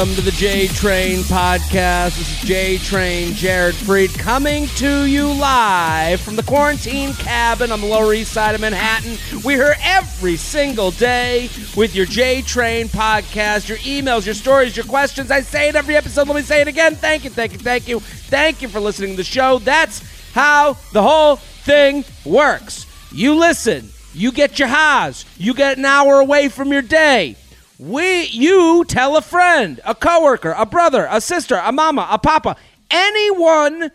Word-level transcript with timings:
Welcome 0.00 0.16
to 0.16 0.22
the 0.22 0.30
J 0.30 0.66
Train 0.66 1.18
podcast. 1.24 2.16
This 2.16 2.42
is 2.42 2.48
J 2.48 2.78
Train 2.78 3.34
Jared 3.34 3.74
Freid 3.74 4.18
coming 4.18 4.66
to 4.76 5.04
you 5.04 5.30
live 5.30 6.22
from 6.22 6.36
the 6.36 6.42
quarantine 6.42 7.12
cabin 7.12 7.70
on 7.70 7.82
the 7.82 7.86
Lower 7.86 8.14
East 8.14 8.32
Side 8.32 8.54
of 8.54 8.62
Manhattan. 8.62 9.18
We're 9.44 9.62
here 9.62 9.76
every 9.82 10.36
single 10.36 10.90
day 10.92 11.50
with 11.76 11.94
your 11.94 12.06
J 12.06 12.40
Train 12.40 12.88
podcast, 12.88 13.68
your 13.68 13.76
emails, 13.76 14.24
your 14.24 14.34
stories, 14.34 14.74
your 14.74 14.86
questions. 14.86 15.30
I 15.30 15.42
say 15.42 15.68
it 15.68 15.76
every 15.76 15.96
episode. 15.96 16.28
Let 16.28 16.36
me 16.36 16.40
say 16.40 16.62
it 16.62 16.68
again. 16.68 16.94
Thank 16.94 17.24
you, 17.24 17.28
thank 17.28 17.52
you, 17.52 17.58
thank 17.58 17.86
you. 17.86 18.00
Thank 18.00 18.62
you 18.62 18.68
for 18.68 18.80
listening 18.80 19.10
to 19.10 19.16
the 19.18 19.24
show. 19.24 19.58
That's 19.58 20.32
how 20.32 20.78
the 20.94 21.02
whole 21.02 21.36
thing 21.36 22.06
works. 22.24 22.86
You 23.12 23.34
listen, 23.34 23.90
you 24.14 24.32
get 24.32 24.58
your 24.58 24.68
highs, 24.68 25.26
you 25.36 25.52
get 25.52 25.76
an 25.76 25.84
hour 25.84 26.20
away 26.20 26.48
from 26.48 26.72
your 26.72 26.80
day. 26.80 27.36
We, 27.80 28.24
you 28.26 28.84
tell 28.86 29.16
a 29.16 29.22
friend, 29.22 29.80
a 29.86 29.94
coworker, 29.94 30.54
a 30.58 30.66
brother, 30.66 31.08
a 31.10 31.18
sister, 31.18 31.54
a 31.64 31.72
mama, 31.72 32.06
a 32.10 32.18
papa, 32.18 32.56
anyone 32.90 33.90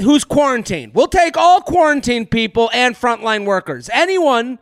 who's 0.00 0.24
quarantined. 0.24 0.94
We'll 0.94 1.08
take 1.08 1.36
all 1.36 1.60
quarantined 1.60 2.30
people 2.30 2.70
and 2.72 2.96
frontline 2.96 3.44
workers. 3.44 3.90
Anyone, 3.92 4.58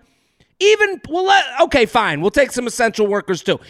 even 0.58 1.00
well, 1.08 1.26
let, 1.26 1.44
okay, 1.62 1.86
fine. 1.86 2.20
We'll 2.20 2.32
take 2.32 2.50
some 2.50 2.66
essential 2.66 3.06
workers 3.06 3.44
too. 3.44 3.60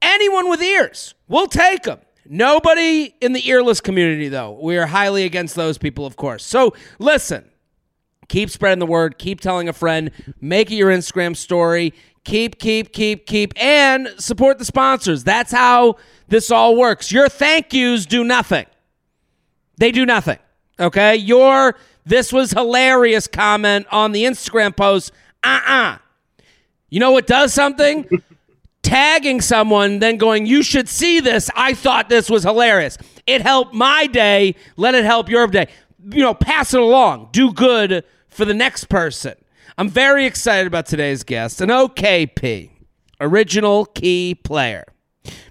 Anyone 0.00 0.48
with 0.48 0.62
ears, 0.62 1.14
we'll 1.26 1.48
take 1.48 1.82
them. 1.82 1.98
Nobody 2.24 3.16
in 3.20 3.32
the 3.32 3.50
earless 3.50 3.80
community, 3.80 4.28
though. 4.28 4.58
We 4.62 4.78
are 4.78 4.86
highly 4.86 5.24
against 5.24 5.56
those 5.56 5.76
people, 5.76 6.06
of 6.06 6.14
course. 6.14 6.44
So 6.44 6.72
listen. 7.00 7.50
Keep 8.28 8.50
spreading 8.50 8.80
the 8.80 8.86
word. 8.86 9.18
Keep 9.18 9.40
telling 9.40 9.68
a 9.68 9.72
friend. 9.72 10.10
Make 10.40 10.70
it 10.70 10.74
your 10.74 10.90
Instagram 10.90 11.36
story. 11.36 11.94
Keep, 12.26 12.58
keep, 12.58 12.92
keep, 12.92 13.24
keep, 13.24 13.54
and 13.56 14.08
support 14.18 14.58
the 14.58 14.64
sponsors. 14.64 15.22
That's 15.22 15.52
how 15.52 15.94
this 16.26 16.50
all 16.50 16.76
works. 16.76 17.12
Your 17.12 17.28
thank 17.28 17.72
yous 17.72 18.04
do 18.04 18.24
nothing. 18.24 18.66
They 19.78 19.92
do 19.92 20.04
nothing. 20.04 20.40
Okay? 20.80 21.14
Your 21.14 21.76
this 22.04 22.32
was 22.32 22.50
hilarious 22.50 23.28
comment 23.28 23.86
on 23.92 24.10
the 24.10 24.24
Instagram 24.24 24.76
post. 24.76 25.12
Uh 25.44 25.60
uh 25.64 25.98
You 26.90 26.98
know 26.98 27.12
what 27.12 27.28
does 27.28 27.54
something? 27.54 28.08
Tagging 28.82 29.40
someone, 29.40 30.00
then 30.00 30.16
going, 30.16 30.46
You 30.46 30.64
should 30.64 30.88
see 30.88 31.20
this. 31.20 31.48
I 31.54 31.74
thought 31.74 32.08
this 32.08 32.28
was 32.28 32.42
hilarious. 32.42 32.98
It 33.28 33.40
helped 33.40 33.72
my 33.72 34.08
day. 34.08 34.56
Let 34.76 34.96
it 34.96 35.04
help 35.04 35.28
your 35.28 35.46
day. 35.46 35.68
You 36.10 36.22
know, 36.22 36.34
pass 36.34 36.74
it 36.74 36.80
along. 36.80 37.28
Do 37.30 37.52
good 37.52 38.04
for 38.26 38.44
the 38.44 38.54
next 38.54 38.86
person. 38.88 39.36
I'm 39.78 39.90
very 39.90 40.24
excited 40.24 40.66
about 40.66 40.86
today's 40.86 41.22
guest, 41.22 41.60
an 41.60 41.68
OKP, 41.68 42.70
original 43.20 43.84
key 43.84 44.34
player. 44.34 44.84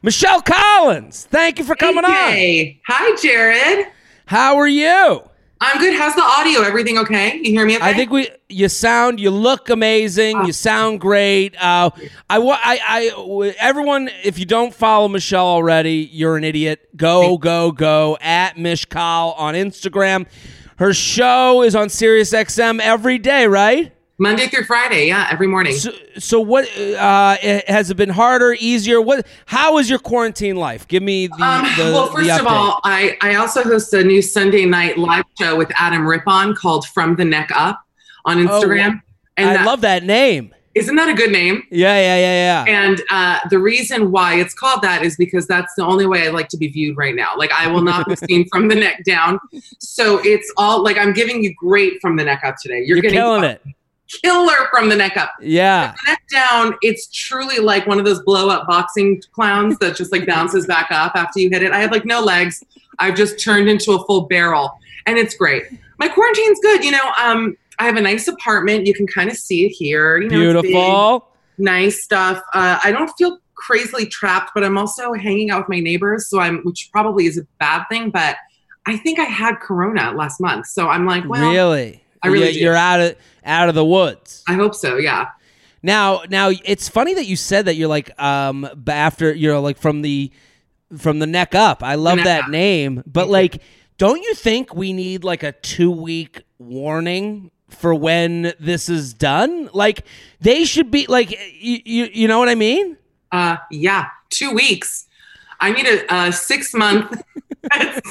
Michelle 0.01 0.41
Collins, 0.41 1.27
thank 1.29 1.59
you 1.59 1.65
for 1.65 1.75
coming 1.75 2.03
on 2.03 2.11
Hey, 2.11 2.81
hi, 2.87 3.15
Jared. 3.21 3.87
How 4.25 4.55
are 4.57 4.67
you? 4.67 5.21
I'm 5.61 5.79
good. 5.79 5.95
How's 5.95 6.15
the 6.15 6.23
audio? 6.23 6.61
Everything 6.61 6.97
okay? 6.97 7.37
You 7.37 7.51
hear 7.51 7.67
me? 7.67 7.75
Okay? 7.75 7.85
I 7.85 7.93
think 7.93 8.09
we 8.09 8.29
you 8.49 8.67
sound 8.67 9.19
you 9.19 9.29
look 9.29 9.69
amazing. 9.69 10.43
You 10.45 10.53
sound 10.53 10.99
great. 11.01 11.55
Uh, 11.55 11.91
I, 12.27 12.39
I 12.39 12.79
I 12.83 13.53
everyone 13.59 14.09
if 14.23 14.39
you 14.39 14.45
don't 14.45 14.73
follow 14.73 15.07
Michelle 15.07 15.45
already, 15.45 16.09
you're 16.11 16.35
an 16.35 16.43
idiot. 16.43 16.89
Go 16.97 17.37
go 17.37 17.71
go 17.71 18.17
at 18.21 18.55
michcoll 18.57 19.37
on 19.37 19.53
Instagram. 19.53 20.25
Her 20.77 20.93
show 20.93 21.61
is 21.61 21.75
on 21.75 21.89
Sirius 21.89 22.33
XM 22.33 22.81
every 22.81 23.17
day, 23.19 23.47
right? 23.47 23.94
Monday 24.17 24.47
through 24.47 24.63
Friday. 24.63 25.07
Yeah, 25.07 25.27
every 25.29 25.47
morning. 25.47 25.73
So, 25.73 25.91
so 26.17 26.39
what 26.39 26.65
uh, 26.77 27.37
has 27.67 27.91
it 27.91 27.97
been 27.97 28.09
harder, 28.09 28.55
easier? 28.59 29.01
What? 29.01 29.27
How 29.45 29.77
is 29.77 29.89
your 29.89 29.99
quarantine 29.99 30.55
life? 30.55 30.87
Give 30.87 31.03
me 31.03 31.27
the. 31.27 31.33
um, 31.43 31.65
the 31.77 31.83
well, 31.93 32.07
the 32.07 32.13
first 32.13 32.39
of 32.39 32.47
all, 32.47 32.79
I, 32.83 33.17
I 33.21 33.35
also 33.35 33.61
host 33.63 33.93
a 33.93 34.03
new 34.03 34.21
Sunday 34.21 34.65
night 34.65 34.97
live 34.97 35.25
show 35.39 35.55
with 35.57 35.71
Adam 35.75 36.05
Rippon 36.07 36.55
called 36.55 36.87
From 36.87 37.15
the 37.15 37.25
Neck 37.25 37.51
Up 37.53 37.81
on 38.25 38.37
Instagram. 38.37 39.01
and 39.37 39.47
Oh, 39.47 39.51
I 39.51 39.53
that- 39.57 39.65
love 39.65 39.81
that 39.81 40.03
name. 40.03 40.51
Isn't 40.75 40.97
that 40.97 41.07
a 41.07 41.13
good 41.13 41.31
name? 41.31 41.63
Yeah, 41.71 41.95
yeah, 41.97 42.17
yeah, 42.17 42.65
yeah. 42.65 42.85
And 42.85 43.01
uh, 43.09 43.39
the 43.49 43.57
reason 43.59 44.11
why 44.11 44.35
it's 44.35 44.53
called 44.53 44.81
that 44.81 45.03
is 45.05 45.15
because 45.15 45.47
that's 45.47 45.73
the 45.75 45.85
only 45.85 46.05
way 46.05 46.27
I 46.27 46.31
like 46.31 46.49
to 46.49 46.57
be 46.57 46.67
viewed 46.67 46.97
right 46.97 47.15
now. 47.15 47.29
Like 47.37 47.49
I 47.53 47.67
will 47.67 47.81
not 47.81 48.05
be 48.09 48.17
seen 48.17 48.45
from 48.49 48.67
the 48.67 48.75
neck 48.75 49.05
down. 49.05 49.39
So 49.79 50.19
it's 50.25 50.51
all 50.57 50.83
like 50.83 50.97
I'm 50.97 51.13
giving 51.13 51.41
you 51.41 51.53
great 51.55 52.01
from 52.01 52.17
the 52.17 52.25
neck 52.25 52.41
up 52.43 52.55
today. 52.61 52.79
You're, 52.79 52.97
You're 52.97 53.01
getting 53.03 53.17
killing 53.19 53.45
it. 53.45 53.61
Killer 54.07 54.67
from 54.71 54.89
the 54.89 54.95
neck 54.95 55.17
up. 55.17 55.33
Yeah. 55.41 55.93
neck 56.07 56.21
down, 56.31 56.75
it's 56.81 57.07
truly 57.07 57.59
like 57.59 57.87
one 57.87 57.99
of 57.99 58.05
those 58.05 58.21
blow 58.23 58.49
up 58.49 58.67
boxing 58.67 59.21
clowns 59.31 59.77
that 59.79 59.95
just 59.95 60.11
like 60.11 60.25
bounces 60.25 60.65
back 60.65 60.87
up 60.91 61.13
after 61.15 61.39
you 61.39 61.49
hit 61.49 61.63
it. 61.63 61.71
I 61.71 61.79
have 61.79 61.91
like 61.91 62.05
no 62.05 62.21
legs. 62.21 62.63
I've 62.99 63.15
just 63.15 63.39
turned 63.39 63.67
into 63.67 63.93
a 63.93 64.05
full 64.05 64.21
barrel 64.21 64.77
and 65.05 65.17
it's 65.17 65.35
great. 65.35 65.63
My 65.97 66.07
quarantine's 66.07 66.59
good. 66.61 66.83
You 66.83 66.91
know, 66.91 67.11
um, 67.21 67.57
I 67.79 67.85
have 67.85 67.95
a 67.97 68.01
nice 68.01 68.27
apartment. 68.27 68.85
You 68.85 68.93
can 68.93 69.07
kind 69.07 69.29
of 69.29 69.37
see 69.37 69.65
it 69.65 69.69
here. 69.69 70.17
You 70.17 70.29
know, 70.29 70.41
it's 70.41 70.61
big, 70.61 70.71
Beautiful. 70.71 71.27
nice 71.57 72.03
stuff. 72.03 72.41
Uh, 72.53 72.79
I 72.83 72.91
don't 72.91 73.11
feel 73.17 73.39
crazily 73.55 74.05
trapped, 74.05 74.51
but 74.53 74.63
I'm 74.63 74.77
also 74.77 75.13
hanging 75.13 75.49
out 75.49 75.61
with 75.61 75.69
my 75.69 75.79
neighbors. 75.79 76.27
So 76.27 76.39
I'm, 76.39 76.59
which 76.63 76.89
probably 76.91 77.25
is 77.25 77.37
a 77.37 77.43
bad 77.59 77.85
thing, 77.89 78.09
but 78.09 78.37
I 78.85 78.97
think 78.97 79.19
I 79.19 79.23
had 79.23 79.59
Corona 79.59 80.11
last 80.11 80.39
month. 80.39 80.67
So 80.67 80.87
I'm 80.87 81.05
like, 81.05 81.27
well, 81.27 81.49
really? 81.49 82.03
I 82.21 82.27
really 82.27 82.53
do. 82.53 82.59
You're 82.59 82.75
out 82.75 82.99
of 82.99 83.15
out 83.45 83.69
of 83.69 83.75
the 83.75 83.85
woods. 83.85 84.43
I 84.47 84.53
hope 84.53 84.75
so. 84.75 84.97
Yeah. 84.97 85.29
Now, 85.83 86.23
now 86.29 86.51
it's 86.63 86.89
funny 86.89 87.13
that 87.13 87.27
you 87.27 87.35
said 87.35 87.65
that 87.65 87.75
you're 87.75 87.87
like 87.87 88.19
um 88.19 88.67
after 88.87 89.33
you're 89.33 89.59
like 89.59 89.77
from 89.77 90.01
the 90.01 90.31
from 90.97 91.19
the 91.19 91.27
neck 91.27 91.55
up. 91.55 91.83
I 91.83 91.95
love 91.95 92.17
that 92.23 92.45
up. 92.45 92.49
name, 92.49 93.03
but 93.05 93.27
like, 93.27 93.61
don't 93.97 94.21
you 94.21 94.33
think 94.33 94.75
we 94.75 94.93
need 94.93 95.23
like 95.23 95.43
a 95.43 95.51
two 95.51 95.91
week 95.91 96.41
warning 96.57 97.51
for 97.69 97.93
when 97.93 98.53
this 98.59 98.89
is 98.89 99.13
done? 99.13 99.69
Like, 99.73 100.05
they 100.41 100.65
should 100.65 100.91
be 100.91 101.05
like, 101.07 101.31
you 101.31 101.79
you, 101.85 102.09
you 102.11 102.27
know 102.27 102.39
what 102.39 102.49
I 102.49 102.55
mean? 102.55 102.97
Uh, 103.31 103.57
yeah, 103.71 104.07
two 104.29 104.51
weeks. 104.51 105.07
I 105.59 105.71
need 105.71 105.85
a, 105.87 106.13
a 106.13 106.31
six 106.31 106.73
month. 106.73 107.21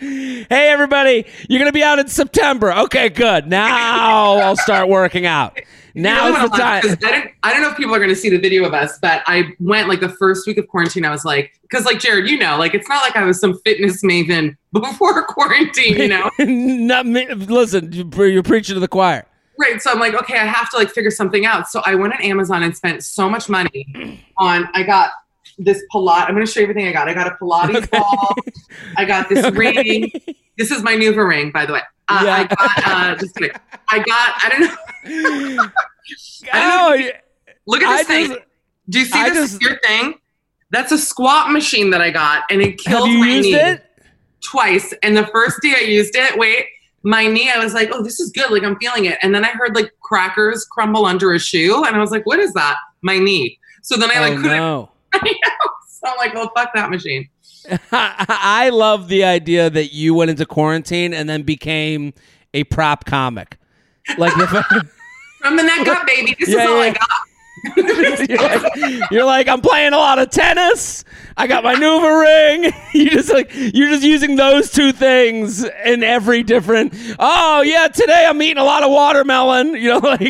Hey, 0.00 0.46
everybody, 0.50 1.26
you're 1.48 1.58
gonna 1.58 1.72
be 1.72 1.82
out 1.82 1.98
in 1.98 2.06
September. 2.06 2.72
Okay, 2.72 3.08
good. 3.08 3.48
Now 3.48 4.36
I'll 4.36 4.56
start 4.56 4.88
working 4.88 5.26
out. 5.26 5.58
You 5.94 6.04
know 6.04 6.30
the 6.30 6.38
I'm 6.38 6.50
time. 6.50 6.82
I 6.84 7.10
don't, 7.10 7.30
I 7.42 7.52
don't 7.52 7.62
know 7.62 7.70
if 7.70 7.76
people 7.76 7.92
are 7.92 7.98
going 7.98 8.10
to 8.10 8.14
see 8.14 8.28
the 8.28 8.38
video 8.38 8.64
of 8.64 8.72
us, 8.72 9.00
but 9.02 9.20
I 9.26 9.48
went 9.58 9.88
like 9.88 9.98
the 9.98 10.10
first 10.10 10.46
week 10.46 10.56
of 10.56 10.68
quarantine. 10.68 11.04
I 11.04 11.10
was 11.10 11.24
like, 11.24 11.58
because 11.62 11.86
like 11.86 11.98
Jared, 11.98 12.30
you 12.30 12.38
know, 12.38 12.56
like 12.56 12.72
it's 12.74 12.88
not 12.88 13.02
like 13.02 13.16
I 13.16 13.24
was 13.24 13.40
some 13.40 13.58
fitness 13.64 14.04
maven 14.04 14.56
before 14.72 15.24
quarantine, 15.24 15.96
you 15.98 16.06
know? 16.06 16.30
Not 16.38 17.06
me, 17.06 17.26
listen, 17.34 17.92
you're 17.92 18.44
preaching 18.44 18.74
to 18.74 18.80
the 18.80 18.86
choir. 18.86 19.26
right. 19.58 19.82
So 19.82 19.90
I'm 19.90 19.98
like, 19.98 20.14
okay, 20.14 20.38
I 20.38 20.44
have 20.44 20.70
to 20.70 20.76
like 20.76 20.90
figure 20.90 21.10
something 21.10 21.44
out. 21.44 21.68
So 21.68 21.82
I 21.84 21.96
went 21.96 22.12
on 22.14 22.22
Amazon 22.22 22.62
and 22.62 22.76
spent 22.76 23.02
so 23.02 23.28
much 23.28 23.48
money 23.48 24.22
on, 24.36 24.68
I 24.74 24.84
got 24.84 25.10
this 25.58 25.82
Pilates. 25.92 26.28
I'm 26.28 26.34
going 26.34 26.46
to 26.46 26.50
show 26.50 26.60
you 26.60 26.64
everything 26.64 26.86
I 26.88 26.92
got. 26.92 27.08
I 27.08 27.14
got 27.14 27.26
a 27.26 27.36
Pilates 27.42 27.90
ball. 27.90 28.34
I 28.96 29.04
got 29.04 29.28
this 29.28 29.50
ring. 29.54 30.10
This 30.56 30.70
is 30.70 30.82
my 30.82 30.94
new 30.94 31.14
ring, 31.14 31.50
by 31.50 31.66
the 31.66 31.72
way. 31.74 31.80
Uh, 32.08 32.22
Yeah. 32.24 32.36
I 32.36 32.44
got, 32.44 32.86
uh, 32.86 33.16
just 33.18 33.34
kidding. 33.36 33.56
I 33.88 33.98
got, 33.98 34.32
I 34.42 34.48
don't 34.50 35.56
know. 35.56 35.68
oh, 36.54 36.94
yeah. 36.94 37.10
Look 37.66 37.82
at 37.82 37.88
I 37.88 37.96
this 37.98 38.06
thing. 38.06 38.26
just- 38.28 38.40
Do 38.88 38.98
you 39.00 39.04
see 39.04 39.18
I 39.18 39.30
this 39.30 39.50
just- 39.52 39.62
weird 39.62 39.80
thing? 39.82 40.14
That's 40.70 40.92
a 40.92 40.98
squat 40.98 41.50
machine 41.50 41.90
that 41.90 42.02
I 42.02 42.10
got, 42.10 42.44
and 42.50 42.60
it 42.60 42.76
killed 42.78 43.08
my 43.08 43.26
used 43.26 43.48
knee 43.48 43.54
it? 43.54 43.82
twice. 44.44 44.92
And 45.02 45.16
the 45.16 45.26
first 45.28 45.62
day 45.62 45.72
I 45.74 45.80
used 45.84 46.14
it, 46.14 46.38
wait, 46.38 46.66
my 47.02 47.26
knee, 47.26 47.50
I 47.50 47.56
was 47.58 47.72
like, 47.72 47.88
oh, 47.90 48.02
this 48.02 48.20
is 48.20 48.30
good. 48.32 48.50
Like 48.50 48.64
I'm 48.64 48.76
feeling 48.78 49.06
it. 49.06 49.16
And 49.22 49.34
then 49.34 49.46
I 49.46 49.48
heard 49.48 49.74
like 49.74 49.90
crackers 50.02 50.66
crumble 50.70 51.06
under 51.06 51.32
a 51.32 51.38
shoe, 51.38 51.84
and 51.86 51.96
I 51.96 51.98
was 52.00 52.10
like, 52.10 52.26
what 52.26 52.38
is 52.38 52.52
that? 52.52 52.76
My 53.00 53.18
knee. 53.18 53.58
So 53.82 53.96
then 53.96 54.10
I 54.14 54.20
like 54.20 54.32
oh 54.34 54.42
couldn't. 54.42 54.56
no. 54.58 54.90
So 56.00 56.06
I'm 56.08 56.16
like, 56.16 56.32
well, 56.32 56.52
fuck 56.54 56.72
that 56.74 56.90
machine. 56.90 57.28
I 57.90 58.70
love 58.72 59.08
the 59.08 59.24
idea 59.24 59.68
that 59.68 59.92
you 59.92 60.14
went 60.14 60.30
into 60.30 60.46
quarantine 60.46 61.12
and 61.12 61.28
then 61.28 61.42
became 61.42 62.14
a 62.54 62.62
prop 62.64 63.04
comic. 63.04 63.56
Like 64.16 64.32
if 64.36 64.48
From 65.40 65.56
the 65.56 65.64
neck 65.64 65.88
up, 65.88 66.06
baby. 66.06 66.36
This 66.38 66.50
Yeah, 66.50 66.60
is 66.62 66.66
all 66.68 66.76
yeah. 66.76 66.82
I 66.82 66.90
got. 66.90 67.08
you're, 68.28 68.38
like, 68.38 69.10
you're 69.10 69.24
like, 69.24 69.48
I'm 69.48 69.60
playing 69.60 69.92
a 69.92 69.96
lot 69.98 70.18
of 70.18 70.30
tennis. 70.30 71.04
I 71.36 71.46
got 71.46 71.62
my 71.64 71.74
Nuva 71.74 72.20
ring. 72.62 72.72
You 72.94 73.10
just 73.10 73.30
like 73.32 73.50
you're 73.54 73.90
just 73.90 74.02
using 74.02 74.34
those 74.36 74.72
two 74.72 74.90
things 74.92 75.62
in 75.84 76.02
every 76.02 76.42
different. 76.42 76.94
Oh 77.18 77.60
yeah, 77.60 77.86
today 77.86 78.26
I'm 78.28 78.40
eating 78.42 78.56
a 78.58 78.64
lot 78.64 78.82
of 78.82 78.90
watermelon. 78.90 79.74
You 79.74 79.88
know, 79.90 79.98
like 80.02 80.20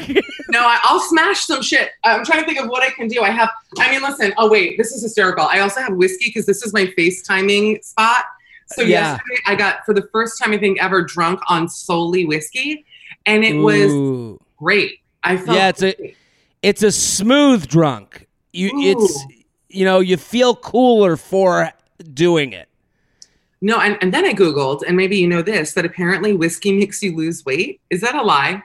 No, 0.50 0.60
I, 0.60 0.78
I'll 0.82 1.00
smash 1.00 1.38
some 1.46 1.62
shit. 1.62 1.90
I'm 2.04 2.24
trying 2.24 2.40
to 2.40 2.46
think 2.46 2.60
of 2.60 2.68
what 2.68 2.82
I 2.82 2.90
can 2.90 3.08
do. 3.08 3.22
I 3.22 3.30
have, 3.30 3.48
I 3.78 3.90
mean, 3.90 4.02
listen, 4.02 4.34
oh, 4.36 4.50
wait, 4.50 4.76
this 4.76 4.92
is 4.92 5.02
hysterical. 5.02 5.46
I 5.46 5.60
also 5.60 5.80
have 5.80 5.94
whiskey 5.94 6.26
because 6.26 6.44
this 6.46 6.62
is 6.62 6.74
my 6.74 6.86
FaceTiming 6.98 7.82
spot. 7.84 8.24
So 8.66 8.82
Yeah. 8.82 9.12
yesterday 9.12 9.40
I 9.46 9.54
got, 9.54 9.86
for 9.86 9.94
the 9.94 10.06
first 10.12 10.42
time 10.42 10.52
I 10.52 10.58
think 10.58 10.82
ever, 10.82 11.00
drunk 11.02 11.40
on 11.48 11.68
solely 11.70 12.26
whiskey. 12.26 12.84
And 13.24 13.44
it 13.44 13.54
was 13.54 14.38
great. 14.58 14.98
I 15.24 15.36
felt 15.38 15.56
Yeah, 15.56 15.68
it's 15.68 15.82
a- 15.82 15.94
great. 15.94 16.16
It's 16.62 16.82
a 16.82 16.92
smooth 16.92 17.66
drunk. 17.68 18.26
You 18.52 18.70
it's 18.74 19.24
you 19.68 19.84
know, 19.84 20.00
you 20.00 20.16
feel 20.16 20.56
cooler 20.56 21.16
for 21.16 21.72
doing 22.12 22.52
it. 22.52 22.68
No, 23.60 23.80
and, 23.80 23.98
and 24.00 24.14
then 24.14 24.24
I 24.24 24.32
Googled, 24.32 24.82
and 24.86 24.96
maybe 24.96 25.16
you 25.16 25.26
know 25.26 25.42
this, 25.42 25.72
that 25.72 25.84
apparently 25.84 26.32
whiskey 26.32 26.72
makes 26.72 27.02
you 27.02 27.16
lose 27.16 27.44
weight. 27.44 27.80
Is 27.90 28.00
that 28.02 28.14
a 28.14 28.22
lie? 28.22 28.62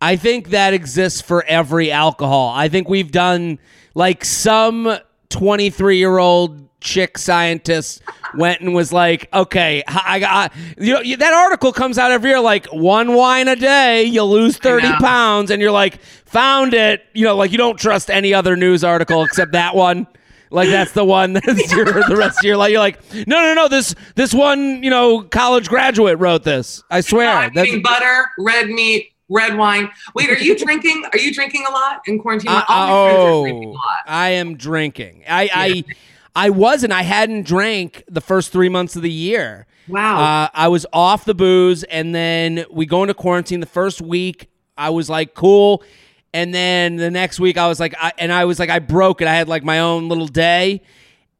I 0.00 0.16
think 0.16 0.50
that 0.50 0.74
exists 0.74 1.20
for 1.20 1.44
every 1.44 1.90
alcohol. 1.90 2.52
I 2.54 2.68
think 2.68 2.88
we've 2.88 3.12
done 3.12 3.58
like 3.94 4.24
some 4.24 4.98
23 5.30 5.98
year 5.98 6.18
old 6.18 6.63
chick 6.84 7.18
scientist 7.18 8.02
went 8.34 8.60
and 8.60 8.74
was 8.74 8.92
like, 8.92 9.28
okay, 9.32 9.82
I 9.88 10.20
got, 10.20 10.52
you 10.78 10.92
know, 10.92 11.16
that 11.16 11.32
article 11.32 11.72
comes 11.72 11.98
out 11.98 12.12
every 12.12 12.30
year, 12.30 12.40
like 12.40 12.66
one 12.66 13.14
wine 13.14 13.48
a 13.48 13.56
day, 13.56 14.04
you'll 14.04 14.30
lose 14.30 14.56
30 14.58 14.92
pounds. 14.94 15.50
And 15.50 15.60
you're 15.60 15.72
like, 15.72 16.00
found 16.26 16.74
it. 16.74 17.04
You 17.14 17.24
know, 17.24 17.36
like 17.36 17.50
you 17.50 17.58
don't 17.58 17.78
trust 17.78 18.10
any 18.10 18.32
other 18.34 18.54
news 18.54 18.84
article 18.84 19.24
except 19.24 19.52
that 19.52 19.74
one. 19.74 20.06
Like 20.50 20.68
that's 20.68 20.92
the 20.92 21.04
one 21.04 21.32
that's 21.32 21.72
your, 21.72 21.84
the 21.84 22.16
rest 22.16 22.38
of 22.38 22.44
your 22.44 22.56
life. 22.56 22.70
You're 22.70 22.78
like, 22.78 23.02
no, 23.26 23.42
no, 23.42 23.54
no. 23.54 23.68
This 23.68 23.94
this 24.14 24.32
one, 24.32 24.84
you 24.84 24.90
know, 24.90 25.22
college 25.22 25.68
graduate 25.68 26.18
wrote 26.20 26.44
this. 26.44 26.82
I 26.90 27.00
swear. 27.00 27.28
I'm 27.30 27.54
That's- 27.54 27.66
eating 27.66 27.82
butter, 27.82 28.30
red 28.38 28.68
meat, 28.68 29.10
red 29.28 29.56
wine. 29.56 29.90
Wait, 30.14 30.30
are 30.30 30.38
you 30.38 30.56
drinking? 30.64 31.04
Are 31.12 31.18
you 31.18 31.34
drinking 31.34 31.64
a 31.68 31.72
lot 31.72 32.02
in 32.06 32.20
quarantine? 32.20 32.52
Uh, 32.52 32.62
All 32.68 32.86
my 32.86 33.10
friends 33.10 33.18
are 33.18 33.42
drinking 33.42 33.64
a 33.64 33.68
oh, 33.68 33.72
lot. 33.72 34.04
I 34.06 34.28
am 34.30 34.56
drinking. 34.56 35.24
I, 35.28 35.50
I, 35.52 35.84
I 36.34 36.50
wasn't. 36.50 36.92
I 36.92 37.02
hadn't 37.02 37.46
drank 37.46 38.04
the 38.08 38.20
first 38.20 38.52
three 38.52 38.68
months 38.68 38.96
of 38.96 39.02
the 39.02 39.10
year. 39.10 39.66
Wow. 39.88 40.20
Uh, 40.20 40.48
I 40.52 40.68
was 40.68 40.86
off 40.92 41.24
the 41.24 41.34
booze, 41.34 41.84
and 41.84 42.14
then 42.14 42.64
we 42.70 42.86
go 42.86 43.02
into 43.02 43.14
quarantine. 43.14 43.60
The 43.60 43.66
first 43.66 44.00
week, 44.00 44.50
I 44.76 44.90
was 44.90 45.08
like, 45.08 45.34
cool. 45.34 45.82
And 46.32 46.52
then 46.52 46.96
the 46.96 47.10
next 47.10 47.38
week, 47.38 47.56
I 47.56 47.68
was 47.68 47.78
like, 47.78 47.94
I, 48.00 48.12
and 48.18 48.32
I 48.32 48.46
was 48.46 48.58
like, 48.58 48.70
I 48.70 48.80
broke 48.80 49.20
it. 49.20 49.28
I 49.28 49.34
had 49.34 49.48
like 49.48 49.62
my 49.62 49.78
own 49.80 50.08
little 50.08 50.26
day. 50.26 50.82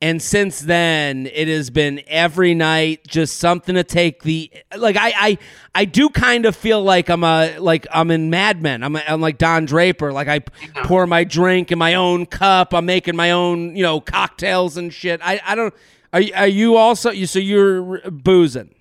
And 0.03 0.21
since 0.21 0.61
then, 0.61 1.27
it 1.33 1.49
has 1.49 1.71
been 1.71 2.03
every 2.09 2.53
night 2.53 3.07
just 3.07 3.39
something 3.39 3.75
to 3.75 3.85
take 3.85 4.23
the 4.23 4.51
like. 4.77 4.97
I 4.97 5.13
I, 5.17 5.39
I 5.75 5.85
do 5.87 6.11
kind 6.11 6.45
of 6.45 6.55
feel 6.55 6.83
like 6.83 7.09
I'm 7.09 7.25
a 7.25 7.57
like 7.59 7.87
I'm 7.91 8.11
in 8.11 8.29
Mad 8.29 8.61
Men. 8.61 8.83
I'm, 8.83 8.97
a, 8.97 9.03
I'm 9.09 9.21
like 9.23 9.39
Don 9.39 9.65
Draper. 9.65 10.13
Like 10.13 10.29
I 10.29 10.41
pour 10.83 11.07
my 11.07 11.25
drink 11.25 11.73
in 11.73 11.79
my 11.79 11.95
own 11.95 12.27
cup. 12.27 12.75
I'm 12.75 12.85
making 12.85 13.17
my 13.17 13.31
own 13.31 13.75
you 13.77 13.83
know 13.83 14.01
cocktails 14.01 14.77
and 14.77 14.93
shit. 14.93 15.21
I 15.23 15.41
I 15.45 15.55
don't. 15.55 15.73
Are 16.13 16.21
you- 16.21 16.35
are 16.35 16.47
you 16.49 16.77
also 16.77 17.11
you? 17.11 17.27
So 17.27 17.39
you're 17.39 18.01
boozing? 18.11 18.75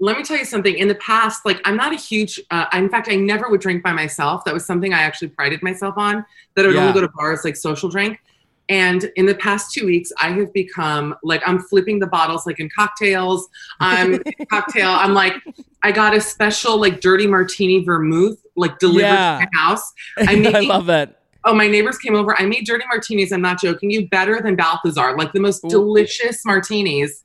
let 0.00 0.16
me 0.16 0.22
tell 0.22 0.36
you 0.36 0.44
something 0.44 0.76
in 0.78 0.86
the 0.86 0.94
past 0.94 1.44
like 1.44 1.60
i'm 1.64 1.76
not 1.76 1.92
a 1.92 1.96
huge 1.96 2.38
uh, 2.52 2.66
in 2.72 2.88
fact 2.88 3.08
i 3.10 3.16
never 3.16 3.48
would 3.50 3.60
drink 3.60 3.82
by 3.82 3.90
myself 3.92 4.44
that 4.44 4.54
was 4.54 4.64
something 4.64 4.94
i 4.94 5.00
actually 5.00 5.26
prided 5.26 5.60
myself 5.60 5.94
on 5.98 6.24
that 6.54 6.64
i 6.64 6.68
would 6.68 6.76
Yeah. 6.76 6.82
only 6.82 6.92
go 6.92 7.00
to 7.00 7.08
bars 7.16 7.40
like 7.42 7.56
social 7.56 7.88
drink 7.88 8.20
and 8.68 9.10
in 9.16 9.24
the 9.26 9.34
past 9.34 9.72
two 9.72 9.86
weeks 9.86 10.12
i 10.20 10.30
have 10.30 10.52
become 10.52 11.14
like 11.22 11.42
i'm 11.46 11.58
flipping 11.58 11.98
the 11.98 12.06
bottles 12.06 12.44
like 12.46 12.60
in 12.60 12.68
cocktails. 12.76 13.48
I'm 13.80 14.22
cocktail. 14.50 14.90
I'm 14.90 15.14
like 15.14 15.34
i 15.82 15.92
got 15.92 16.14
a 16.16 16.20
special 16.20 16.78
like 16.78 17.00
dirty 17.00 17.26
martini 17.26 17.84
vermouth 17.84 18.38
like 18.56 18.78
delivered 18.78 19.00
Yeah. 19.08 19.38
to 19.40 19.48
my 19.52 19.60
house. 19.60 19.92
I, 20.18 20.34
making- 20.36 20.68
love 20.68 20.86
that. 20.86 21.22
oh 21.44 21.54
my 21.54 21.68
neighbors 21.68 21.96
came 21.98 22.14
over. 22.14 22.38
I 22.40 22.44
made 22.46 22.66
dirty 22.66 22.84
martinis. 22.88 23.30
I'm 23.32 23.40
not 23.40 23.60
joking. 23.60 23.90
You 23.90 24.08
better 24.08 24.40
than 24.42 24.56
balthazar. 24.56 25.16
Like 25.16 25.32
the 25.32 25.40
most 25.40 25.64
Ooh. 25.64 25.68
delicious 25.68 26.44
martinis 26.44 27.24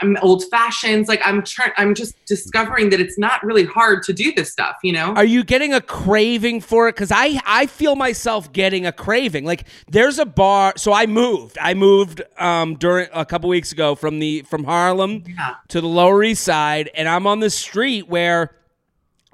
I'm 0.00 0.16
old 0.22 0.44
fashions 0.48 1.08
like 1.08 1.20
i'm 1.24 1.42
trying 1.42 1.72
i'm 1.76 1.92
just 1.94 2.14
discovering 2.26 2.90
that 2.90 3.00
it's 3.00 3.18
not 3.18 3.42
really 3.42 3.64
hard 3.64 4.04
to 4.04 4.12
do 4.12 4.32
this 4.32 4.52
stuff 4.52 4.76
you 4.84 4.92
know 4.92 5.12
Are 5.14 5.24
you 5.24 5.42
getting 5.42 5.74
a 5.74 5.80
craving 5.80 6.60
for 6.60 6.88
it? 6.88 6.94
Because 6.94 7.10
I 7.10 7.40
I 7.44 7.66
feel 7.66 7.96
myself 7.96 8.52
getting 8.52 8.86
a 8.86 8.92
craving. 8.92 9.44
Like 9.44 9.64
there's 9.90 10.20
a 10.20 10.24
bar. 10.24 10.74
So 10.76 10.92
I 10.92 11.06
moved. 11.06 11.58
I 11.60 11.74
moved 11.74 12.22
um 12.38 12.76
during 12.76 13.08
a 13.12 13.24
couple 13.26 13.48
weeks 13.50 13.72
ago 13.72 13.96
from 13.96 14.20
the 14.20 14.42
from 14.42 14.62
Harlem 14.64 15.24
Yeah. 15.26 15.54
to 15.68 15.80
the 15.80 15.88
Lower 15.88 16.22
East 16.22 16.44
Side, 16.44 16.88
and 16.94 17.08
I'm 17.08 17.26
on 17.26 17.40
the 17.40 17.50
street 17.50 18.08
where 18.08 18.54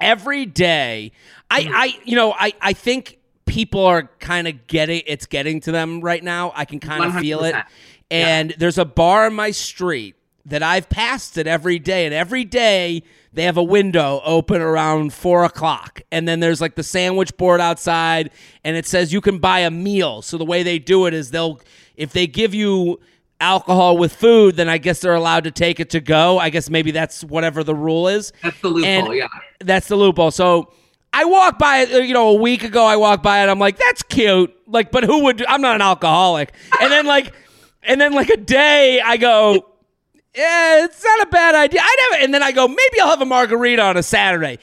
every 0.01 0.45
day 0.47 1.11
I 1.51 1.69
I 1.73 1.99
you 2.05 2.15
know 2.15 2.33
I 2.33 2.53
I 2.61 2.73
think 2.73 3.19
people 3.45 3.83
are 3.85 4.03
kind 4.19 4.47
of 4.47 4.65
getting 4.67 5.03
it's 5.05 5.25
getting 5.27 5.59
to 5.61 5.71
them 5.71 6.01
right 6.01 6.23
now. 6.23 6.53
I 6.55 6.65
can 6.65 6.79
kind 6.79 7.03
of 7.05 7.15
feel 7.21 7.43
it. 7.43 7.53
100%. 7.55 7.65
And 8.11 8.55
there's 8.57 8.79
a 8.79 8.85
bar 8.85 9.27
on 9.27 9.35
my 9.35 9.51
street 9.51 10.15
that 10.45 10.63
I've 10.63 10.89
passed 10.89 11.37
it 11.37 11.47
every 11.47 11.79
day, 11.79 12.05
and 12.05 12.13
every 12.13 12.43
day 12.45 13.03
they 13.33 13.43
have 13.43 13.57
a 13.57 13.63
window 13.63 14.21
open 14.25 14.61
around 14.61 15.13
four 15.13 15.43
o'clock, 15.43 16.01
and 16.11 16.27
then 16.27 16.39
there's 16.39 16.61
like 16.61 16.75
the 16.75 16.83
sandwich 16.83 17.35
board 17.37 17.61
outside, 17.61 18.31
and 18.63 18.75
it 18.75 18.85
says 18.85 19.13
you 19.13 19.21
can 19.21 19.37
buy 19.39 19.59
a 19.59 19.71
meal. 19.71 20.21
So 20.21 20.37
the 20.37 20.45
way 20.45 20.63
they 20.63 20.79
do 20.79 21.05
it 21.05 21.13
is 21.13 21.31
they'll 21.31 21.59
if 21.95 22.11
they 22.13 22.25
give 22.27 22.53
you 22.53 22.99
alcohol 23.41 23.97
with 23.97 24.13
food, 24.13 24.55
then 24.55 24.67
I 24.67 24.77
guess 24.77 24.99
they're 24.99 25.13
allowed 25.13 25.43
to 25.45 25.51
take 25.51 25.79
it 25.79 25.91
to 25.91 25.99
go. 26.01 26.39
I 26.39 26.49
guess 26.49 26.69
maybe 26.69 26.91
that's 26.91 27.23
whatever 27.23 27.63
the 27.63 27.75
rule 27.75 28.07
is. 28.07 28.33
that's 28.43 28.59
the 28.61 28.67
loophole 28.69 28.85
And- 28.85 29.13
yeah 29.15 29.27
That's 29.61 29.87
the 29.87 29.95
loophole. 29.95 30.31
So 30.31 30.73
I 31.13 31.25
walked 31.25 31.57
by 31.59 31.79
it, 31.79 32.05
you 32.07 32.13
know, 32.13 32.29
a 32.29 32.33
week 32.33 32.63
ago. 32.63 32.85
I 32.85 32.95
walked 32.97 33.23
by 33.23 33.41
it. 33.43 33.49
I'm 33.49 33.57
like, 33.59 33.77
that's 33.77 34.03
cute. 34.03 34.53
Like, 34.67 34.91
but 34.91 35.03
who 35.03 35.23
would? 35.23 35.45
I'm 35.45 35.61
not 35.61 35.75
an 35.75 35.81
alcoholic. 35.81 36.51
And 36.81 36.91
then 36.91 37.05
like, 37.05 37.33
and 37.83 37.99
then 37.99 38.13
like 38.13 38.29
a 38.29 38.37
day, 38.37 38.99
I 39.01 39.17
go, 39.17 39.65
yeah, 40.35 40.85
it's 40.85 41.03
not 41.03 41.27
a 41.27 41.31
bad 41.31 41.55
idea. 41.55 41.81
I 41.83 42.07
never. 42.11 42.23
And 42.23 42.33
then 42.33 42.43
I 42.43 42.51
go, 42.51 42.67
maybe 42.67 42.99
I'll 43.01 43.09
have 43.09 43.21
a 43.21 43.25
margarita 43.25 43.81
on 43.81 43.97
a 43.97 44.03
Saturday. 44.03 44.59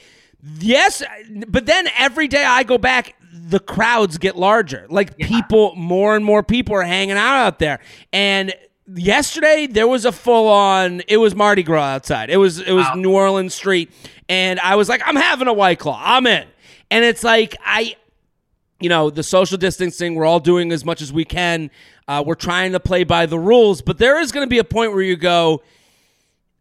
Yes, 0.59 1.03
but 1.47 1.65
then 1.65 1.87
every 1.97 2.27
day 2.27 2.43
I 2.45 2.63
go 2.63 2.77
back, 2.77 3.15
the 3.33 3.59
crowds 3.59 4.17
get 4.17 4.35
larger. 4.37 4.85
Like 4.89 5.17
people, 5.17 5.75
more 5.75 6.15
and 6.15 6.23
more 6.23 6.43
people 6.43 6.75
are 6.75 6.83
hanging 6.83 7.17
out 7.17 7.37
out 7.45 7.59
there. 7.59 7.79
And 8.13 8.53
yesterday 8.93 9.67
there 9.67 9.87
was 9.87 10.05
a 10.05 10.11
full 10.11 10.47
on. 10.47 11.01
It 11.07 11.17
was 11.17 11.35
Mardi 11.35 11.63
Gras 11.63 11.83
outside. 11.95 12.29
It 12.29 12.37
was 12.37 12.59
it 12.59 12.71
was 12.71 12.85
Wow. 12.85 12.95
New 12.95 13.11
Orleans 13.13 13.53
street, 13.53 13.91
and 14.29 14.59
I 14.59 14.75
was 14.75 14.89
like, 14.89 15.01
I'm 15.05 15.15
having 15.15 15.47
a 15.47 15.53
white 15.53 15.79
claw. 15.79 15.99
I'm 16.01 16.25
in. 16.27 16.47
And 16.89 17.03
it's 17.03 17.23
like 17.23 17.55
I, 17.65 17.95
you 18.79 18.89
know, 18.89 19.09
the 19.09 19.23
social 19.23 19.57
distancing. 19.57 20.15
We're 20.15 20.25
all 20.25 20.39
doing 20.39 20.71
as 20.71 20.85
much 20.85 21.01
as 21.01 21.11
we 21.11 21.25
can. 21.25 21.69
Uh, 22.07 22.23
we're 22.25 22.35
trying 22.35 22.71
to 22.71 22.79
play 22.79 23.03
by 23.03 23.25
the 23.25 23.37
rules, 23.37 23.81
but 23.81 23.97
there 23.97 24.19
is 24.19 24.31
going 24.31 24.45
to 24.45 24.49
be 24.49 24.59
a 24.59 24.63
point 24.63 24.93
where 24.93 25.01
you 25.01 25.17
go. 25.17 25.61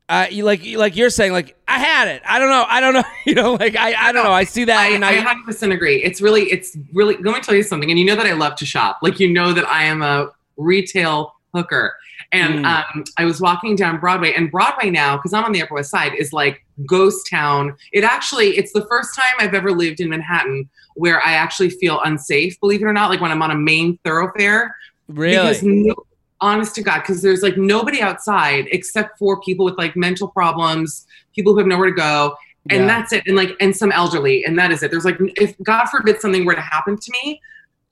Uh, 0.08 0.26
you 0.30 0.44
like 0.44 0.64
like 0.76 0.94
you're 0.96 1.10
saying 1.10 1.32
like 1.32 1.56
I 1.66 1.78
had 1.80 2.06
it. 2.08 2.22
I 2.24 2.38
don't 2.38 2.48
know. 2.48 2.64
I 2.68 2.80
don't 2.80 2.94
know. 2.94 3.02
You 3.26 3.34
know, 3.34 3.54
like 3.54 3.74
I 3.74 3.92
I 4.08 4.12
don't 4.12 4.22
know. 4.22 4.30
I 4.32 4.44
see 4.44 4.64
that 4.64 4.78
I, 4.78 4.88
and 4.90 5.04
I 5.04 5.18
I, 5.20 5.34
100% 5.34 5.72
agree. 5.74 6.00
It's 6.04 6.20
really, 6.20 6.42
it's 6.44 6.76
really, 6.94 7.16
let 7.16 7.34
me 7.34 7.40
tell 7.40 7.56
you 7.56 7.64
something. 7.64 7.90
And 7.90 7.98
you 7.98 8.04
know 8.06 8.14
that 8.14 8.24
I 8.26 8.34
love 8.34 8.54
to 8.56 8.64
shop. 8.64 8.98
Like, 9.02 9.18
you 9.18 9.28
know 9.32 9.52
that 9.52 9.68
I 9.68 9.82
am 9.82 10.00
a 10.02 10.30
retail 10.56 11.34
hooker. 11.52 11.96
And 12.30 12.64
Mm. 12.64 12.84
um, 12.94 13.04
I 13.18 13.24
was 13.24 13.40
walking 13.40 13.74
down 13.74 13.98
Broadway, 13.98 14.32
and 14.32 14.48
Broadway 14.50 14.90
now, 14.90 15.16
because 15.16 15.32
I'm 15.32 15.42
on 15.44 15.50
the 15.52 15.60
Upper 15.62 15.74
West 15.74 15.90
Side, 15.90 16.12
is 16.14 16.32
like 16.32 16.64
ghost 16.86 17.26
town. 17.28 17.74
It 17.92 18.04
actually, 18.04 18.56
it's 18.56 18.72
the 18.72 18.86
first 18.86 19.16
time 19.16 19.34
I've 19.40 19.54
ever 19.54 19.72
lived 19.72 19.98
in 20.00 20.08
Manhattan 20.08 20.68
where 20.94 21.20
I 21.26 21.32
actually 21.32 21.70
feel 21.70 22.00
unsafe, 22.04 22.58
believe 22.60 22.80
it 22.80 22.84
or 22.84 22.92
not, 22.92 23.10
like 23.10 23.20
when 23.20 23.32
I'm 23.32 23.42
on 23.42 23.50
a 23.50 23.56
main 23.56 23.98
thoroughfare. 24.04 24.74
Because 25.08 25.62
really 25.62 25.82
no, 25.88 25.94
honest 26.40 26.74
to 26.76 26.82
God, 26.82 27.00
because 27.00 27.22
there's 27.22 27.42
like 27.42 27.56
nobody 27.56 28.00
outside 28.02 28.66
except 28.70 29.18
for 29.18 29.40
people 29.40 29.64
with 29.64 29.78
like 29.78 29.96
mental 29.96 30.28
problems, 30.28 31.06
people 31.34 31.52
who 31.52 31.58
have 31.58 31.68
nowhere 31.68 31.86
to 31.90 31.96
go, 31.96 32.36
and 32.70 32.80
Yeah. 32.82 32.86
that's 32.86 33.12
it. 33.12 33.22
And 33.26 33.36
like, 33.36 33.50
and 33.60 33.74
some 33.76 33.92
elderly, 33.92 34.44
and 34.44 34.58
that 34.58 34.70
is 34.72 34.82
it. 34.82 34.90
There's 34.90 35.04
like, 35.04 35.18
if 35.36 35.54
God 35.62 35.86
forbid 35.86 36.20
something 36.20 36.44
were 36.44 36.54
to 36.54 36.60
happen 36.60 36.96
to 36.98 37.12
me, 37.22 37.40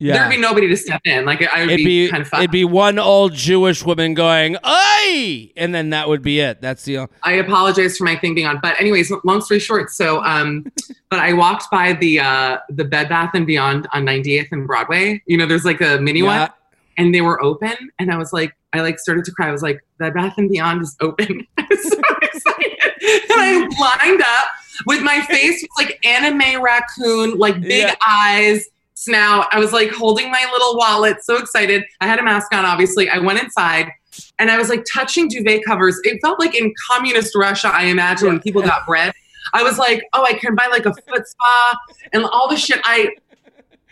yeah. 0.00 0.14
there'd 0.14 0.30
be 0.30 0.36
nobody 0.36 0.66
to 0.68 0.76
step 0.76 1.00
in. 1.04 1.24
Like, 1.24 1.42
I 1.42 1.60
would 1.60 1.70
It'd 1.70 1.76
be, 1.78 2.06
be 2.06 2.10
kind 2.10 2.20
of 2.22 2.28
fun. 2.28 2.40
it'd 2.40 2.50
be 2.50 2.64
one 2.64 2.98
old 2.98 3.32
Jewish 3.32 3.84
woman 3.84 4.12
going, 4.14 4.56
"Oi!" 4.66 5.52
and 5.56 5.72
then 5.74 5.90
that 5.90 6.08
would 6.08 6.22
be 6.22 6.40
it. 6.40 6.60
That's 6.60 6.84
the 6.84 7.06
I 7.22 7.34
apologize 7.34 7.96
for 7.96 8.02
my 8.04 8.16
thing 8.16 8.34
being 8.34 8.48
on, 8.48 8.58
but 8.60 8.78
anyways, 8.80 9.12
long 9.22 9.40
story 9.40 9.60
short. 9.60 9.90
So, 9.92 10.22
um, 10.24 10.66
but 11.10 11.20
I 11.20 11.32
walked 11.32 11.70
by 11.70 11.92
the 11.92 12.18
uh 12.20 12.58
the 12.68 12.84
Bed 12.84 13.08
Bath 13.08 13.30
and 13.34 13.46
Beyond 13.46 13.86
on 13.92 14.04
90th 14.04 14.48
and 14.50 14.66
Broadway. 14.66 15.22
You 15.26 15.36
know, 15.38 15.46
there's 15.46 15.64
like 15.64 15.80
a 15.80 15.98
mini 16.00 16.20
Yeah. 16.20 16.40
one, 16.40 16.50
and 16.98 17.14
they 17.14 17.20
were 17.20 17.42
open, 17.42 17.74
and 17.98 18.12
I 18.12 18.16
was 18.16 18.32
like, 18.32 18.52
I 18.72 18.80
like 18.80 18.98
started 18.98 19.24
to 19.26 19.32
cry. 19.32 19.48
I 19.48 19.52
was 19.52 19.62
like, 19.62 19.80
Bed 19.98 20.14
Bath 20.14 20.34
and 20.38 20.48
Beyond 20.50 20.82
is 20.82 20.96
open. 21.00 21.46
I 21.58 21.66
was 21.70 21.82
so 21.82 21.98
excited, 22.22 22.72
and 23.02 23.40
I 23.40 23.68
lined 24.02 24.20
up 24.22 24.48
with 24.86 25.02
my 25.02 25.20
face 25.22 25.62
was 25.62 25.86
like 25.86 26.04
anime 26.04 26.62
raccoon, 26.62 27.38
like 27.38 27.60
big 27.60 27.86
Yeah. 27.88 27.94
eyes. 28.06 28.66
Snout. 28.96 29.46
I 29.52 29.58
was 29.58 29.72
like 29.72 29.90
holding 29.90 30.30
my 30.30 30.48
little 30.52 30.76
wallet, 30.76 31.22
so 31.22 31.36
excited. 31.36 31.82
I 32.00 32.06
had 32.06 32.18
a 32.20 32.22
mask 32.22 32.54
on, 32.54 32.64
obviously. 32.64 33.08
I 33.10 33.18
went 33.18 33.38
inside 33.42 33.90
and 34.38 34.50
I 34.50 34.56
was 34.56 34.68
like 34.70 34.84
touching 34.90 35.28
duvet 35.28 35.62
covers. 35.66 36.00
It 36.04 36.20
felt 36.22 36.38
like 36.38 36.54
in 36.54 36.72
communist 36.90 37.34
Russia, 37.34 37.70
I 37.74 37.86
imagine, 37.86 38.28
when 38.28 38.40
people 38.40 38.62
got 38.62 38.86
bread. 38.86 39.12
I 39.52 39.62
was 39.64 39.78
like, 39.78 40.04
oh, 40.14 40.24
I 40.24 40.34
can 40.34 40.54
buy 40.54 40.68
like 40.70 40.86
a 40.86 40.94
foot 40.94 41.26
spa 41.26 41.76
and 42.14 42.24
all 42.24 42.48
the 42.48 42.56
shit. 42.56 42.80
I, 42.84 43.10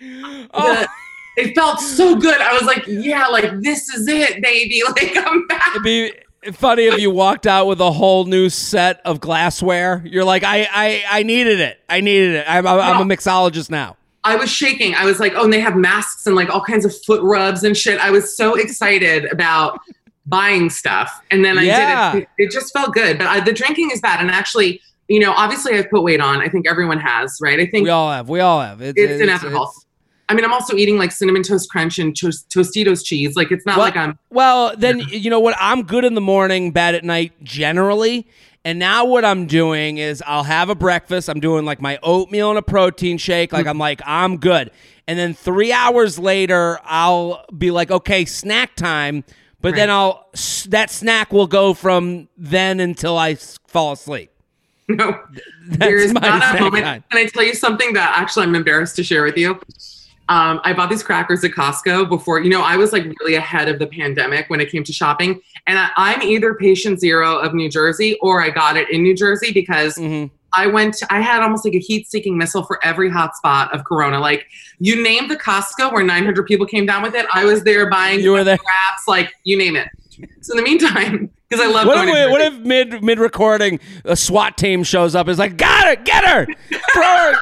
Oh, 0.55 0.75
the- 0.75 0.89
it 1.37 1.55
felt 1.55 1.81
so 1.81 2.17
good. 2.21 2.41
I 2.41 2.53
was 2.53 2.63
like, 2.63 2.85
yeah, 2.87 3.27
like 3.29 3.61
this 3.61 3.89
is 3.91 4.07
it, 4.09 4.43
baby. 4.43 4.83
Like 4.87 5.17
I'm 5.17 5.47
back. 5.47 5.69
it'd 5.71 5.83
be 5.83 6.13
funny 6.53 6.85
if 6.85 7.01
you 7.01 7.11
walked 7.11 7.47
out 7.47 7.67
with 7.67 7.81
a 7.81 7.91
whole 7.93 8.25
new 8.25 8.49
set 8.49 9.01
of 9.05 9.21
glassware. 9.21 10.03
You're 10.05 10.25
like, 10.25 10.43
I 10.45 10.69
I, 10.73 11.05
I 11.11 11.23
needed 11.23 11.61
it. 11.61 11.79
I 11.89 12.01
needed 12.01 12.35
it. 12.35 12.45
I'm, 12.49 12.67
I'm, 12.67 12.81
I'm 12.81 13.11
a 13.11 13.17
mixologist 13.17 13.71
now. 13.71 13.97
I 14.25 14.37
was 14.37 14.51
shaking. 14.51 14.95
I 14.95 15.05
was 15.05 15.19
like, 15.19 15.33
oh, 15.35 15.45
and 15.45 15.53
they 15.53 15.59
have 15.61 15.75
masks 15.77 16.27
and 16.27 16.37
like 16.37 16.49
all 16.49 16.61
kinds 16.63 16.85
of 16.85 16.95
foot 17.05 17.21
rubs 17.23 17.65
and 17.65 17.77
shit. 17.77 17.99
I 17.99 18.11
was 18.11 18.37
so 18.37 18.55
excited 18.55 19.25
about 19.33 19.81
buying 20.27 20.71
stuff. 20.71 21.11
And 21.33 21.45
then 21.45 21.59
I 21.59 21.63
Yeah. 21.65 22.13
did 22.13 22.23
it. 22.23 22.29
It 22.39 22.51
just 22.53 22.73
felt 22.73 22.95
good. 22.95 23.19
But 23.19 23.27
I, 23.27 23.41
the 23.41 23.53
drinking 23.53 23.91
is 23.93 24.01
bad. 24.01 24.21
And 24.21 24.31
actually, 24.31 24.81
you 25.09 25.19
know, 25.19 25.33
obviously 25.33 25.77
I've 25.77 25.91
put 25.91 26.03
weight 26.05 26.21
on. 26.21 26.41
I 26.41 26.49
think 26.49 26.69
everyone 26.69 27.01
has, 27.01 27.37
right? 27.43 27.59
I 27.59 27.67
think 27.67 27.83
We 27.83 27.91
all 27.91 28.13
have. 28.13 28.29
We 28.29 28.39
all 28.39 28.61
have. 28.61 28.81
It's, 28.81 28.97
it's 28.97 29.21
inevitable. 29.21 29.73
I 30.33 30.35
mean, 30.35 30.47
I'm 30.47 30.53
also 30.55 30.77
eating 30.79 30.97
like 30.97 31.13
cinnamon 31.13 31.43
toast 31.43 31.69
crunch 31.69 31.99
and 31.99 32.17
toast, 32.17 32.49
Tostitos 32.49 33.05
cheese. 33.05 33.37
Like 33.37 33.53
it's 33.53 33.67
not 33.67 33.77
Well- 33.77 33.85
like 33.87 33.97
I'm 33.99 34.19
Well, 34.31 34.75
then 34.79 35.01
you 35.01 35.29
know 35.29 35.41
what? 35.41 35.55
I'm 35.61 35.83
good 35.83 36.07
in 36.07 36.15
the 36.15 36.23
morning, 36.23 36.71
bad 36.71 36.95
at 36.95 37.05
night 37.05 37.33
generally. 37.43 38.27
And 38.65 38.79
now 38.79 39.05
what 39.05 39.27
I'm 39.27 39.47
doing 39.47 39.99
is 39.99 40.23
I'll 40.27 40.45
have 40.45 40.71
a 40.71 40.75
breakfast. 40.75 41.29
I'm 41.29 41.39
doing 41.41 41.67
like 41.67 41.83
my 41.83 41.99
oatmeal 42.03 42.49
and 42.49 42.59
a 42.59 42.63
protein 42.63 43.19
shake. 43.19 43.53
Like 43.53 43.67
I'm 43.67 43.77
like 43.77 44.01
I'm 44.07 44.39
good. 44.39 44.71
And 45.07 45.19
then 45.19 45.35
three 45.35 45.71
hours 45.71 46.19
later, 46.19 46.79
I'll 46.85 47.45
be 47.59 47.71
like, 47.71 47.91
okay, 47.91 48.25
snack 48.25 48.75
time. 48.75 49.25
But 49.61 49.75
then 49.75 49.91
I'll 49.91 50.31
that 50.69 50.91
snack 50.91 51.31
will 51.31 51.47
go 51.47 51.75
from 51.75 52.29
then 52.39 52.81
until 52.81 53.19
I 53.19 53.35
fall 53.67 53.93
asleep. 53.93 54.31
no. 54.89 55.21
That's 55.67 55.79
There's 55.79 56.13
my 56.15 56.21
not 56.21 56.57
a 56.57 56.61
moment. 56.63 56.85
time. 56.85 57.05
Can 57.11 57.19
I 57.21 57.27
tell 57.27 57.43
you 57.45 57.55
something 57.55 57.93
that 57.93 58.17
actually 58.19 58.45
I'm 58.47 58.55
embarrassed 58.55 58.97
to 58.97 59.03
share 59.05 59.23
with 59.25 59.37
you? 59.37 59.61
Um, 60.33 60.61
I 60.65 60.73
bought 60.73 60.89
these 60.89 61.03
crackers 61.03 61.45
at 61.45 61.51
Costco 61.51 62.09
before, 62.09 62.41
you 62.41 62.49
know, 62.49 62.63
I 62.63 62.77
was 62.77 62.91
like 62.93 63.05
really 63.21 63.35
ahead 63.35 63.69
of 63.69 63.79
the 63.79 63.87
pandemic 63.87 64.49
when 64.49 64.61
it 64.61 64.71
came 64.71 64.83
to 64.85 64.93
shopping. 64.93 65.41
And 65.67 65.79
I, 65.79 65.91
I'm 65.97 66.23
either 66.23 66.55
patient 66.55 67.01
zero 67.01 67.37
of 67.37 67.53
New 67.53 67.69
Jersey 67.69 68.17
or 68.23 68.41
I 68.43 68.49
got 68.49 68.77
it 68.79 68.89
in 68.91 69.03
New 69.03 69.15
Jersey 69.15 69.53
because 69.53 69.97
Mhm. 69.97 70.31
I 70.55 70.67
went, 70.69 70.97
I 71.11 71.21
had 71.21 71.43
almost 71.43 71.65
like 71.67 71.75
a 71.75 71.79
heat 71.79 72.09
seeking 72.11 72.37
missile 72.39 72.63
for 72.63 72.79
every 72.83 73.11
hotspot 73.11 73.73
of 73.75 73.85
Corona. 73.85 74.21
Like 74.21 74.47
you 74.79 75.03
name 75.03 75.29
the 75.29 75.37
Costco 75.37 75.93
where 75.93 76.03
900 76.05 76.47
people 76.47 76.65
came 76.67 76.87
down 76.87 77.03
with 77.03 77.15
it. 77.15 77.27
I 77.35 77.45
was 77.45 77.63
there 77.65 77.91
buying 77.91 78.21
You 78.21 78.33
were 78.33 78.45
there. 78.45 78.57
wraps, 78.57 79.07
like 79.07 79.33
you 79.45 79.59
name 79.59 79.77
it. 79.77 79.89
So 80.41 80.53
in 80.53 80.57
the 80.59 80.63
meantime, 80.63 81.31
because 81.49 81.63
I 81.63 81.69
love 81.71 81.87
What 81.87 81.99
if, 82.09 82.15
we- 82.15 82.31
what 82.33 82.41
if 82.41 82.59
mid 82.61 83.03
mid 83.03 83.19
recording 83.19 83.81
a 84.07 84.17
SWAT 84.17 84.57
team 84.57 84.83
shows 84.83 85.15
up? 85.15 85.29
Is 85.29 85.39
like, 85.39 85.57
got 85.59 85.87
her, 85.89 85.97
get 86.03 86.25
her, 86.25 86.47
throw 86.95 87.03
her, 87.03 87.35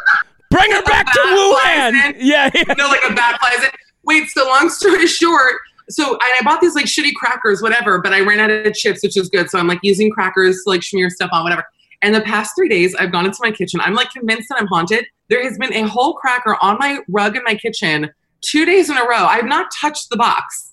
bring 0.50 0.70
her 0.72 0.82
back 0.82 1.12
to 1.12 1.18
Wuhan. 1.18 2.14
Yeah, 2.20 2.50
yeah. 2.54 2.74
no, 2.76 2.88
like 2.88 3.02
a 3.02 3.14
flies 3.14 3.64
in. 3.64 3.70
Wait, 4.04 4.28
so 4.28 4.46
long 4.46 4.68
story 4.68 5.06
short, 5.20 5.56
so 5.88 6.12
and 6.12 6.20
I 6.22 6.40
bought 6.44 6.60
these 6.60 6.74
like 6.74 6.86
shitty 6.86 7.14
crackers, 7.14 7.62
whatever, 7.62 8.00
but 8.00 8.12
I 8.12 8.20
ran 8.20 8.40
out 8.40 8.50
of 8.50 8.74
chips, 8.74 9.02
which 9.02 9.16
is 9.16 9.28
good. 9.28 9.50
So 9.50 9.58
I'm 9.58 9.66
like 9.66 9.80
using 9.82 10.10
crackers 10.10 10.62
to 10.64 10.70
like 10.70 10.82
smear 10.82 11.10
stuff 11.10 11.30
on, 11.32 11.42
whatever. 11.44 11.64
And 12.02 12.14
the 12.14 12.22
past 12.22 12.52
three 12.56 12.68
days, 12.68 12.94
I've 12.98 13.12
gone 13.12 13.26
into 13.26 13.38
my 13.42 13.50
kitchen. 13.50 13.80
I'm 13.80 13.94
like 13.94 14.10
convinced 14.10 14.48
that 14.48 14.58
I'm 14.58 14.66
haunted. 14.68 15.04
There 15.28 15.42
has 15.42 15.58
been 15.58 15.72
a 15.74 15.82
whole 15.82 16.14
cracker 16.14 16.56
on 16.62 16.78
my 16.78 16.98
rug 17.08 17.36
in 17.36 17.42
my 17.44 17.54
kitchen 17.54 18.10
two 18.40 18.64
days 18.64 18.88
in 18.88 18.96
a 18.96 19.02
row. 19.02 19.26
I've 19.26 19.44
not 19.44 19.66
touched 19.78 20.08
the 20.10 20.16
box. 20.16 20.72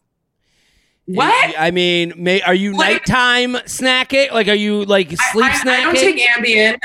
What? 1.05 1.55
I 1.57 1.71
mean, 1.71 2.13
may, 2.17 2.41
are 2.41 2.53
you 2.53 2.75
Like- 2.75 3.07
nighttime 3.07 3.53
snacking? 3.65 4.31
Like, 4.31 4.47
are 4.47 4.53
you 4.55 4.83
like 4.85 5.09
sleep 5.09 5.45
I, 5.45 5.49
I, 5.49 5.51
snacking? 5.53 5.67
I 5.69 5.83
don't 5.83 5.95
take 5.95 6.19
Ambien. 6.19 6.77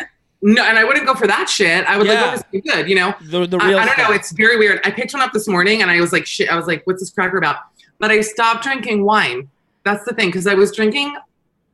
No, 0.44 0.64
and 0.64 0.76
I 0.76 0.84
wouldn't 0.84 1.06
go 1.06 1.14
for 1.14 1.28
that 1.28 1.48
shit. 1.48 1.84
I 1.86 1.96
would 1.96 2.06
Yeah. 2.06 2.22
like 2.22 2.38
something 2.40 2.62
good, 2.66 2.88
you 2.88 2.96
know. 2.96 3.14
the 3.20 3.46
the 3.46 3.58
I, 3.58 3.68
real. 3.68 3.78
I 3.78 3.86
don't 3.86 3.96
know. 3.98 4.12
It's 4.12 4.32
very 4.32 4.58
weird. 4.58 4.80
I 4.84 4.90
picked 4.90 5.14
one 5.14 5.22
up 5.22 5.32
this 5.32 5.46
morning 5.46 5.82
and 5.82 5.90
I 5.90 6.00
was 6.00 6.12
like, 6.12 6.26
shit. 6.26 6.50
I 6.50 6.56
was 6.56 6.66
like, 6.66 6.82
what's 6.84 7.00
this 7.00 7.10
cracker 7.10 7.38
about? 7.38 7.56
But 7.98 8.10
I 8.10 8.20
stopped 8.22 8.64
drinking 8.64 9.04
wine. 9.04 9.48
That's 9.84 10.04
the 10.04 10.12
thing. 10.14 10.28
Because 10.28 10.48
I 10.48 10.54
was 10.54 10.74
drinking, 10.74 11.16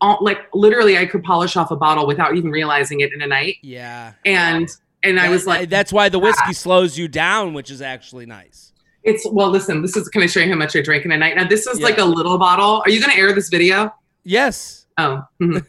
all, 0.02 0.18
like, 0.20 0.38
literally, 0.52 0.98
I 0.98 1.06
could 1.06 1.24
polish 1.24 1.56
off 1.56 1.70
a 1.70 1.76
bottle 1.76 2.06
without 2.06 2.36
even 2.36 2.50
realizing 2.50 3.00
it 3.00 3.12
in 3.12 3.22
a 3.22 3.26
night. 3.26 3.56
yeah. 3.62 4.12
And, 4.26 4.68
and 5.02 5.18
I 5.18 5.28
was 5.30 5.46
like, 5.46 5.70
that's 5.70 5.92
why 5.92 6.08
the 6.10 6.18
whiskey 6.18 6.42
ah. 6.48 6.52
slows 6.52 6.98
you 6.98 7.08
down, 7.08 7.54
which 7.54 7.70
is 7.70 7.80
actually 7.80 8.26
nice. 8.26 8.72
it's, 9.02 9.26
well, 9.30 9.48
listen, 9.48 9.80
this 9.80 9.96
is, 9.96 10.08
can 10.08 10.22
I 10.22 10.26
show 10.26 10.40
you 10.40 10.50
how 10.50 10.56
much 10.58 10.76
I 10.76 10.82
drank 10.82 11.04
in 11.06 11.12
a 11.12 11.16
night? 11.16 11.36
Now, 11.36 11.48
this 11.48 11.66
is 11.66 11.80
like 11.80 11.98
a 11.98 12.04
little 12.04 12.36
bottle. 12.36 12.82
Are 12.84 12.90
you 12.90 13.00
going 13.00 13.12
to 13.12 13.18
air 13.18 13.32
this 13.32 13.48
video? 13.48 13.94
Yes. 14.24 14.77
Oh, 14.98 15.22
mhm. 15.40 15.64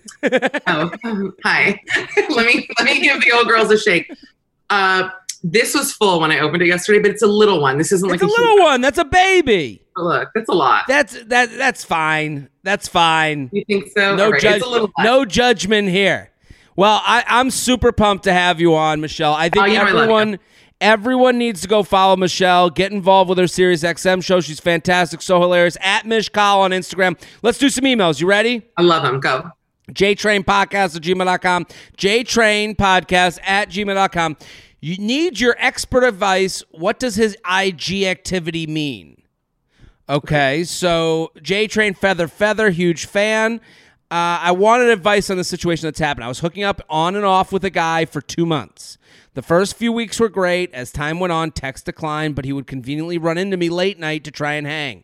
oh, 0.68 1.32
hi. 1.44 1.80
let 2.30 2.46
me 2.48 2.68
let 2.80 2.86
me 2.86 3.00
give 3.00 3.22
the 3.22 3.32
old 3.32 3.48
girls 3.48 3.72
a 3.72 3.78
shake. 3.78 4.12
Uh, 4.70 5.10
this 5.44 5.74
was 5.76 5.94
full 5.94 6.20
when 6.20 6.32
I 6.32 6.40
opened 6.40 6.64
it 6.64 6.68
yesterday, 6.68 7.00
but 7.00 7.12
it's 7.12 7.22
a 7.22 7.28
little 7.28 7.62
one. 7.62 7.78
This 7.78 7.92
isn't 7.92 8.10
It's 8.12 8.22
like 8.22 8.30
a 8.30 8.34
huge- 8.34 8.38
little 8.40 8.66
one. 8.66 8.82
That's 8.82 8.98
a 8.98 9.06
baby. 9.06 9.82
Look, 9.96 10.30
that's 10.34 10.50
a 10.50 10.54
lot. 10.54 10.84
That's 10.88 11.22
that. 11.26 11.50
That's 11.58 11.84
fine. 11.84 12.50
That's 12.64 12.88
fine. 12.88 13.50
You 13.54 13.64
think 13.66 13.90
so? 13.96 14.16
No 14.16 14.32
right, 14.32 14.42
judge. 14.42 14.58
It's 14.58 14.66
a 14.66 14.70
little 14.70 14.92
lot. 14.98 15.04
No 15.06 15.26
judgment 15.26 15.90
here. 15.90 16.32
Well, 16.76 17.02
I, 17.04 17.24
I'm 17.28 17.52
super 17.52 17.92
pumped 17.92 18.24
to 18.24 18.34
have 18.34 18.62
you 18.62 18.76
on, 18.76 19.02
Michelle. 19.02 19.34
I 19.34 19.50
think 19.50 19.64
Oh, 19.64 19.68
know 19.94 20.14
I. 20.34 20.40
everyone 20.82 21.38
needs 21.38 21.62
to 21.62 21.68
go 21.68 21.84
follow 21.84 22.16
Michelle. 22.16 22.70
Get 22.70 22.92
involved 22.92 23.30
with 23.30 23.38
her 23.38 23.48
Sirius 23.48 23.84
XM 23.84 24.24
show. 24.24 24.40
She's 24.42 24.60
fantastic, 24.60 25.22
so 25.22 25.40
hilarious. 25.42 25.78
At 25.82 26.06
michcoll 26.06 26.60
on 26.60 26.72
Instagram. 26.72 27.20
Let's 27.42 27.58
do 27.58 27.70
some 27.70 27.86
emails. 27.86 28.20
You 28.20 28.28
ready? 28.28 28.64
I 28.78 28.82
love 28.82 29.04
them. 29.04 29.20
Go. 29.20 29.52
JTrain 29.92 30.44
Podcast 30.46 30.96
at 30.96 31.02
gmail.com. 31.02 31.66
JTrain 31.98 32.76
Podcast 32.76 33.40
at 33.44 33.70
gmail.com. 33.70 34.38
You 34.82 34.98
need 34.98 35.40
your 35.40 35.56
expert 35.60 36.04
advice. 36.04 36.64
What 36.72 37.00
does 37.00 37.16
his 37.16 37.36
IG 37.50 38.04
activity 38.04 38.66
mean? 38.68 39.24
Okay, 40.08 40.64
so 40.64 41.32
JTrain 41.38 41.96
Feather 41.96 42.28
Feather, 42.28 42.72
huge 42.72 43.06
fan. 43.06 43.62
Uh, 44.10 44.42
I 44.42 44.52
wanted 44.54 44.90
advice 44.90 45.30
on 45.30 45.38
the 45.38 45.44
situation 45.44 45.86
that's 45.86 46.00
happened. 46.00 46.24
I 46.24 46.28
was 46.28 46.40
hooking 46.40 46.64
up 46.64 46.82
on 46.90 47.16
and 47.16 47.26
off 47.26 47.52
with 47.52 47.64
a 47.64 47.70
guy 47.70 48.06
for 48.06 48.22
two 48.22 48.46
months. 48.46 48.98
The 49.34 49.42
first 49.42 49.76
few 49.76 49.92
weeks 49.92 50.20
were 50.20 50.30
great. 50.30 50.74
As 50.74 50.92
time 50.92 51.20
went 51.20 51.32
on, 51.32 51.52
text 51.52 51.86
declined, 51.86 52.36
but 52.36 52.46
he 52.46 52.54
would 52.54 52.68
conveniently 52.68 53.18
run 53.18 53.38
into 53.38 53.58
me 53.58 53.70
late 53.70 54.00
night 54.00 54.24
to 54.26 54.32
try 54.32 54.54
and 54.54 54.66
hang 54.66 55.04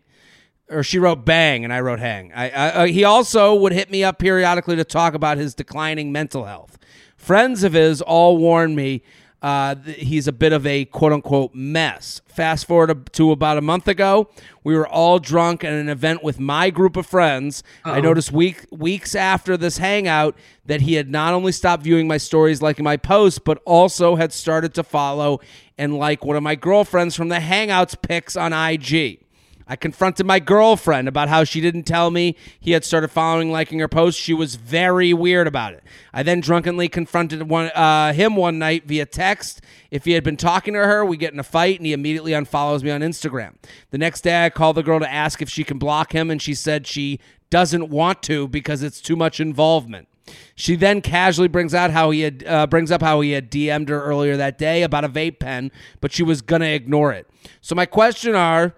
or 0.70 0.84
she 0.84 1.00
wrote 1.00 1.25
bang 1.25 1.63
and 1.63 1.72
I 1.72 1.79
wrote 1.79 2.00
hang. 2.00 2.34
I, 2.34 2.50
I, 2.50 2.70
uh, 2.70 2.86
he 2.86 3.03
also 3.03 3.53
would 3.55 3.72
hit 3.72 3.91
me 3.91 4.03
up 4.03 4.20
periodically 4.20 4.75
to 4.75 4.84
talk 4.84 5.13
about 5.13 5.38
his 5.38 5.53
declining 5.53 6.12
mental 6.12 6.46
health. 6.46 6.77
Friends 7.15 7.63
of 7.63 7.74
his 7.74 8.01
all 8.01 8.38
warned 8.38 8.75
me 8.75 9.03
uh, 9.42 9.75
he's 9.75 10.27
a 10.27 10.32
bit 10.32 10.54
of 10.54 10.65
a 10.65 10.86
quote 10.86 11.12
unquote 11.13 11.54
mess. 11.54 12.22
Fast 12.27 12.65
forward 12.65 13.12
to- 13.13 13.32
about 13.32 13.58
a 13.58 13.62
month 13.62 13.88
ago, 13.88 14.30
we 14.63 14.75
were 14.75 14.88
all 14.88 15.20
drunk 15.20 15.63
at 15.63 15.72
an 15.74 15.88
event 15.89 16.24
with 16.24 16.39
my 16.39 16.70
group 16.70 16.98
of 16.98 17.06
friends. 17.06 17.62
I 17.84 18.00
noticed 18.01 18.32
week 18.32 18.65
weeks 18.72 19.13
after 19.13 19.56
this 19.58 19.77
hangout 19.77 20.36
that 20.65 20.82
he 20.82 20.96
had 20.96 21.10
not 21.10 21.34
only 21.34 21.51
stopped 21.51 21.84
viewing 21.84 22.08
my 22.08 22.18
stories, 22.18 22.62
liking 22.62 22.84
my 22.84 22.98
posts, 22.98 23.39
but 23.39 23.62
also 23.65 24.15
had 24.15 24.34
started 24.34 24.74
to 24.75 24.84
follow 24.84 25.39
and 25.77 25.98
like 25.98 26.25
one 26.25 26.38
of 26.38 26.44
my 26.44 26.56
girlfriends 26.56 27.15
from 27.15 27.30
the 27.30 27.36
Hangouts 27.36 27.96
pics 28.01 28.36
on 28.36 28.51
IG. 28.54 29.20
I 29.67 29.75
confronted 29.75 30.25
my 30.25 30.39
girlfriend 30.39 31.07
about 31.07 31.27
how 31.27 31.43
she 31.43 31.60
didn't 31.60 31.84
tell 31.84 32.12
me 32.12 32.36
he 32.60 32.72
had 32.72 32.84
started 32.84 33.10
following, 33.10 33.51
liking 33.51 33.79
her 33.79 33.88
posts. 33.88 34.22
She 34.22 34.34
was 34.34 34.55
very 34.55 35.13
weird 35.13 35.48
about 35.48 35.74
it. 35.74 35.84
I 36.13 36.22
then 36.22 36.39
drunkenly 36.39 36.88
confronted 36.88 37.50
one, 37.50 37.67
uh, 37.72 38.13
him 38.13 38.36
one 38.36 38.60
night 38.60 38.86
via 38.86 39.05
text. 39.05 39.62
If 39.89 40.05
he 40.05 40.12
had 40.12 40.24
been 40.24 40.38
talking 40.38 40.75
to 40.75 40.86
her, 40.86 41.03
we 41.03 41.17
get 41.17 41.34
in 41.34 41.39
a 41.39 41.43
fight, 41.43 41.79
and 41.79 41.86
he 41.86 41.93
immediately 41.93 42.34
unfollows 42.34 42.84
me 42.84 42.91
on 42.91 43.01
Instagram. 43.01 43.55
The 43.89 43.98
next 43.98 44.22
day, 44.22 44.45
I 44.45 44.50
call 44.51 44.74
the 44.74 44.84
girl 44.84 45.00
to 45.00 45.12
ask 45.12 45.41
if 45.41 45.50
she 45.50 45.63
can 45.63 45.79
block 45.79 46.13
him, 46.13 46.29
and 46.29 46.41
she 46.41 46.53
said 46.53 46.86
she 46.86 47.19
doesn't 47.50 47.89
want 47.89 48.22
to 48.24 48.48
because 48.48 48.84
it's 48.84 49.01
too 49.01 49.15
much 49.15 49.39
involvement. 49.39 50.07
She 50.55 50.75
then 50.75 51.01
casually 51.01 51.48
brings 51.48 51.74
out 51.74 51.91
how 51.91 52.10
he 52.12 52.22
had 52.22 52.43
uh, 52.48 52.67
brings 52.67 52.91
up 52.91 53.01
how 53.01 53.22
he 53.22 53.31
had 53.31 53.51
DM'd 53.51 53.89
her 53.89 54.01
earlier 54.01 54.36
that 54.38 54.57
day 54.57 54.84
about 54.84 55.03
a 55.03 55.10
vape 55.10 55.39
pen, 55.39 55.72
but 56.01 56.12
she 56.12 56.24
was 56.24 56.41
gonna 56.41 56.65
ignore 56.65 57.12
it. 57.12 57.29
So 57.62 57.75
my 57.75 57.86
question 57.86 58.36
are 58.36 58.74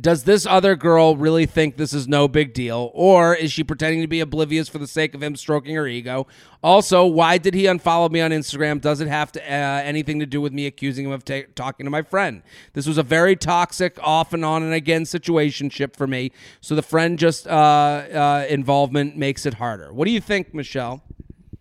does 0.00 0.24
this 0.24 0.44
other 0.44 0.74
girl 0.74 1.16
really 1.16 1.46
think 1.46 1.76
this 1.76 1.92
is 1.92 2.08
no 2.08 2.26
big 2.26 2.52
deal 2.52 2.90
or 2.94 3.34
is 3.34 3.52
she 3.52 3.62
pretending 3.62 4.00
to 4.00 4.08
be 4.08 4.18
oblivious 4.20 4.68
for 4.68 4.78
the 4.78 4.86
sake 4.88 5.14
of 5.14 5.22
him 5.22 5.36
stroking 5.36 5.76
her 5.76 5.86
ego 5.86 6.26
also 6.64 7.06
why 7.06 7.38
did 7.38 7.54
he 7.54 7.64
unfollow 7.64 8.10
me 8.10 8.20
on 8.20 8.32
instagram 8.32 8.80
does 8.80 9.00
it 9.00 9.06
have 9.06 9.30
to 9.30 9.40
uh, 9.40 9.44
anything 9.84 10.18
to 10.18 10.26
do 10.26 10.40
with 10.40 10.52
me 10.52 10.66
accusing 10.66 11.04
him 11.04 11.12
of 11.12 11.24
ta- 11.24 11.42
talking 11.54 11.84
to 11.84 11.90
my 11.90 12.02
friend 12.02 12.42
this 12.72 12.86
was 12.88 12.98
a 12.98 13.04
very 13.04 13.36
toxic 13.36 13.96
off 14.02 14.32
and 14.32 14.44
on 14.44 14.64
and 14.64 14.74
again 14.74 15.04
situationship 15.04 15.94
for 15.94 16.08
me 16.08 16.32
so 16.60 16.74
the 16.74 16.82
friend 16.82 17.16
just 17.18 17.46
uh, 17.46 17.50
uh, 17.50 18.46
involvement 18.48 19.16
makes 19.16 19.46
it 19.46 19.54
harder 19.54 19.92
what 19.92 20.06
do 20.06 20.10
you 20.10 20.20
think 20.20 20.52
michelle 20.52 21.02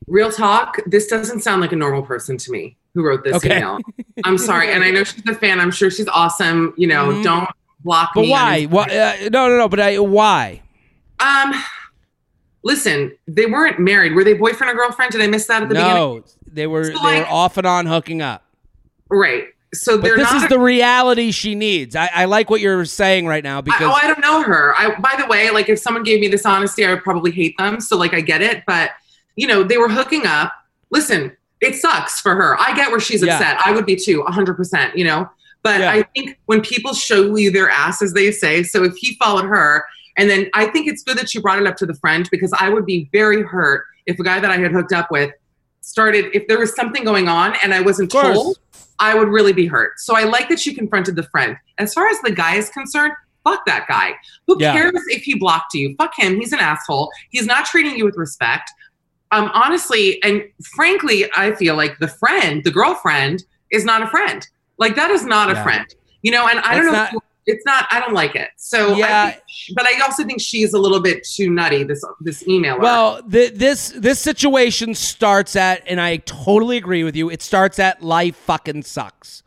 Real 0.07 0.29
talk. 0.29 0.79
This 0.85 1.07
doesn't 1.07 1.39
sound 1.41 1.61
like 1.61 1.71
a 1.71 1.77
normal 1.77 2.01
person 2.03 2.35
to 2.37 2.51
me 2.51 2.75
who 2.93 3.03
wrote 3.05 3.23
this 3.23 3.35
Okay. 3.37 3.55
email. 3.57 3.79
I'm 4.25 4.37
sorry, 4.37 4.69
and 4.69 4.83
I 4.83 4.91
know 4.91 5.05
she's 5.05 5.25
a 5.25 5.33
fan. 5.33 5.61
I'm 5.61 5.71
sure 5.71 5.89
she's 5.89 6.09
awesome. 6.09 6.73
You 6.77 6.87
know, 6.87 7.05
Mhm. 7.05 7.23
don't 7.23 7.49
block 7.83 8.11
but 8.15 8.21
me. 8.21 8.31
why, 8.31 8.63
why 8.65 8.83
uh, 8.83 9.29
no 9.29 9.47
no 9.47 9.57
no 9.57 9.69
but 9.69 9.79
I, 9.79 9.99
why 9.99 10.61
Um, 11.19 11.53
listen, 12.63 13.15
they 13.27 13.45
weren't 13.45 13.79
married. 13.79 14.13
Were 14.13 14.23
they 14.23 14.33
boyfriend 14.33 14.71
or 14.71 14.75
girlfriend? 14.75 15.11
Did 15.11 15.21
I 15.21 15.27
miss 15.27 15.47
that 15.47 15.63
at 15.63 15.69
the 15.69 15.75
beginning? 15.75 15.95
no 15.95 16.23
they 16.51 16.67
were 16.67 16.93
So, 16.93 16.99
they 17.03 17.19
were 17.19 17.27
off 17.27 17.57
and 17.57 17.67
on 17.67 17.85
hooking 17.85 18.21
up 18.21 18.43
Right. 19.09 19.45
So 19.73 19.99
But 19.99 20.15
this 20.15 20.31
is 20.31 20.47
the 20.49 20.59
reality 20.59 21.31
she 21.31 21.55
needs. 21.55 21.95
I, 21.95 22.09
I 22.13 22.25
like 22.25 22.49
what 22.49 22.61
you're 22.61 22.85
saying 22.85 23.25
right 23.25 23.43
now 23.43 23.57
I, 23.57 23.61
because 23.61 23.81
oh, 23.81 23.91
I 23.91 24.07
don't 24.07 24.19
know 24.19 24.43
her. 24.43 24.75
I, 24.75 24.95
by 24.99 25.15
the 25.19 25.25
way, 25.27 25.49
like 25.49 25.67
if 25.69 25.79
someone 25.79 26.03
gave 26.03 26.19
me 26.19 26.27
this 26.27 26.45
honesty, 26.45 26.85
I 26.85 26.93
would 26.93 27.03
probably 27.03 27.31
hate 27.31 27.57
them. 27.57 27.79
So 27.79 27.97
like 27.97 28.13
I 28.13 28.21
get 28.21 28.41
it, 28.41 28.63
but 28.67 28.91
you 29.35 29.47
know 29.47 29.63
they 29.63 29.77
were 29.77 29.89
hooking 29.89 30.27
up. 30.27 30.53
Listen, 30.91 31.35
it 31.59 31.75
sucks 31.75 32.19
for 32.19 32.35
her. 32.35 32.59
I 32.59 32.75
get 32.75 32.91
where 32.91 32.99
she's 32.99 33.23
Yeah. 33.23 33.35
upset. 33.35 33.57
I 33.65 33.71
would 33.71 33.85
be 33.85 33.95
too, 33.95 34.21
hundred 34.27 34.55
percent. 34.55 34.95
You 34.95 35.05
know, 35.05 35.29
But 35.63 35.79
Yeah. 35.79 35.91
I 35.91 36.03
think 36.15 36.37
when 36.45 36.61
people 36.61 36.93
show 36.93 37.35
you 37.35 37.49
their 37.49 37.69
ass, 37.69 38.01
as 38.01 38.13
they 38.13 38.31
say, 38.31 38.63
so 38.63 38.83
if 38.83 38.95
he 38.97 39.15
followed 39.15 39.45
her, 39.45 39.85
and 40.17 40.29
then 40.29 40.49
I 40.53 40.67
think 40.67 40.87
it's 40.87 41.01
good 41.03 41.17
that 41.17 41.29
she 41.29 41.39
brought 41.39 41.59
it 41.59 41.65
up 41.65 41.77
to 41.77 41.85
the 41.85 41.95
friend 41.95 42.27
because 42.31 42.53
I 42.59 42.69
would 42.69 42.85
be 42.85 43.09
very 43.11 43.41
hurt 43.41 43.85
if 44.05 44.19
a 44.19 44.23
guy 44.23 44.39
that 44.39 44.51
I 44.51 44.57
had 44.57 44.71
hooked 44.71 44.91
up 44.93 45.09
with 45.09 45.31
started, 45.81 46.25
if 46.35 46.47
there 46.47 46.59
was 46.59 46.75
something 46.75 47.03
going 47.03 47.27
on 47.27 47.55
and 47.63 47.73
I 47.73 47.81
wasn't 47.81 48.11
told, 48.11 48.59
I 48.99 49.15
would 49.15 49.29
really 49.29 49.53
be 49.53 49.65
hurt. 49.65 49.93
So 49.99 50.15
I 50.15 50.23
like 50.23 50.49
that 50.49 50.59
she 50.59 50.73
confronted 50.73 51.15
the 51.15 51.23
friend. 51.23 51.57
As 51.77 51.93
far 51.93 52.07
as 52.07 52.19
the 52.21 52.31
guy 52.31 52.55
is 52.55 52.69
concerned, 52.69 53.13
fuck 53.43 53.65
that 53.65 53.87
guy. 53.87 54.13
Who 54.47 54.57
Yeah. 54.59 54.73
cares 54.73 55.01
if 55.07 55.23
he 55.23 55.35
blocked 55.35 55.73
you? 55.73 55.95
Fuck 55.97 56.13
him. 56.17 56.39
He's 56.39 56.53
an 56.53 56.59
asshole. 56.59 57.11
He's 57.31 57.45
not 57.45 57.65
treating 57.65 57.97
you 57.97 58.05
with 58.05 58.15
respect. 58.17 58.69
Um, 59.31 59.49
honestly, 59.53 60.21
and 60.23 60.43
frankly, 60.75 61.29
I 61.35 61.53
feel 61.55 61.75
like 61.75 61.97
the 61.99 62.07
friend, 62.07 62.63
the 62.63 62.71
girlfriend, 62.71 63.43
is 63.71 63.83
not 63.83 64.03
a 64.03 64.07
friend. 64.07 64.47
Like 64.83 64.95
that 64.95 65.11
is 65.11 65.25
not 65.25 65.49
a 65.51 65.55
friend. 65.63 65.85
You 66.21 66.31
know, 66.31 66.47
and 66.47 66.59
I 66.59 66.75
don't 66.75 66.85
know. 66.85 66.91
That's 66.91 67.15
if- 67.15 67.21
it's 67.45 67.65
not. 67.65 67.87
I 67.91 67.99
don't 67.99 68.13
like 68.13 68.35
it. 68.35 68.49
So 68.55 68.95
Yeah. 68.95 69.23
I 69.25 69.31
think, 69.31 69.43
but 69.75 69.85
I 69.85 69.99
also 70.01 70.23
think 70.23 70.39
she's 70.39 70.73
a 70.73 70.79
little 70.79 71.01
bit 71.01 71.25
too 71.25 71.49
nutty. 71.49 71.83
This 71.83 72.01
this 72.21 72.43
emailer. 72.43 72.79
Well, 72.79 73.21
th- 73.23 73.53
this 73.55 73.89
this 73.97 74.19
situation 74.19 74.95
starts 74.95 75.55
at, 75.57 75.83
and 75.85 75.99
I 75.99 76.17
totally 76.17 76.77
agree 76.77 77.03
with 77.03 77.15
you. 77.17 77.29
It 77.29 77.41
starts 77.41 77.79
at 77.79 78.01
life 78.01 78.37
fucking 78.37 78.83
sucks. 78.83 79.43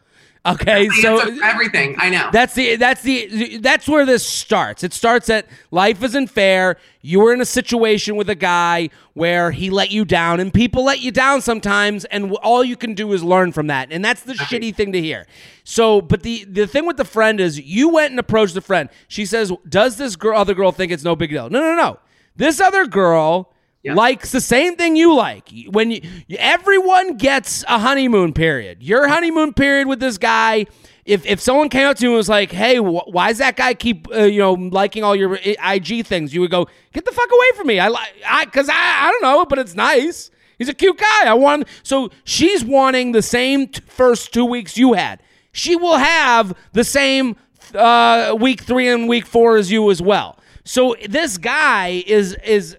Okay, 0.46 0.88
so 0.88 1.18
everything. 1.42 1.96
I 1.98 2.08
know. 2.10 2.28
That's 2.32 2.54
the 2.54 2.76
that's 2.76 3.02
the 3.02 3.58
that's 3.58 3.88
where 3.88 4.06
this 4.06 4.24
starts. 4.24 4.84
It 4.84 4.92
starts 4.92 5.28
at 5.28 5.46
life 5.70 6.02
isn't 6.02 6.28
fair. 6.28 6.76
You 7.02 7.20
were 7.20 7.32
in 7.32 7.40
a 7.40 7.46
situation 7.46 8.16
with 8.16 8.30
a 8.30 8.34
guy 8.34 8.90
where 9.14 9.50
he 9.50 9.70
let 9.70 9.90
you 9.90 10.04
down, 10.04 10.38
and 10.40 10.52
people 10.52 10.84
let 10.84 11.00
you 11.00 11.10
down 11.10 11.40
sometimes, 11.40 12.04
and 12.06 12.32
all 12.42 12.62
you 12.62 12.76
can 12.76 12.94
do 12.94 13.12
is 13.12 13.24
learn 13.24 13.52
from 13.52 13.66
that, 13.68 13.88
and 13.90 14.04
that's 14.04 14.22
the 14.22 14.34
shitty 14.34 14.74
thing 14.74 14.92
to 14.92 15.00
hear. 15.00 15.26
So, 15.64 16.00
but 16.00 16.22
the 16.22 16.44
the 16.44 16.66
thing 16.66 16.86
with 16.86 16.96
the 16.96 17.04
friend 17.04 17.40
is, 17.40 17.60
you 17.60 17.88
went 17.88 18.10
and 18.10 18.20
approached 18.20 18.54
the 18.54 18.60
friend. 18.60 18.88
She 19.08 19.26
says, 19.26 19.52
"Does 19.68 19.96
this 19.96 20.14
girl, 20.16 20.38
other 20.38 20.54
girl 20.54 20.70
think 20.70 20.92
it's 20.92 21.04
no 21.04 21.16
big 21.16 21.30
deal?" 21.30 21.50
No, 21.50 21.60
no, 21.60 21.74
no. 21.74 21.98
This 22.36 22.60
other 22.60 22.86
girl 22.86 23.52
Yeah. 23.86 23.94
likes 23.94 24.32
the 24.32 24.40
same 24.40 24.76
thing 24.76 24.96
you 24.96 25.14
like. 25.14 25.48
When 25.70 25.90
you, 25.92 26.00
everyone 26.38 27.16
gets 27.16 27.62
a 27.68 27.78
honeymoon 27.78 28.32
period, 28.32 28.82
your 28.82 29.08
honeymoon 29.08 29.52
period 29.54 29.86
with 29.88 30.00
this 30.00 30.18
guy. 30.18 30.66
If, 31.04 31.24
if 31.24 31.38
someone 31.40 31.68
came 31.68 31.86
up 31.86 31.96
to 31.98 32.02
you 32.02 32.10
and 32.10 32.16
was 32.16 32.28
like, 32.28 32.50
"Hey, 32.50 32.78
wh- 32.78 33.06
why 33.06 33.28
does 33.28 33.38
that 33.38 33.54
guy 33.56 33.74
keep 33.74 34.08
uh, 34.12 34.24
you 34.24 34.40
know 34.40 34.54
liking 34.54 35.04
all 35.04 35.14
your 35.14 35.38
IG 35.44 36.04
things?" 36.04 36.34
You 36.34 36.40
would 36.40 36.50
go, 36.50 36.66
"Get 36.92 37.04
the 37.04 37.12
fuck 37.12 37.30
away 37.30 37.46
from 37.56 37.68
me!" 37.68 37.78
I 37.78 37.86
like 37.88 38.08
I 38.26 38.44
because 38.44 38.68
I 38.68 38.74
I 38.74 39.10
don't 39.12 39.22
know, 39.22 39.44
but 39.44 39.58
it's 39.60 39.74
nice. 39.74 40.30
He's 40.58 40.68
a 40.68 40.74
cute 40.74 40.98
guy. 40.98 41.26
I 41.26 41.34
want 41.34 41.68
so 41.84 42.10
she's 42.24 42.64
wanting 42.64 43.12
the 43.12 43.22
same 43.22 43.68
t- 43.68 43.80
first 43.86 44.32
two 44.34 44.44
weeks 44.44 44.76
you 44.76 44.94
had. 44.94 45.22
She 45.52 45.76
will 45.76 45.96
have 45.98 46.54
the 46.72 46.82
same 46.82 47.36
uh, 47.74 48.34
week 48.38 48.62
three 48.62 48.88
and 48.88 49.08
week 49.08 49.26
four 49.26 49.56
as 49.58 49.70
you 49.70 49.88
as 49.92 50.02
well. 50.02 50.38
So 50.64 50.96
this 51.08 51.38
guy 51.38 52.02
is 52.06 52.34
is 52.44 52.76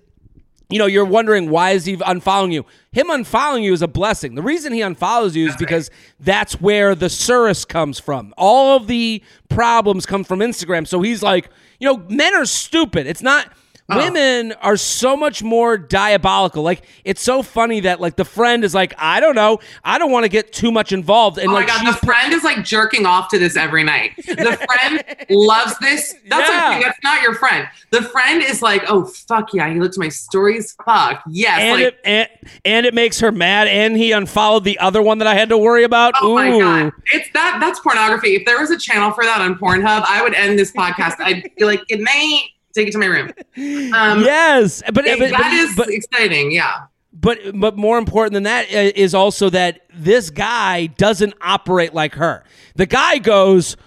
you 0.69 0.79
know, 0.79 0.85
you're 0.85 1.05
wondering 1.05 1.49
why 1.49 1.71
is 1.71 1.85
he 1.85 1.95
unfollowing 1.97 2.51
you? 2.51 2.65
Him 2.91 3.07
unfollowing 3.07 3.63
you 3.63 3.73
is 3.73 3.81
a 3.81 3.87
blessing. 3.87 4.35
The 4.35 4.41
reason 4.41 4.73
he 4.73 4.81
unfollows 4.81 5.33
you 5.33 5.47
is 5.47 5.55
because 5.55 5.89
that's 6.19 6.59
where 6.59 6.93
the 6.93 7.09
service 7.09 7.63
comes 7.63 7.99
from. 7.99 8.33
All 8.37 8.75
of 8.75 8.87
the 8.87 9.23
problems 9.49 10.05
come 10.05 10.23
from 10.23 10.39
Instagram. 10.39 10.85
So 10.85 11.01
he's 11.01 11.23
like, 11.23 11.49
you 11.79 11.87
know, 11.87 12.03
men 12.09 12.35
are 12.35 12.45
stupid. 12.45 13.07
It's 13.07 13.21
not 13.21 13.49
Oh. 13.89 13.97
women 13.97 14.51
are 14.61 14.75
so 14.75 15.15
much 15.15 15.41
more 15.43 15.77
diabolical. 15.77 16.61
Like 16.61 16.83
it's 17.05 17.21
so 17.21 17.41
funny 17.41 17.79
that 17.81 18.01
like 18.01 18.17
the 18.17 18.25
friend 18.25 18.65
is 18.65 18.75
like, 18.75 18.93
I 18.97 19.21
don't 19.21 19.35
know, 19.35 19.59
I 19.83 19.97
don't 19.97 20.11
want 20.11 20.23
to 20.25 20.29
get 20.29 20.51
too 20.51 20.73
much 20.73 20.91
involved. 20.91 21.37
And 21.37 21.49
Oh 21.49 21.53
like 21.53 21.69
my 21.69 21.77
god, 21.83 21.93
the 21.93 22.05
friend 22.05 22.33
is 22.33 22.43
like 22.43 22.65
jerking 22.65 23.05
off 23.05 23.29
to 23.29 23.39
this 23.39 23.55
every 23.55 23.83
night. 23.85 24.11
The 24.17 24.57
friend 24.67 25.03
loves 25.29 25.77
this. 25.79 26.13
That's 26.27 26.49
Yeah. 26.49 26.81
that's 26.83 26.99
not 27.01 27.21
your 27.21 27.33
friend. 27.35 27.65
The 27.91 28.01
friend 28.01 28.43
is 28.43 28.61
like, 28.61 28.83
oh 28.89 29.05
fuck 29.05 29.53
yeah, 29.53 29.69
he 29.73 29.79
looked 29.79 29.95
at 29.95 29.99
my 29.99 30.09
stories. 30.09 30.75
Fuck 30.85 31.23
yes, 31.29 31.59
and 31.61 31.81
like 31.81 31.93
it 31.93 31.99
and, 32.03 32.29
and 32.65 32.85
it 32.85 32.93
makes 32.93 33.21
her 33.21 33.31
mad 33.31 33.69
and 33.69 33.95
he 33.95 34.11
unfollowed 34.11 34.65
the 34.65 34.77
other 34.79 35.01
one 35.01 35.19
that 35.19 35.27
I 35.27 35.33
had 35.35 35.47
to 35.47 35.57
worry 35.57 35.85
about. 35.85 36.13
oh 36.21 36.35
my 36.35 36.51
Ooh. 36.51 36.59
god, 36.59 36.91
it's 37.13 37.29
that 37.33 37.59
that's 37.61 37.79
pornography. 37.79 38.35
If 38.35 38.45
there 38.45 38.59
was 38.59 38.69
a 38.69 38.77
channel 38.77 39.11
for 39.11 39.23
that 39.23 39.39
on 39.39 39.55
Pornhub, 39.55 40.03
I 40.05 40.21
would 40.21 40.33
end 40.33 40.59
this 40.59 40.73
podcast. 40.73 41.15
I'd 41.19 41.49
be 41.57 41.63
like, 41.63 41.87
good 41.87 42.01
night. 42.01 42.41
Take 42.77 42.89
it 42.89 42.91
to 42.91 42.99
my 42.99 43.07
room. 43.07 43.31
Um, 43.91 44.21
yes, 44.21 44.83
but, 44.85 44.93
but, 45.03 45.17
but, 45.17 45.31
that 45.31 45.51
is 45.51 45.75
but 45.75 45.89
exciting. 45.89 46.51
Yeah. 46.51 46.83
but 47.11 47.39
but 47.55 47.75
more 47.75 47.97
important 47.97 48.33
than 48.33 48.43
that 48.43 48.67
uh, 48.71 49.17
also 49.17 49.49
that 49.49 49.81
this 49.95 50.29
guy 50.29 50.85
doesn't 50.85 51.33
operate 51.41 51.95
like 51.95 52.13
her. 52.13 52.43
The 52.75 52.85
guy 52.85 53.17
goes 53.17 53.77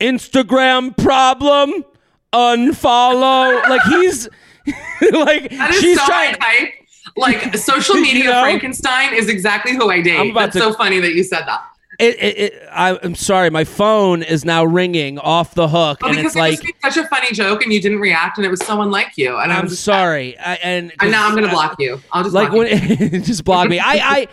Instagram 0.00 0.96
problem, 0.96 1.84
unfollow. 2.32 3.62
like 3.68 3.82
he's 3.82 4.28
like 5.12 5.50
That 5.50 5.70
is 5.70 5.80
she's 5.80 6.00
so 6.00 6.06
trying. 6.06 6.32
my 6.40 6.58
type. 6.58 6.68
Like 7.16 7.56
social 7.56 7.96
You 7.96 8.02
media 8.02 8.24
know? 8.24 8.42
Frankenstein 8.42 9.14
is 9.14 9.28
exactly 9.28 9.76
who 9.76 9.88
I 9.90 10.00
date. 10.00 10.32
That's 10.34 10.54
to- 10.54 10.58
so 10.60 10.72
funny 10.72 10.98
that 10.98 11.14
you 11.14 11.22
said 11.22 11.42
that. 11.46 11.62
It, 11.98 12.16
it, 12.18 12.38
it, 12.38 12.68
I, 12.72 12.98
I'm 13.02 13.14
sorry, 13.14 13.50
my 13.50 13.64
phone 13.64 14.22
is 14.22 14.44
now 14.44 14.64
ringing 14.64 15.18
off 15.18 15.54
the 15.54 15.68
hook, 15.68 15.98
Oh, 16.02 16.08
and 16.08 16.16
because 16.16 16.34
it's 16.34 16.36
it 16.36 16.38
like 16.38 16.62
was 16.62 16.94
such 16.94 17.04
a 17.04 17.08
funny 17.08 17.32
joke 17.32 17.62
and 17.62 17.72
you 17.72 17.80
didn't 17.80 18.00
react 18.00 18.38
and 18.38 18.46
it 18.46 18.50
was 18.50 18.64
someone 18.64 18.90
like 18.90 19.16
you. 19.16 19.36
And 19.38 19.52
I'm, 19.52 19.62
I'm 19.62 19.68
just, 19.68 19.84
sorry, 19.84 20.38
I, 20.38 20.54
and 20.54 20.92
And 21.00 21.10
now 21.10 21.28
I'm 21.28 21.34
gonna 21.34 21.48
block 21.50 21.76
you. 21.78 22.00
I'll 22.10 22.22
just 22.22 22.34
like 22.34 22.50
block 22.50 22.70
you. 22.70 23.20
just 23.20 23.44
block 23.44 23.68
me. 23.68 23.78
I, 23.78 23.92
I 23.92 24.28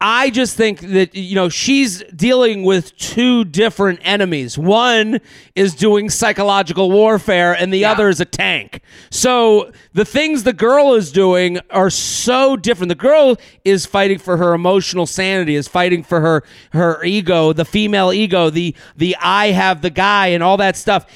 I 0.00 0.30
just 0.30 0.56
think 0.56 0.78
that 0.80 1.16
you 1.16 1.34
know 1.34 1.48
she's 1.48 2.04
dealing 2.14 2.62
with 2.62 2.96
two 2.96 3.44
different 3.44 3.98
enemies. 4.04 4.56
One 4.56 5.20
is 5.56 5.74
doing 5.74 6.08
psychological 6.08 6.90
warfare, 6.92 7.52
and 7.52 7.72
the 7.72 7.78
Yeah. 7.78 7.92
other 7.92 8.08
is 8.08 8.20
a 8.20 8.24
tank. 8.24 8.80
So 9.10 9.72
the 9.94 10.04
things 10.04 10.44
the 10.44 10.52
girl 10.52 10.94
is 10.94 11.10
doing 11.10 11.58
are 11.70 11.90
so 11.90 12.56
different. 12.56 12.90
The 12.90 12.94
girl 12.94 13.36
is 13.64 13.86
fighting 13.86 14.18
for 14.18 14.36
her 14.36 14.54
emotional 14.54 15.06
sanity, 15.06 15.56
is 15.56 15.66
fighting 15.66 16.04
for 16.04 16.20
her 16.20 16.44
her 16.70 17.02
ego, 17.04 17.52
the 17.52 17.64
female 17.64 18.12
ego, 18.12 18.50
the 18.50 18.76
the 18.96 19.16
I 19.20 19.48
have 19.50 19.82
the 19.82 19.90
guy, 19.90 20.28
and 20.28 20.44
all 20.44 20.58
that 20.58 20.76
stuff. 20.76 21.06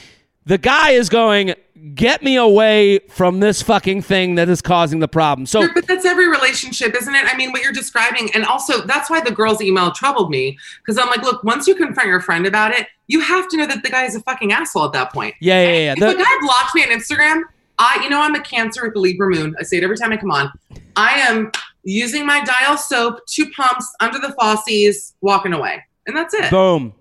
The 0.45 0.59
guy 0.59 0.91
is 0.91 1.09
going. 1.09 1.55
Get 1.95 2.23
me 2.23 2.37
away 2.37 3.01
from 3.11 3.41
this 3.41 3.61
fucking 3.61 4.03
thing 4.03 4.37
that 4.37 4.49
is 4.49 4.63
causing 4.63 5.01
the 5.01 5.09
problem. 5.09 5.47
So 5.47 5.67
But 5.75 5.89
that's 5.89 6.05
every 6.05 6.29
relationship, 6.29 6.95
isn't 6.95 7.15
it? 7.15 7.25
I 7.27 7.37
mean, 7.37 7.51
what 7.51 7.63
you're 7.63 7.73
describing, 7.73 8.31
and 8.35 8.45
also 8.45 8.83
that's 8.87 9.11
why 9.11 9.21
the 9.21 9.33
girl's 9.33 9.61
email 9.61 9.91
troubled 9.91 10.31
me 10.31 10.57
because 10.79 10.97
I'm 10.97 11.09
like, 11.09 11.23
look, 11.23 11.43
once 11.43 11.67
you 11.67 11.75
confront 11.75 12.09
your 12.09 12.21
friend 12.21 12.47
about 12.47 12.73
it, 12.73 12.87
you 13.09 13.21
have 13.21 13.49
to 13.49 13.57
know 13.57 13.67
that 13.67 13.83
the 13.83 13.91
guy 13.91 14.05
is 14.05 14.15
a 14.15 14.21
fucking 14.21 14.53
asshole 14.53 14.85
at 14.85 14.93
that 14.93 15.13
point. 15.13 15.35
Yeah, 15.41 15.63
yeah, 15.63 15.73
yeah. 15.79 15.93
If 15.93 15.99
The- 15.99 16.11
a 16.11 16.15
guy 16.15 16.39
blocked 16.41 16.75
me 16.75 16.85
on 16.85 16.91
Instagram, 16.91 17.43
I, 17.79 18.01
you 18.05 18.11
know, 18.11 18.21
I'm 18.21 18.35
a 18.37 18.41
Cancer 18.41 18.85
with 18.85 18.95
the 18.95 19.01
Libra 19.01 19.29
moon. 19.29 19.57
I 19.59 19.65
say 19.65 19.79
it 19.79 19.83
every 19.83 19.97
time 19.97 20.13
I 20.13 20.17
come 20.19 20.31
on. 20.31 20.53
I 20.95 21.15
am 21.15 21.51
using 21.83 22.25
my 22.25 22.45
dial 22.45 22.77
soap, 22.77 23.27
two 23.27 23.51
pumps 23.57 23.93
under 23.99 24.21
the 24.21 24.33
faucets, 24.39 25.15
walking 25.21 25.53
away, 25.53 25.83
and 26.07 26.17
that's 26.17 26.33
it. 26.33 26.49
Boom. 26.51 26.95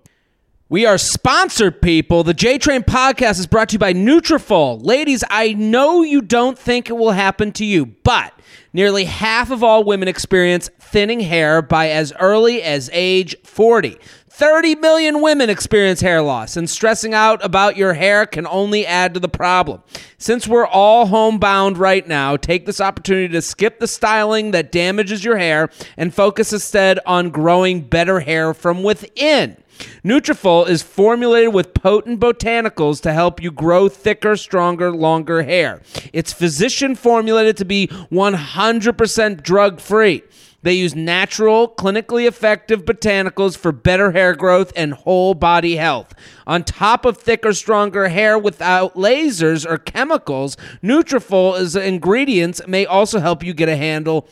We 0.72 0.86
are 0.86 0.96
sponsored, 0.96 1.82
people. 1.82 2.24
The 2.24 2.32
J 2.32 2.56
Train 2.56 2.82
podcast 2.82 3.38
is 3.38 3.46
brought 3.46 3.68
to 3.68 3.72
you 3.74 3.78
by 3.78 3.92
Nutrafol. 3.92 4.82
Ladies, 4.82 5.22
I 5.28 5.52
know 5.52 6.00
you 6.00 6.22
don't 6.22 6.58
think 6.58 6.88
it 6.88 6.94
will 6.94 7.10
happen 7.10 7.52
to 7.52 7.64
you, 7.66 7.84
but 7.84 8.32
nearly 8.72 9.04
half 9.04 9.50
of 9.50 9.62
all 9.62 9.84
women 9.84 10.08
experience 10.08 10.70
thinning 10.78 11.20
hair 11.20 11.60
by 11.60 11.90
as 11.90 12.14
early 12.18 12.62
as 12.62 12.88
age 12.94 13.36
40. 13.44 13.98
30 14.30 14.76
million 14.76 15.20
women 15.20 15.50
experience 15.50 16.00
hair 16.00 16.22
loss, 16.22 16.56
and 16.56 16.70
stressing 16.70 17.12
out 17.12 17.44
about 17.44 17.76
your 17.76 17.92
hair 17.92 18.24
can 18.24 18.46
only 18.46 18.86
add 18.86 19.12
to 19.12 19.20
the 19.20 19.28
problem. 19.28 19.82
Since 20.16 20.48
we're 20.48 20.66
all 20.66 21.04
homebound 21.04 21.76
right 21.76 22.08
now, 22.08 22.38
take 22.38 22.64
this 22.64 22.80
opportunity 22.80 23.28
to 23.28 23.42
skip 23.42 23.78
the 23.78 23.86
styling 23.86 24.52
that 24.52 24.72
damages 24.72 25.22
your 25.22 25.36
hair 25.36 25.68
and 25.98 26.14
focus 26.14 26.50
instead 26.50 26.98
on 27.04 27.28
growing 27.28 27.82
better 27.82 28.20
hair 28.20 28.54
from 28.54 28.82
within. 28.82 29.58
Nutrafol 30.04 30.68
is 30.68 30.82
formulated 30.82 31.54
with 31.54 31.74
potent 31.74 32.20
botanicals 32.20 33.00
to 33.02 33.12
help 33.12 33.42
you 33.42 33.50
grow 33.50 33.88
thicker, 33.88 34.36
stronger, 34.36 34.90
longer 34.90 35.42
hair. 35.42 35.80
It's 36.12 36.32
physician 36.32 36.94
formulated 36.94 37.56
to 37.58 37.64
be 37.64 37.86
100% 37.86 39.42
drug 39.42 39.80
free. 39.80 40.22
They 40.62 40.74
use 40.74 40.94
natural, 40.94 41.68
clinically 41.68 42.26
effective 42.26 42.84
botanicals 42.84 43.56
for 43.56 43.72
better 43.72 44.12
hair 44.12 44.34
growth 44.34 44.72
and 44.76 44.94
whole 44.94 45.34
body 45.34 45.76
health. 45.76 46.14
On 46.46 46.62
top 46.62 47.04
of 47.04 47.18
thicker, 47.18 47.52
stronger 47.52 48.08
hair 48.08 48.38
without 48.38 48.94
lasers 48.94 49.68
or 49.68 49.78
chemicals, 49.78 50.56
Nutrafol 50.82 51.58
is 51.58 51.74
ingredients 51.74 52.60
may 52.68 52.86
also 52.86 53.18
help 53.18 53.42
you 53.42 53.54
get 53.54 53.68
a 53.68 53.76
handle 53.76 54.28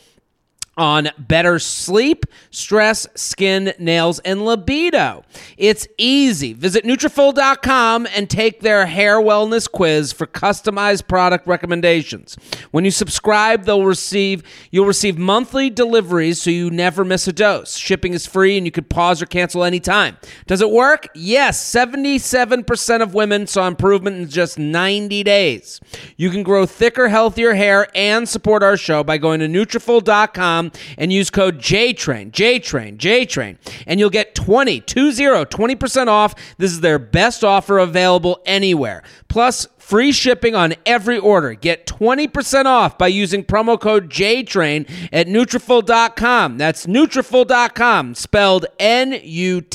on 0.77 1.09
better 1.17 1.59
sleep, 1.59 2.25
stress, 2.49 3.05
skin, 3.15 3.73
nails, 3.77 4.19
and 4.19 4.45
libido. 4.45 5.23
It's 5.57 5.87
easy. 5.97 6.53
Visit 6.53 6.85
Nutrafol.com 6.85 8.07
and 8.15 8.29
take 8.29 8.61
their 8.61 8.85
hair 8.85 9.17
wellness 9.17 9.69
quiz 9.69 10.13
for 10.13 10.25
customized 10.25 11.07
product 11.07 11.45
recommendations. 11.47 12.37
When 12.71 12.85
you 12.85 12.91
subscribe, 12.91 13.65
they'll 13.65 13.85
receive 13.85 14.43
you'll 14.71 14.85
receive 14.85 15.17
monthly 15.17 15.69
deliveries 15.69 16.41
so 16.41 16.49
you 16.49 16.69
never 16.69 17.03
miss 17.03 17.27
a 17.27 17.33
dose. 17.33 17.75
Shipping 17.75 18.13
is 18.13 18.25
free 18.25 18.57
and 18.57 18.65
you 18.65 18.71
can 18.71 18.85
pause 18.85 19.21
or 19.21 19.25
cancel 19.25 19.63
anytime. 19.63 20.17
Does 20.47 20.61
it 20.61 20.69
work? 20.69 21.07
Yes. 21.15 21.61
77% 21.71 23.01
of 23.01 23.13
women 23.13 23.47
saw 23.47 23.67
improvement 23.67 24.17
in 24.17 24.29
just 24.29 24.57
90 24.57 25.23
days. 25.23 25.79
You 26.15 26.29
can 26.29 26.43
grow 26.43 26.65
thicker, 26.65 27.09
healthier 27.09 27.53
hair 27.53 27.87
and 27.93 28.27
support 28.27 28.63
our 28.63 28.77
show 28.77 29.03
by 29.03 29.17
going 29.17 29.39
to 29.41 29.47
Nutrafol.com 29.47 30.60
and 30.97 31.11
use 31.13 31.29
code 31.29 31.57
JTRAIN, 31.59 32.31
JTRAIN, 32.31 32.97
JTRAIN, 32.97 33.57
and 33.87 33.99
you'll 33.99 34.09
get 34.09 34.35
20, 34.35 34.81
20, 34.81 35.13
20% 35.15 36.07
off. 36.07 36.35
This 36.57 36.71
is 36.71 36.81
their 36.81 36.99
best 36.99 37.43
offer 37.43 37.79
available 37.79 38.39
anywhere. 38.45 39.01
Plus, 39.27 39.67
free 39.77 40.11
shipping 40.11 40.55
on 40.55 40.73
every 40.85 41.17
order. 41.17 41.53
Get 41.53 41.85
20% 41.85 42.65
off 42.65 42.97
by 42.97 43.07
using 43.07 43.43
promo 43.43 43.79
code 43.79 44.09
JTRAIN 44.09 44.89
at 45.11 45.27
Nutrafol.com. 45.27 46.57
That's 46.57 46.85
Nutrafol.com, 46.85 48.15
spelled 48.15 48.65
N-U-T-R-A-F-O-L 48.79 49.65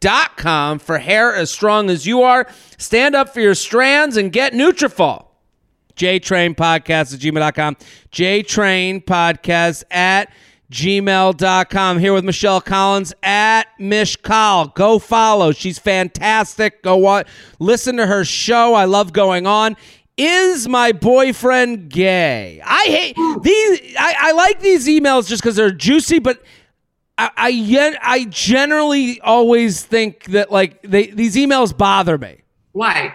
dot 0.00 0.36
com 0.36 0.78
for 0.78 0.98
hair 0.98 1.34
as 1.34 1.50
strong 1.50 1.90
as 1.90 2.06
you 2.06 2.22
are. 2.22 2.46
Stand 2.78 3.14
up 3.14 3.34
for 3.34 3.40
your 3.40 3.54
strands 3.54 4.16
and 4.16 4.32
get 4.32 4.52
Nutrafol. 4.52 5.25
JTrain 5.96 6.54
Podcast 6.54 7.14
at 7.14 7.20
gmail.com. 7.20 7.76
JTrain 8.12 9.04
Podcast 9.04 9.84
at 9.90 10.30
gmail.com. 10.70 11.98
Here 11.98 12.12
with 12.12 12.24
Michelle 12.24 12.60
Collins 12.60 13.14
at 13.22 13.64
michcoll. 13.80 14.74
Go 14.74 14.98
follow. 14.98 15.52
She's 15.52 15.78
fantastic. 15.78 16.82
Go 16.82 16.96
what? 16.96 17.28
Listen 17.58 17.96
to 17.96 18.06
her 18.06 18.24
show. 18.24 18.74
I 18.74 18.84
love 18.84 19.12
going 19.12 19.46
on. 19.46 19.76
Is 20.16 20.66
my 20.66 20.92
boyfriend 20.92 21.90
gay? 21.90 22.62
I 22.64 22.84
hate 22.84 23.16
these. 23.42 23.94
I, 23.98 24.14
I 24.18 24.32
like 24.32 24.60
these 24.60 24.88
emails 24.88 25.28
just 25.28 25.42
because 25.42 25.56
they're 25.56 25.70
juicy, 25.70 26.20
but 26.20 26.42
I, 27.18 27.30
I 27.36 27.96
I 28.02 28.24
generally 28.24 29.20
always 29.20 29.82
think 29.82 30.24
that 30.26 30.50
like 30.50 30.80
they 30.82 31.08
these 31.08 31.36
emails 31.36 31.76
bother 31.76 32.16
me. 32.16 32.40
Why? 32.72 33.14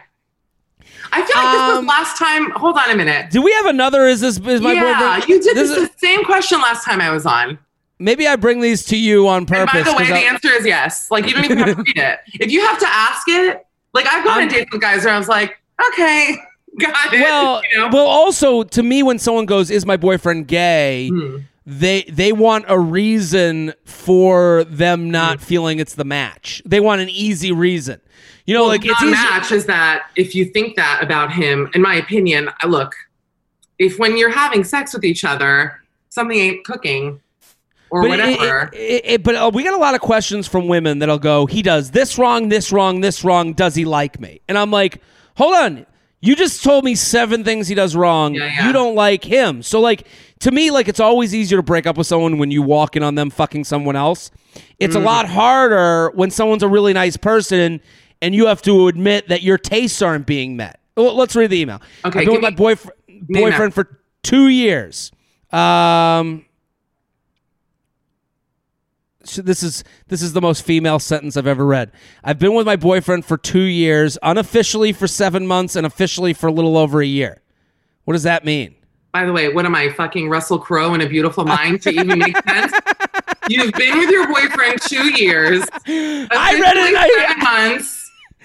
I 1.14 1.22
feel 1.24 1.36
like 1.44 1.52
this 1.54 1.68
was 1.70 1.78
Um, 1.80 1.86
last 1.88 2.18
time. 2.18 2.52
Hold 2.52 2.78
on 2.78 2.90
a 2.90 2.96
minute. 2.96 3.30
Do 3.32 3.42
we 3.42 3.52
have 3.54 3.66
another? 3.66 4.06
Is 4.08 4.22
this 4.22 4.38
is 4.40 4.62
my 4.62 4.74
yeah, 4.74 4.94
boyfriend? 5.18 5.30
you 5.30 5.42
did 5.42 5.56
This 5.58 5.70
this 5.70 5.78
is- 5.78 5.90
the 5.90 5.98
same 5.98 6.24
question 6.24 6.60
last 6.62 6.86
time 6.86 7.02
I 7.02 7.12
was 7.12 7.26
on. 7.26 7.60
Maybe 8.00 8.28
I 8.28 8.36
bring 8.36 8.62
these 8.62 8.84
to 8.86 8.98
you 8.98 9.28
on 9.28 9.40
And 9.40 9.48
purpose. 9.48 9.74
by 9.74 9.82
the 9.84 9.92
way, 9.96 10.04
'cause 10.06 10.12
I- 10.12 10.22
the 10.22 10.26
answer 10.28 10.50
is 10.54 10.66
yes. 10.66 11.08
Like 11.12 11.28
you 11.28 11.34
don't 11.34 11.46
even 11.46 11.58
have 11.60 11.76
to 11.76 11.84
read 11.84 11.98
it. 11.98 12.20
If 12.40 12.52
you 12.52 12.66
have 12.66 12.80
to 12.80 12.88
ask 12.88 13.28
it, 13.28 13.66
like 13.94 14.08
I've 14.12 14.24
gone 14.26 14.42
on 14.44 14.48
dates 14.48 14.72
with 14.72 14.82
guys 14.82 15.04
where 15.06 15.14
I 15.14 15.18
was 15.18 15.28
like, 15.28 15.58
okay, 15.90 16.36
got 16.80 17.14
it. 17.14 17.22
well, 17.22 17.62
you 17.72 17.78
know? 17.78 17.90
well, 17.92 18.08
also 18.08 18.64
to 18.64 18.82
me, 18.84 19.04
when 19.04 19.20
someone 19.20 19.46
goes, 19.46 19.70
"Is 19.70 19.86
my 19.86 19.98
boyfriend 19.98 20.48
gay?" 20.48 21.10
Hmm. 21.10 21.38
They 21.64 22.04
they 22.10 22.32
want 22.34 22.66
a 22.68 22.80
reason 22.80 23.74
for 23.86 24.64
them 24.64 25.02
Hmm. 25.06 25.12
not 25.12 25.42
feeling 25.42 25.78
it's 25.80 25.94
the 25.94 26.04
match. 26.06 26.62
They 26.66 26.80
want 26.80 27.02
an 27.02 27.10
easy 27.10 27.52
reason. 27.52 28.02
You 28.46 28.54
know, 28.56 28.62
Well, 28.62 28.70
like 28.70 28.86
it's 28.86 29.02
match 29.04 29.52
is 29.52 29.66
that 29.68 30.04
if 30.16 30.34
you 30.36 30.46
think 30.46 30.76
that 30.76 31.00
about 31.04 31.32
him, 31.32 31.70
in 31.74 31.82
my 31.82 31.96
opinion, 31.96 32.50
I- 32.62 32.68
look, 32.68 32.94
if 33.80 34.00
when 34.00 34.18
you're 34.18 34.30
having 34.32 34.64
sex 34.64 34.94
with 34.94 35.04
each 35.06 35.24
other, 35.24 35.80
something 36.10 36.38
ain't 36.38 36.64
cooking 36.66 37.20
or 37.92 38.02
But, 38.02 38.10
whatever. 38.10 38.70
it- 38.74 38.78
it- 38.80 39.02
it- 39.06 39.24
but 39.24 39.36
uh, 39.36 39.52
we 39.54 39.64
get 39.64 39.74
a 39.74 39.78
lot 39.78 39.96
of 39.96 40.02
questions 40.02 40.48
from 40.48 40.68
women 40.68 41.00
that'll 41.00 41.20
go, 41.20 41.46
"He 41.46 41.62
does 41.62 41.92
this 41.92 42.18
wrong, 42.18 42.50
this 42.50 42.72
wrong, 42.72 43.02
this 43.02 43.24
wrong. 43.24 43.54
Does 43.54 43.76
he 43.76 43.86
like 43.86 44.20
me?" 44.20 44.42
And 44.48 44.58
I'm 44.58 44.72
like, 44.72 45.02
"Hold 45.38 45.54
on, 45.56 45.86
you 46.22 46.36
just 46.36 46.64
told 46.64 46.84
me 46.84 46.96
seven 46.96 47.44
things 47.44 47.68
he 47.68 47.76
does 47.76 47.96
wrong. 47.96 48.34
Yeah, 48.36 48.46
yeah. 48.46 48.68
You 48.68 48.74
don't 48.74 48.96
like 48.96 49.24
him." 49.24 49.62
So 49.62 49.80
like 49.80 50.08
to 50.40 50.52
me, 50.52 50.72
like 50.72 50.88
it's 50.88 51.00
always 51.00 51.36
easier 51.36 51.58
to 51.60 51.64
break 51.64 51.86
up 51.86 51.98
with 51.98 52.08
someone 52.08 52.38
when 52.40 52.50
you 52.50 52.62
walk 52.64 52.96
in 52.96 53.04
on 53.04 53.16
them 53.16 53.30
fucking 53.30 53.64
someone 53.66 53.96
else. 53.96 54.32
It's 54.80 54.96
Mm. 54.96 55.02
a 55.02 55.04
lot 55.04 55.28
harder 55.30 56.12
when 56.16 56.32
someone's 56.32 56.64
a 56.64 56.68
really 56.68 56.94
nice 56.94 57.16
person 57.18 57.80
and 58.22 58.36
you 58.36 58.48
have 58.48 58.62
to 58.64 58.88
admit 58.88 59.28
that 59.30 59.42
your 59.42 59.58
tastes 59.58 60.02
aren't 60.02 60.26
being 60.26 60.56
met. 60.56 60.80
Well, 60.96 61.16
let's 61.16 61.36
read 61.36 61.50
the 61.50 61.60
email. 61.60 61.82
Okay, 62.06 62.20
I've 62.20 62.26
been 62.26 62.34
with 62.36 62.44
my 62.44 62.50
boyfriend 62.52 62.98
boyfriend 63.28 63.74
for 63.74 64.00
two 64.24 64.48
years. 64.48 65.12
Um, 65.52 66.46
so 69.24 69.42
this 69.42 69.64
is 69.64 69.84
this 70.08 70.22
is 70.22 70.34
the 70.34 70.42
most 70.42 70.64
female 70.64 71.00
sentence 71.00 71.38
I've 71.38 71.48
ever 71.48 71.66
read. 71.66 71.92
I've 72.24 72.40
been 72.40 72.54
with 72.54 72.66
my 72.66 72.76
boyfriend 72.76 73.26
for 73.26 73.38
two 73.38 73.62
years, 73.62 74.18
unofficially 74.24 74.94
for 74.94 75.08
seven 75.08 75.46
months, 75.46 75.76
and 75.76 75.86
officially 75.86 76.34
for 76.34 76.48
a 76.48 76.52
little 76.52 76.78
over 76.78 77.02
a 77.02 77.06
year. 77.06 77.42
What 78.06 78.14
does 78.14 78.24
that 78.24 78.46
mean? 78.46 78.76
By 79.12 79.26
the 79.26 79.34
way, 79.34 79.54
what 79.54 79.66
am 79.66 79.76
I 79.76 79.90
fucking 79.90 80.30
Russell 80.30 80.58
Crowe 80.58 80.94
in 80.94 81.02
a 81.02 81.08
beautiful 81.08 81.44
mind 81.46 81.82
to 81.84 81.92
even 81.92 82.18
make 82.18 82.36
sense? 82.48 82.74
You've 83.50 83.74
been 83.74 83.98
with 83.98 84.10
your 84.10 84.28
boyfriend 84.28 84.82
two 84.82 85.12
years. 85.22 85.64
I 85.86 86.58
read 86.60 86.78
it. 86.78 86.96
I, 86.96 87.10
seven 87.28 87.40
months. 87.44 88.01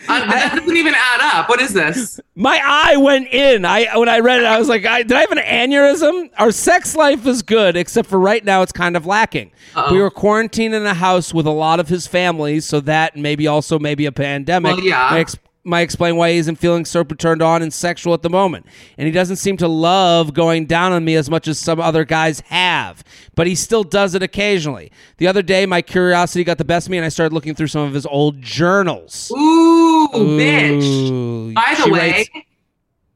Uh, 0.08 0.20
that 0.26 0.54
doesn't 0.54 0.76
even 0.76 0.94
add 0.94 1.20
up. 1.20 1.48
What 1.48 1.60
is 1.60 1.72
this? 1.72 2.20
my 2.34 2.60
eye 2.62 2.96
went 2.96 3.28
in. 3.28 3.64
I 3.64 3.96
when 3.96 4.08
I 4.08 4.20
read 4.20 4.40
it, 4.40 4.46
I 4.46 4.58
was 4.58 4.68
like, 4.68 4.84
I, 4.84 5.02
"Did 5.02 5.12
I 5.12 5.20
have 5.20 5.32
an 5.32 5.38
aneurysm?" 5.38 6.30
Our 6.38 6.50
sex 6.50 6.94
life 6.94 7.26
is 7.26 7.42
good, 7.42 7.76
except 7.76 8.08
for 8.08 8.18
right 8.18 8.44
now, 8.44 8.62
it's 8.62 8.72
kind 8.72 8.96
of 8.96 9.06
lacking. 9.06 9.50
Uh-oh. 9.74 9.92
We 9.92 10.00
were 10.00 10.10
quarantined 10.10 10.74
in 10.74 10.84
a 10.86 10.94
house 10.94 11.32
with 11.32 11.46
a 11.46 11.50
lot 11.50 11.80
of 11.80 11.88
his 11.88 12.06
family, 12.06 12.60
so 12.60 12.80
that 12.80 13.16
maybe 13.16 13.46
also 13.46 13.78
maybe 13.78 14.06
a 14.06 14.12
pandemic. 14.12 14.76
Well, 14.76 14.84
yeah. 14.84 15.14
ex- 15.14 15.36
might 15.66 15.82
explain 15.82 16.16
why 16.16 16.30
he 16.32 16.38
isn't 16.38 16.56
feeling 16.56 16.84
super 16.84 17.14
turned 17.14 17.42
on 17.42 17.60
and 17.62 17.72
sexual 17.72 18.14
at 18.14 18.22
the 18.22 18.30
moment. 18.30 18.66
And 18.96 19.06
he 19.06 19.12
doesn't 19.12 19.36
seem 19.36 19.56
to 19.58 19.68
love 19.68 20.32
going 20.32 20.66
down 20.66 20.92
on 20.92 21.04
me 21.04 21.16
as 21.16 21.28
much 21.28 21.48
as 21.48 21.58
some 21.58 21.80
other 21.80 22.04
guys 22.04 22.40
have, 22.46 23.02
but 23.34 23.46
he 23.46 23.54
still 23.54 23.82
does 23.82 24.14
it 24.14 24.22
occasionally. 24.22 24.92
The 25.18 25.26
other 25.26 25.42
day, 25.42 25.66
my 25.66 25.82
curiosity 25.82 26.44
got 26.44 26.58
the 26.58 26.64
best 26.64 26.86
of 26.86 26.90
me, 26.92 26.96
and 26.98 27.04
I 27.04 27.08
started 27.08 27.34
looking 27.34 27.54
through 27.54 27.66
some 27.68 27.82
of 27.86 27.92
his 27.94 28.06
old 28.06 28.40
journals. 28.40 29.30
Ooh, 29.36 30.08
bitch. 30.12 31.54
By 31.54 31.74
the 31.84 31.90
way, 31.90 32.10
writes- 32.12 32.30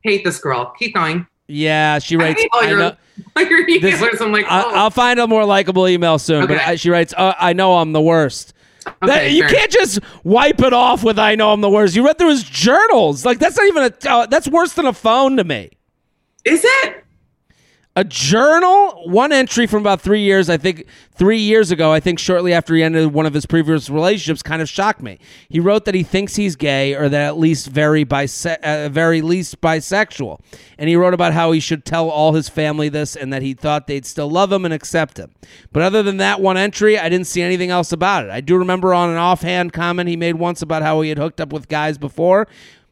hate 0.02 0.24
this 0.24 0.38
girl. 0.38 0.74
Keep 0.78 0.94
going. 0.94 1.26
yeah, 1.48 1.98
she 1.98 2.16
I 2.16 2.18
writes. 2.18 2.44
I 2.52 2.66
know- 2.72 2.96
your 3.38 3.66
this- 3.80 4.20
I'm 4.20 4.32
like, 4.32 4.46
I- 4.50 4.62
oh. 4.64 4.74
I'll 4.74 4.90
find 4.90 5.18
a 5.20 5.26
more 5.26 5.44
likable 5.44 5.86
email 5.88 6.18
soon. 6.18 6.46
But 6.46 6.56
Okay. 6.56 6.64
I, 6.64 6.74
she 6.76 6.90
writes, 6.90 7.12
uh, 7.16 7.34
"I 7.38 7.52
know 7.52 7.76
I'm 7.78 7.92
the 7.92 8.00
worst." 8.00 8.54
That- 9.02 9.30
you 9.30 9.42
fair. 9.42 9.50
can't 9.50 9.70
just 9.70 10.00
wipe 10.24 10.60
it 10.60 10.72
off 10.72 11.02
with 11.04 11.18
"I 11.18 11.34
know 11.34 11.52
I'm 11.52 11.60
the 11.60 11.70
worst." 11.70 11.96
You 11.96 12.04
read 12.04 12.18
through 12.18 12.30
his 12.30 12.42
journals. 12.44 13.24
Like 13.24 13.38
that's 13.38 13.56
not 13.56 13.66
even 13.66 13.82
a. 13.84 14.08
Uh, 14.10 14.26
that's 14.26 14.48
worse 14.48 14.72
than 14.74 14.86
a 14.86 14.92
phone 14.92 15.36
to 15.36 15.44
me. 15.44 15.70
Is 16.44 16.62
it? 16.64 17.04
A 17.96 18.04
journal, 18.04 19.02
one 19.10 19.32
entry 19.32 19.66
from 19.66 19.80
about 19.80 20.00
three 20.00 20.20
years, 20.20 20.48
I 20.48 20.56
think 20.58 20.86
three 21.12 21.40
years 21.40 21.72
ago, 21.72 21.92
I 21.92 21.98
think 21.98 22.20
shortly 22.20 22.52
after 22.52 22.72
he 22.76 22.84
ended 22.84 23.12
one 23.12 23.26
of 23.26 23.34
his 23.34 23.46
previous 23.46 23.90
relationships, 23.90 24.44
kind 24.44 24.62
of 24.62 24.68
shocked 24.68 25.02
me. 25.02 25.18
He 25.48 25.58
wrote 25.58 25.86
that 25.86 25.96
he 25.96 26.04
thinks 26.04 26.36
he's 26.36 26.54
gay 26.54 26.94
or 26.94 27.08
that 27.08 27.26
at 27.26 27.36
least 27.36 27.66
very 27.66 28.04
bise- 28.04 28.46
uh, 28.62 28.88
very 28.92 29.22
least 29.22 29.60
bisexual. 29.60 30.38
And 30.78 30.88
he 30.88 30.94
wrote 30.94 31.14
about 31.14 31.32
how 31.32 31.50
he 31.50 31.58
should 31.58 31.84
tell 31.84 32.08
all 32.08 32.32
his 32.32 32.48
family 32.48 32.88
this 32.88 33.16
and 33.16 33.32
that 33.32 33.42
he 33.42 33.54
thought 33.54 33.88
they'd 33.88 34.06
still 34.06 34.30
love 34.30 34.52
him 34.52 34.64
and 34.64 34.72
accept 34.72 35.18
him. 35.18 35.32
But 35.72 35.82
other 35.82 36.04
than 36.04 36.18
that 36.18 36.40
one 36.40 36.56
entry, 36.56 36.96
I 36.96 37.08
didn't 37.08 37.26
see 37.26 37.42
anything 37.42 37.70
else 37.70 37.90
about 37.90 38.24
it. 38.24 38.30
I 38.30 38.40
do 38.40 38.56
remember 38.56 38.94
on 38.94 39.10
an 39.10 39.16
offhand 39.16 39.72
comment 39.72 40.08
he 40.08 40.16
made 40.16 40.36
once 40.36 40.62
about 40.62 40.82
how 40.82 41.00
he 41.00 41.08
had 41.08 41.18
hooked 41.18 41.40
up 41.40 41.52
with 41.52 41.68
guys 41.68 41.98
before. 41.98 42.46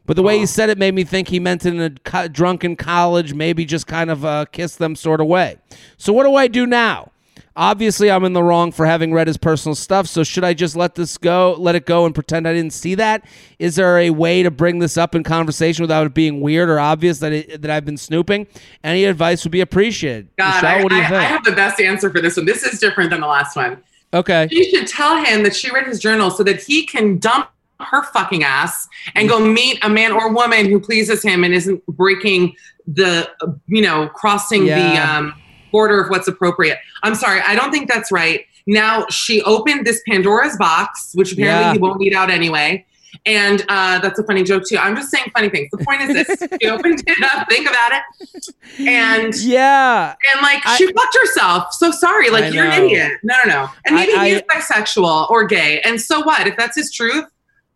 But 0.09 0.15
the 0.15 0.23
way 0.23 0.39
he 0.39 0.47
said 0.47 0.71
it 0.71 0.79
made 0.79 0.95
me 0.95 1.03
think 1.03 1.27
he 1.27 1.39
meant 1.39 1.67
in 1.67 1.79
a 1.79 1.91
co- 1.91 2.27
drunken 2.27 2.75
college, 2.75 3.35
maybe 3.35 3.63
just 3.63 3.85
kind 3.85 4.09
of 4.09 4.25
uh, 4.25 4.45
kiss 4.45 4.75
them 4.75 4.95
sort 4.95 5.21
of 5.21 5.27
way. 5.27 5.57
So 5.97 6.11
what 6.13 6.23
do 6.23 6.33
I 6.33 6.47
do 6.47 6.65
now? 6.65 7.11
Obviously, 7.55 8.09
I'm 8.09 8.23
in 8.23 8.33
the 8.33 8.41
wrong 8.41 8.71
for 8.71 8.87
having 8.87 9.13
read 9.13 9.27
his 9.27 9.37
personal 9.37 9.75
stuff. 9.75 10.07
So 10.07 10.23
should 10.23 10.43
I 10.43 10.55
just 10.55 10.75
let 10.75 10.95
this 10.95 11.15
go, 11.19 11.55
let 11.59 11.75
it 11.75 11.85
go, 11.85 12.07
and 12.07 12.15
pretend 12.15 12.47
I 12.47 12.53
didn't 12.53 12.73
see 12.73 12.95
that? 12.95 13.23
Is 13.59 13.75
there 13.75 13.99
a 13.99 14.09
way 14.09 14.41
to 14.41 14.49
bring 14.49 14.79
this 14.79 14.97
up 14.97 15.13
in 15.13 15.21
conversation 15.21 15.83
without 15.83 16.07
it 16.07 16.15
being 16.15 16.41
weird 16.41 16.71
or 16.71 16.79
obvious 16.79 17.19
that 17.19 17.31
it, 17.31 17.61
that 17.61 17.69
I've 17.69 17.85
been 17.85 17.95
snooping? 17.95 18.47
Any 18.83 19.05
advice 19.05 19.43
would 19.45 19.51
be 19.51 19.61
appreciated. 19.61 20.29
God, 20.39 20.55
Michelle, 20.55 20.79
I, 20.79 20.81
what 20.81 20.89
do 20.89 20.95
you 20.95 21.03
I, 21.03 21.07
think? 21.07 21.21
I 21.21 21.25
have 21.25 21.43
the 21.43 21.51
best 21.51 21.79
answer 21.79 22.09
for 22.09 22.19
this 22.19 22.35
one. 22.35 22.47
This 22.47 22.63
is 22.63 22.79
different 22.79 23.11
than 23.11 23.21
the 23.21 23.27
last 23.27 23.55
one. 23.55 23.83
okay. 24.11 24.47
She 24.51 24.71
should 24.71 24.87
tell 24.87 25.23
him 25.23 25.43
that 25.43 25.55
she 25.55 25.69
read 25.69 25.85
his 25.85 25.99
journal 25.99 26.31
so 26.31 26.41
that 26.45 26.63
he 26.63 26.83
can 26.83 27.19
dump 27.19 27.49
her 27.79 28.03
fucking 28.03 28.43
ass 28.43 28.87
and 29.15 29.29
go 29.29 29.39
meet 29.39 29.79
a 29.83 29.89
man 29.89 30.11
or 30.11 30.31
woman 30.33 30.65
who 30.69 30.79
pleases 30.79 31.23
him 31.23 31.43
and 31.43 31.53
isn't 31.53 31.85
breaking 31.87 32.53
the, 32.87 33.29
you 33.67 33.81
know, 33.81 34.07
crossing 34.09 34.65
the 34.65 34.97
um, 34.97 35.33
border 35.71 36.01
of 36.01 36.09
what's 36.09 36.27
appropriate. 36.27 36.77
I'm 37.03 37.15
sorry, 37.15 37.41
I 37.41 37.55
don't 37.55 37.71
think 37.71 37.89
that's 37.89 38.11
right. 38.11 38.41
Now 38.67 39.05
she 39.09 39.41
opened 39.43 39.85
this 39.85 40.01
Pandora's 40.07 40.57
box, 40.57 41.11
which 41.15 41.31
apparently 41.33 41.63
Yeah. 41.65 41.73
he 41.73 41.79
won't 41.79 42.01
eat 42.01 42.13
out 42.13 42.29
anyway. 42.29 42.85
And 43.25 43.65
uh, 43.69 43.99
that's 43.99 44.19
a 44.19 44.23
funny 44.23 44.43
joke 44.43 44.63
too. 44.69 44.77
I'm 44.77 44.95
just 44.95 45.09
saying 45.09 45.31
funny 45.33 45.49
things. 45.49 45.69
The 45.71 45.83
point 45.83 46.01
is 46.03 46.13
this: 46.27 46.47
she 46.61 46.69
opened 46.69 47.03
it 47.07 47.23
up, 47.23 47.49
think 47.49 47.67
about 47.67 47.91
it, 47.91 48.47
and 48.87 49.35
yeah, 49.41 50.13
and 50.33 50.41
like 50.43 50.61
I- 50.65 50.77
she 50.77 50.85
fucked 50.93 51.17
herself. 51.19 51.73
So 51.73 51.89
sorry, 51.89 52.29
like 52.29 52.45
I 52.45 52.47
you're 52.49 52.65
an 52.65 52.83
idiot. 52.83 53.13
No, 53.23 53.33
no, 53.45 53.51
no. 53.63 53.69
And 53.85 53.95
maybe 53.95 54.13
I- 54.13 54.29
he's 54.29 54.41
bisexual 54.43 55.29
or 55.31 55.43
gay, 55.45 55.81
and 55.81 55.99
so 55.99 56.21
what? 56.21 56.45
If 56.45 56.55
that's 56.55 56.77
his 56.77 56.91
truth, 56.93 57.25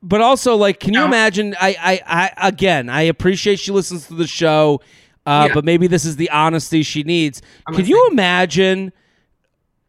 but 0.03 0.21
also 0.21 0.55
like, 0.55 0.79
can 0.79 0.93
you 0.93 0.99
No. 0.99 1.05
imagine? 1.05 1.55
I, 1.59 1.75
I, 2.05 2.31
I, 2.37 2.47
again, 2.49 2.89
I 2.89 3.03
appreciate 3.03 3.59
she 3.59 3.71
listens 3.71 4.07
to 4.07 4.13
the 4.15 4.27
show, 4.27 4.81
uh, 5.25 5.45
Yeah. 5.47 5.53
but 5.55 5.63
maybe 5.65 5.87
this 5.87 6.03
is 6.05 6.17
the 6.17 6.29
honesty 6.29 6.83
she 6.83 7.01
needs. 7.03 7.41
I'm 7.65 7.73
Could 7.73 7.87
you 7.87 7.95
listening. 7.95 8.13
imagine 8.19 8.91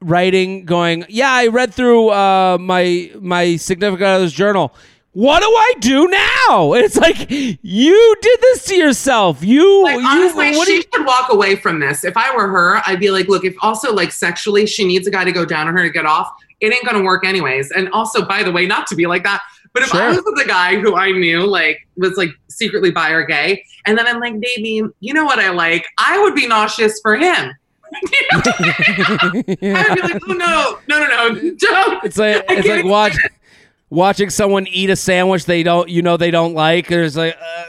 writing, 0.01 0.65
going, 0.65 1.05
"Yeah, 1.09 1.31
I 1.33 1.47
read 1.49 1.73
through 1.75 2.11
uh, 2.11 2.59
my 2.61 3.11
my 3.21 3.57
significant 3.57 4.07
other's 4.09 4.33
journal." 4.33 4.75
What 5.13 5.41
do 5.43 5.47
I 5.47 5.73
do 5.79 6.09
now? 6.09 6.73
It's 6.75 6.97
like 6.97 7.31
you 7.31 8.17
did 8.21 8.41
this 8.41 8.65
to 8.65 8.75
yourself. 8.75 9.45
You, 9.45 9.85
like 9.85 10.01
you 10.01 10.07
honestly, 10.09 10.57
what 10.57 10.67
she 10.67 10.75
you- 10.77 10.83
should 10.93 11.07
walk 11.07 11.33
away 11.33 11.55
from 11.57 11.79
this. 11.79 12.03
If 12.05 12.17
I 12.17 12.35
were 12.35 12.49
her, 12.49 12.83
I'd 12.85 12.99
be 12.99 13.11
like, 13.13 13.29
look, 13.29 13.45
if 13.45 13.55
also 13.63 13.93
like 13.95 14.11
sexually 14.11 14.67
she 14.67 14.85
needs 14.85 15.07
a 15.07 15.13
guy 15.13 15.23
to 15.25 15.31
go 15.31 15.45
down 15.45 15.69
on 15.69 15.77
her 15.77 15.85
to 15.85 15.91
get 15.91 16.05
off, 16.05 16.29
it 16.61 16.73
ain't 16.73 16.85
gonna 16.85 17.05
work 17.05 17.25
anyways. 17.25 17.71
And 17.71 17.89
also, 17.91 18.25
by 18.27 18.43
the 18.43 18.51
way, 18.51 18.67
not 18.67 18.89
to 18.89 18.97
be 18.97 19.07
like 19.07 19.23
that. 19.23 19.41
But 19.75 19.83
if 19.83 19.89
Sure. 19.91 20.01
I 20.03 20.09
was 20.09 20.23
with 20.25 20.41
a 20.43 20.49
guy 20.49 20.77
who 20.79 20.95
I 20.97 21.11
knew 21.13 21.47
like 21.47 21.87
was 21.97 22.17
like 22.17 22.31
secretly 22.49 22.91
bi 22.93 23.11
or 23.11 23.25
gay, 23.27 23.63
and 23.87 23.99
then 23.99 24.07
I'm 24.07 24.21
like, 24.21 24.41
baby, 24.41 24.83
you 25.01 25.13
know 25.13 25.25
what 25.25 25.39
I 25.39 25.51
like? 25.51 25.85
I 25.99 26.19
would 26.23 26.35
be 26.35 26.47
nauseous 26.47 26.99
for 27.03 27.17
him. 27.17 27.53
I'd 28.35 29.45
be 29.47 30.01
like, 30.03 30.23
oh 30.29 30.33
no, 30.33 30.79
no, 30.89 30.99
no, 31.07 31.29
no, 31.29 31.35
don't. 31.59 32.05
It's 32.05 32.17
like 32.17 32.45
it's 32.49 32.69
like 32.69 32.85
watch, 32.85 33.17
watching 33.91 34.31
someone 34.31 34.67
eat 34.69 34.91
a 34.91 34.97
sandwich 34.97 35.45
they 35.45 35.63
don't 35.63 35.89
you 35.89 36.03
know 36.03 36.17
they 36.17 36.31
don't 36.31 36.55
like. 36.55 36.89
There's 36.89 37.17
like 37.17 37.37
uh, 37.37 37.67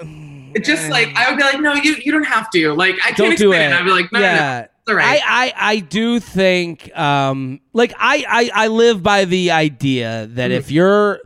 It's 0.56 0.68
just 0.68 0.90
like 0.90 1.10
I 1.16 1.30
would 1.30 1.38
be 1.38 1.44
like, 1.44 1.60
no, 1.60 1.74
you 1.74 1.96
you 2.04 2.12
don't 2.12 2.24
have 2.24 2.50
to. 2.52 2.74
Like 2.74 2.96
I 3.04 3.12
can't 3.12 3.18
don't 3.18 3.38
do 3.38 3.52
explain 3.52 3.72
it. 3.72 3.74
it. 3.74 3.80
I'd 3.82 3.86
be 3.86 3.92
like, 3.92 4.12
no, 4.12 4.20
no, 4.20 4.26
no, 4.26 4.32
yeah. 4.34 4.60
it's 4.62 4.72
all 4.90 4.96
right. 4.96 5.22
I, 5.26 5.48
I, 5.48 5.54
I 5.72 5.80
do 5.80 6.20
think 6.20 6.96
um 6.98 7.60
like 7.74 7.94
I, 7.98 8.26
I 8.56 8.66
I 8.66 8.68
live 8.68 9.04
by 9.04 9.26
the 9.26 9.52
idea 9.52 10.28
that 10.32 10.50
Mm-hmm. 10.52 10.58
if 10.58 10.72
you're 10.72 11.20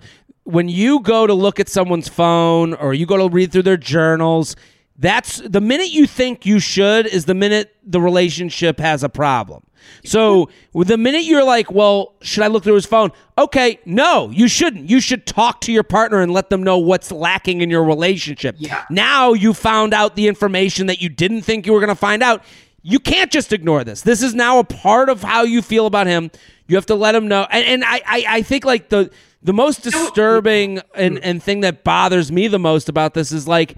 when 0.50 0.68
you 0.68 1.00
go 1.02 1.28
to 1.28 1.34
look 1.34 1.60
at 1.60 1.70
someone's 1.70 2.08
phone 2.08 2.74
or 2.74 2.94
you 2.94 3.06
go 3.06 3.18
to 3.18 3.30
read 3.34 3.52
through 3.52 3.64
their 3.64 3.78
journals, 3.78 4.56
that's 4.98 5.38
the 5.38 5.62
minute 5.62 5.92
you 5.92 6.08
think 6.08 6.46
you 6.46 6.60
should 6.60 7.06
is 7.06 7.26
the 7.26 7.36
minute 7.36 7.76
the 7.84 8.02
relationship 8.02 8.80
has 8.80 9.04
a 9.04 9.10
problem. 9.10 9.64
So 10.04 10.50
the 10.74 10.98
minute 10.98 11.24
you're 11.24 11.44
like, 11.44 11.72
well, 11.72 12.16
should 12.22 12.44
I 12.44 12.48
look 12.48 12.64
through 12.64 12.76
his 12.76 12.86
phone? 12.86 13.12
Okay, 13.38 13.80
no, 13.86 14.30
you 14.30 14.48
shouldn't. 14.48 14.90
You 14.90 15.00
should 15.00 15.26
talk 15.26 15.62
to 15.62 15.72
your 15.72 15.84
partner 15.84 16.20
and 16.22 16.34
let 16.34 16.50
them 16.50 16.64
know 16.64 16.78
what's 16.78 17.12
lacking 17.12 17.62
in 17.62 17.70
your 17.70 17.84
relationship. 17.84 18.56
Yeah. 18.58 18.84
Now 18.90 19.34
you 19.34 19.54
found 19.54 19.94
out 19.94 20.16
the 20.16 20.28
information 20.28 20.88
that 20.88 21.02
you 21.02 21.10
didn't 21.10 21.44
think 21.44 21.66
you 21.66 21.74
were 21.74 21.80
going 21.80 21.90
to 21.90 21.96
find 21.96 22.22
out. 22.22 22.44
You 22.82 23.00
can't 23.00 23.32
just 23.32 23.54
ignore 23.54 23.84
this. 23.84 24.02
This 24.02 24.22
is 24.22 24.34
now 24.34 24.60
a 24.60 24.64
part 24.64 25.10
of 25.10 25.22
how 25.22 25.44
you 25.44 25.62
feel 25.62 25.86
about 25.86 26.08
him. 26.08 26.32
You 26.68 26.76
have 26.76 26.86
to 26.88 26.96
let 26.96 27.16
him 27.16 27.28
know. 27.28 27.48
And, 27.50 27.66
and 27.66 27.84
I, 27.84 28.02
I, 28.06 28.26
I 28.28 28.42
think 28.42 28.66
like 28.66 28.90
the 28.90 29.12
the 29.41 29.54
most 29.54 29.84
disturbing 29.84 30.82
and, 30.95 31.17
and 31.19 31.41
thing 31.41 31.62
that 31.62 31.84
bothers 31.84 32.32
me 32.32 32.47
the 32.47 32.60
most 32.60 32.89
about 32.89 33.13
this 33.13 33.32
is 33.32 33.47
like 33.47 33.78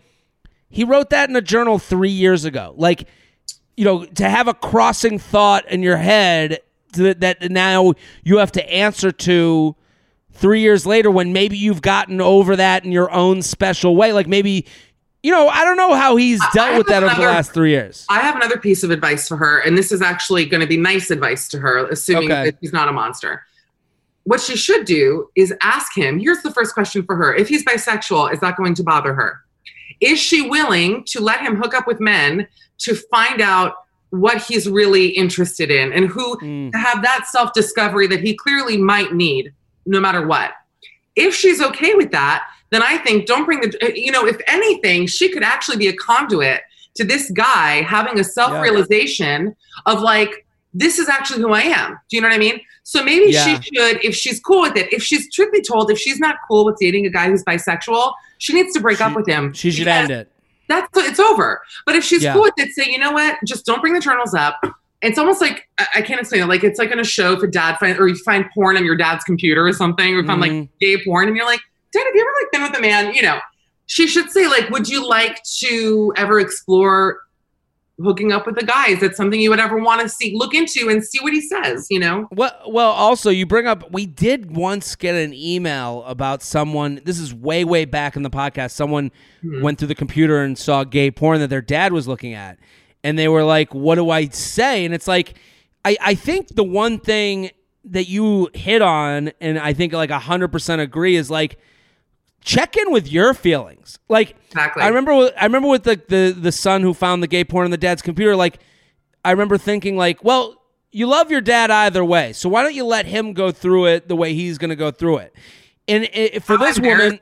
he 0.69 0.83
wrote 0.83 1.09
that 1.11 1.29
in 1.29 1.35
a 1.35 1.41
journal 1.41 1.77
three 1.79 2.09
years 2.09 2.45
ago. 2.45 2.73
Like, 2.77 3.07
you 3.77 3.85
know, 3.85 4.05
to 4.05 4.29
have 4.29 4.47
a 4.47 4.53
crossing 4.53 5.19
thought 5.19 5.69
in 5.69 5.83
your 5.83 5.97
head 5.97 6.59
that 6.93 7.49
now 7.51 7.93
you 8.23 8.37
have 8.37 8.51
to 8.53 8.71
answer 8.73 9.11
to 9.11 9.75
three 10.33 10.61
years 10.61 10.85
later 10.85 11.11
when 11.11 11.33
maybe 11.33 11.57
you've 11.57 11.81
gotten 11.81 12.19
over 12.21 12.55
that 12.55 12.83
in 12.83 12.91
your 12.91 13.11
own 13.11 13.41
special 13.41 13.95
way. 13.95 14.13
Like 14.13 14.27
maybe, 14.27 14.65
you 15.23 15.31
know, 15.31 15.47
I 15.47 15.63
don't 15.63 15.77
know 15.77 15.93
how 15.93 16.15
he's 16.15 16.41
dealt 16.53 16.77
with 16.77 16.87
that 16.87 17.03
have 17.03 17.11
over 17.11 17.21
the 17.21 17.27
last 17.27 17.53
three 17.53 17.71
years. 17.71 18.05
I 18.09 18.19
have 18.19 18.35
another 18.35 18.57
piece 18.57 18.83
of 18.83 18.91
advice 18.91 19.27
for 19.27 19.37
her, 19.37 19.59
and 19.59 19.77
this 19.77 19.91
is 19.91 20.01
actually 20.01 20.45
going 20.45 20.61
to 20.61 20.67
be 20.67 20.77
nice 20.77 21.11
advice 21.11 21.47
to 21.49 21.59
her, 21.59 21.87
assuming 21.87 22.31
Okay. 22.31 22.45
that 22.45 22.57
she's 22.61 22.73
not 22.73 22.87
a 22.89 22.91
monster. 22.91 23.43
What 24.23 24.39
she 24.41 24.55
should 24.55 24.85
do 24.85 25.29
is 25.35 25.53
ask 25.61 25.97
him. 25.97 26.19
Here's 26.19 26.41
the 26.41 26.51
first 26.51 26.73
question 26.73 27.03
for 27.03 27.15
her: 27.15 27.33
If 27.33 27.47
he's 27.47 27.65
bisexual, 27.65 28.33
is 28.33 28.39
that 28.39 28.57
going 28.57 28.75
to 28.75 28.83
bother 28.83 29.13
her? 29.13 29.41
Is 29.99 30.19
she 30.19 30.49
willing 30.49 31.03
to 31.05 31.21
let 31.21 31.41
him 31.41 31.55
hook 31.55 31.73
up 31.73 31.87
with 31.87 31.99
men 31.99 32.47
to 32.79 32.95
find 32.95 33.41
out 33.41 33.75
what 34.11 34.41
he's 34.41 34.69
really 34.69 35.07
interested 35.07 35.71
in 35.71 35.93
and 35.93 36.07
who 36.07 36.37
Mm. 36.37 36.71
to 36.71 36.77
have 36.77 37.01
that 37.01 37.27
self 37.27 37.53
discovery 37.53 38.07
that 38.07 38.19
he 38.21 38.35
clearly 38.35 38.77
might 38.77 39.13
need 39.13 39.53
no 39.85 39.99
matter 39.99 40.27
what. 40.27 40.51
If 41.15 41.33
she's 41.33 41.61
okay 41.61 41.95
with 41.95 42.11
that, 42.11 42.45
then 42.69 42.83
I 42.83 42.97
think 42.97 43.25
don't 43.25 43.45
bring 43.45 43.61
the, 43.61 43.93
you 43.95 44.11
know, 44.11 44.25
if 44.27 44.39
anything, 44.47 45.07
she 45.07 45.29
could 45.29 45.43
actually 45.43 45.77
be 45.77 45.87
a 45.87 45.93
conduit 45.93 46.61
to 46.95 47.03
this 47.03 47.31
guy 47.31 47.81
having 47.81 48.19
a 48.19 48.23
self 48.23 48.51
realization 48.61 49.55
of 49.85 50.01
like, 50.01 50.45
this 50.73 50.97
is 50.99 51.09
actually 51.09 51.41
who 51.41 51.51
I 51.51 51.61
am. 51.61 51.97
Do 52.09 52.15
you 52.17 52.21
know 52.21 52.29
what 52.29 52.35
I 52.35 52.39
mean? 52.39 52.61
So 52.83 53.03
maybe 53.03 53.31
Yeah. 53.31 53.59
she 53.59 53.73
should, 53.75 54.03
if 54.03 54.15
she's 54.15 54.39
cool 54.39 54.61
with 54.61 54.75
it, 54.77 54.91
if 54.93 55.03
she's 55.03 55.31
truth 55.33 55.51
be 55.51 55.61
told, 55.61 55.91
if 55.91 55.97
she's 55.99 56.19
not 56.19 56.35
cool 56.47 56.65
with 56.65 56.77
dating 56.79 57.05
a 57.05 57.09
guy 57.09 57.27
who's 57.29 57.43
bisexual, 57.43 58.13
she 58.37 58.53
needs 58.53 58.73
to 58.73 58.79
break 58.79 58.97
She- 58.97 59.03
up 59.03 59.15
with 59.15 59.27
him. 59.27 59.53
She 59.53 59.69
should 59.71 59.87
end 59.87 60.11
it. 60.11 60.31
that's 60.69 60.87
it's 60.95 61.19
over. 61.19 61.61
But 61.85 61.95
if 61.95 62.03
she's 62.05 62.23
Yeah. 62.23 62.33
cool 62.33 62.43
with 62.43 62.53
it, 62.57 62.69
say, 62.73 62.89
you 62.89 62.97
know 62.97 63.11
what, 63.11 63.37
just 63.45 63.65
don't 63.65 63.81
bring 63.81 63.93
the 63.93 63.99
journals 63.99 64.33
up. 64.33 64.59
It's 65.01 65.17
almost 65.17 65.41
like 65.41 65.67
I- 65.95 66.01
can't 66.01 66.19
explain 66.21 66.43
it. 66.43 66.45
Like 66.47 66.63
it's 66.63 66.79
like 66.79 66.91
on 66.91 66.99
a 66.99 67.03
show 67.03 67.33
if 67.33 67.43
a 67.43 67.47
dad 67.47 67.77
find 67.77 67.99
or 67.99 68.07
you 68.07 68.15
find 68.23 68.45
porn 68.53 68.77
on 68.77 68.85
your 68.85 68.95
dad's 68.95 69.23
computer 69.25 69.65
or 69.67 69.73
something, 69.73 70.13
or 70.13 70.21
you 70.21 70.25
find 70.27 70.39
like 70.39 70.51
Mhm. 70.51 70.69
gay 70.79 71.03
porn, 71.03 71.27
and 71.27 71.35
you're 71.35 71.45
like, 71.45 71.59
Dad, 71.91 72.03
have 72.05 72.15
you 72.15 72.21
ever 72.21 72.31
like 72.41 72.51
been 72.53 72.61
with 72.63 72.77
a 72.77 72.81
man? 72.81 73.13
You 73.13 73.21
know, 73.23 73.39
she 73.87 74.07
should 74.07 74.31
say 74.31 74.47
like, 74.47 74.69
would 74.69 74.87
you 74.87 75.05
like 75.05 75.41
to 75.59 76.13
ever 76.15 76.39
explore 76.39 77.19
hooking 78.03 78.31
up 78.31 78.45
with 78.45 78.55
the 78.55 78.65
guys. 78.65 78.99
That's 78.99 79.17
something 79.17 79.39
you 79.39 79.49
would 79.49 79.59
ever 79.59 79.77
want 79.77 80.01
to 80.01 80.09
see 80.09 80.35
look 80.35 80.53
into 80.53 80.89
and 80.89 81.03
see 81.03 81.19
what 81.21 81.33
he 81.33 81.41
says? 81.41 81.87
You 81.89 81.99
know, 81.99 82.27
Well, 82.31 82.51
well, 82.67 82.91
also 82.91 83.29
you 83.29 83.45
bring 83.45 83.67
up 83.67 83.91
we 83.91 84.05
did 84.05 84.55
once 84.55 84.95
get 84.95 85.15
an 85.15 85.33
email 85.33 86.03
about 86.05 86.41
someone. 86.41 87.01
This 87.05 87.19
is 87.19 87.33
way, 87.33 87.63
way 87.63 87.85
back 87.85 88.15
in 88.15 88.23
the 88.23 88.29
podcast. 88.29 88.71
Someone 88.71 89.11
Hmm. 89.41 89.61
went 89.61 89.79
through 89.79 89.87
the 89.87 89.95
computer 89.95 90.41
and 90.43 90.57
saw 90.57 90.83
gay 90.83 91.09
porn 91.11 91.39
that 91.39 91.49
their 91.49 91.61
dad 91.61 91.93
was 91.93 92.07
looking 92.07 92.33
at, 92.33 92.57
and 93.03 93.17
they 93.17 93.27
were 93.27 93.43
like, 93.43 93.73
"What 93.73 93.95
do 93.95 94.09
I 94.09 94.27
say?" 94.27 94.85
And 94.85 94.93
it's 94.93 95.07
like, 95.07 95.33
I, 95.83 95.97
I 95.99 96.13
think 96.15 96.55
the 96.55 96.63
one 96.63 96.99
thing 96.99 97.49
that 97.85 98.07
you 98.07 98.49
hit 98.53 98.83
on, 98.83 99.31
and 99.41 99.57
I 99.57 99.73
think 99.73 99.93
like 99.93 100.11
hundred 100.11 100.49
percent 100.49 100.79
agree, 100.81 101.15
is 101.15 101.31
like 101.31 101.57
check 102.41 102.75
in 102.77 102.91
with 102.91 103.11
your 103.11 103.33
feelings. 103.33 103.99
Like 104.09 104.35
exactly. 104.49 104.83
I 104.83 104.87
remember 104.87 105.15
with, 105.15 105.33
I 105.37 105.45
remember 105.45 105.69
with 105.69 105.83
the, 105.83 106.01
the 106.07 106.35
the 106.37 106.51
son 106.51 106.81
who 106.81 106.93
found 106.93 107.23
the 107.23 107.27
gay 107.27 107.43
porn 107.43 107.65
on 107.65 107.71
the 107.71 107.77
dad's 107.77 108.01
computer 108.01 108.35
like 108.35 108.59
I 109.23 109.31
remember 109.31 109.57
thinking 109.57 109.97
like, 109.97 110.23
well, 110.23 110.55
you 110.91 111.07
love 111.07 111.31
your 111.31 111.41
dad 111.41 111.71
either 111.71 112.03
way. 112.03 112.33
So 112.33 112.49
why 112.49 112.63
don't 112.63 112.73
you 112.73 112.85
let 112.85 113.05
him 113.05 113.33
go 113.33 113.51
through 113.51 113.85
it 113.87 114.07
the 114.07 114.15
way 114.15 114.33
he's 114.33 114.57
going 114.57 114.69
to 114.69 114.75
go 114.75 114.91
through 114.91 115.17
it? 115.17 115.35
And 115.87 116.09
i 116.13 116.39
for 116.39 116.57
How 116.57 116.65
this 116.65 116.79
woman 116.79 117.19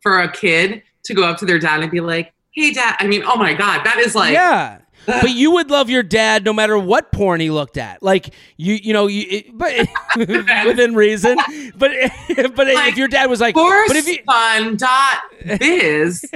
for 0.00 0.20
a 0.20 0.30
kid 0.30 0.82
to 1.04 1.14
go 1.14 1.24
up 1.24 1.38
to 1.38 1.46
their 1.46 1.58
dad 1.58 1.82
and 1.82 1.90
be 1.90 2.00
like, 2.00 2.32
"Hey, 2.50 2.72
dad." 2.72 2.96
I 3.00 3.06
mean, 3.06 3.22
oh 3.24 3.36
my 3.36 3.54
god, 3.54 3.84
that 3.84 3.98
is 3.98 4.14
like, 4.14 4.32
yeah. 4.32 4.78
But 5.06 5.30
you 5.30 5.52
would 5.52 5.70
love 5.70 5.88
your 5.88 6.02
dad 6.02 6.44
no 6.44 6.52
matter 6.52 6.76
what 6.78 7.12
porn 7.12 7.40
he 7.40 7.50
looked 7.50 7.76
at. 7.76 8.02
Like 8.02 8.34
you, 8.56 8.74
you 8.74 8.92
know, 8.92 9.06
you, 9.06 9.24
it, 9.28 9.56
but 9.56 9.72
within 10.66 10.94
reason. 10.94 11.38
But 11.76 11.92
but 12.54 12.66
Like, 12.66 12.92
if 12.92 12.98
your 12.98 13.08
dad 13.08 13.30
was 13.30 13.40
like, 13.40 13.54
but 13.54 13.96
if 13.96 14.08
you, 14.08 14.18
fun 14.24 14.76
dot 14.76 15.22
biz. 15.58 16.24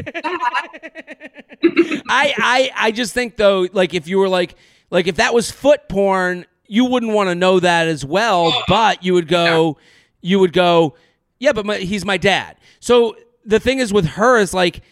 I, 2.09 2.35
I 2.38 2.70
I 2.76 2.90
just 2.92 3.12
think 3.12 3.37
though, 3.37 3.66
like 3.72 3.94
if 3.94 4.09
you 4.09 4.18
were 4.18 4.28
like 4.28 4.54
like 4.90 5.06
if 5.06 5.16
that 5.16 5.35
was 5.35 5.50
foot 5.50 5.88
porn, 5.88 6.46
you 6.66 6.85
wouldn't 6.85 7.12
want 7.12 7.28
to 7.28 7.35
know 7.35 7.59
that 7.61 7.88
as 7.88 8.04
well. 8.04 8.52
Oh. 8.54 8.62
But 8.68 9.02
you 9.04 9.14
would 9.14 9.26
go, 9.28 9.76
you 10.20 10.38
would 10.38 10.52
go, 10.52 10.94
yeah, 11.40 11.52
but 11.52 11.66
my, 11.66 11.78
he's 11.78 12.04
my 12.04 12.16
dad. 12.16 12.56
So 12.78 13.16
the 13.44 13.59
thing 13.59 13.80
is 13.80 13.92
with 13.92 14.06
her 14.06 14.38
is 14.38 14.54
like, 14.54 14.83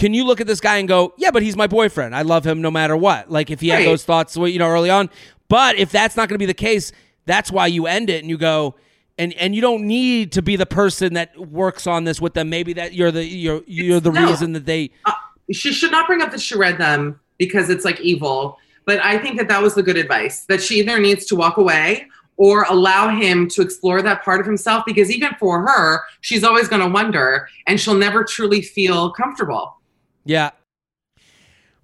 can 0.00 0.14
you 0.14 0.24
look 0.24 0.40
at 0.40 0.46
this 0.46 0.60
guy 0.60 0.78
and 0.78 0.88
go, 0.88 1.12
yeah, 1.18 1.30
but 1.30 1.42
he's 1.42 1.56
my 1.56 1.66
boyfriend. 1.66 2.16
I 2.16 2.22
love 2.22 2.46
him 2.46 2.62
no 2.62 2.70
matter 2.70 2.96
what. 2.96 3.30
Like 3.30 3.50
if 3.50 3.60
he 3.60 3.68
had 3.68 3.76
Right. 3.80 3.84
those 3.84 4.02
thoughts, 4.02 4.34
you 4.34 4.58
know, 4.58 4.66
early 4.68 4.88
on. 4.88 5.10
But 5.48 5.76
if 5.78 5.92
that's 5.92 6.16
not 6.16 6.28
going 6.30 6.36
to 6.36 6.38
be 6.38 6.46
the 6.46 6.54
case, 6.54 6.90
that's 7.26 7.52
why 7.52 7.66
you 7.66 7.86
end 7.86 8.08
it 8.08 8.22
and 8.22 8.30
you 8.30 8.38
go. 8.38 8.76
And, 9.18 9.34
and 9.34 9.54
you 9.54 9.60
don't 9.60 9.82
need 9.86 10.32
to 10.32 10.40
be 10.40 10.56
the 10.56 10.64
person 10.64 11.12
that 11.14 11.36
works 11.38 11.86
on 11.86 12.04
this 12.04 12.18
with 12.18 12.32
them. 12.32 12.48
Maybe 12.48 12.72
that 12.72 12.94
you're 12.94 13.10
the 13.10 13.22
you're 13.22 13.60
you're 13.66 14.00
the 14.00 14.10
No. 14.10 14.26
reason 14.30 14.54
that 14.54 14.64
they 14.64 14.90
uh, 15.04 15.12
she 15.52 15.70
should 15.72 15.90
not 15.90 16.06
bring 16.06 16.22
up 16.22 16.30
that 16.30 16.40
she 16.40 16.56
read 16.56 16.78
them 16.78 17.20
because 17.36 17.68
it's 17.68 17.84
like 17.84 18.00
evil. 18.00 18.56
But 18.86 19.04
I 19.04 19.18
think 19.18 19.36
that 19.36 19.48
that 19.48 19.60
was 19.60 19.74
the 19.74 19.82
good 19.82 19.98
advice 19.98 20.46
that 20.46 20.62
she 20.62 20.76
either 20.78 20.98
needs 20.98 21.26
to 21.26 21.36
walk 21.36 21.58
away 21.58 22.06
or 22.38 22.62
allow 22.70 23.14
him 23.14 23.46
to 23.50 23.60
explore 23.60 24.00
that 24.00 24.24
part 24.24 24.40
of 24.40 24.46
himself 24.46 24.84
because 24.86 25.10
even 25.10 25.32
for 25.38 25.60
her, 25.68 26.00
she's 26.22 26.42
always 26.42 26.68
going 26.68 26.80
to 26.80 26.88
wonder 26.88 27.46
and 27.66 27.78
she'll 27.78 27.94
never 27.94 28.24
truly 28.24 28.62
feel 28.62 29.10
comfortable. 29.12 29.76
Yeah. 30.24 30.50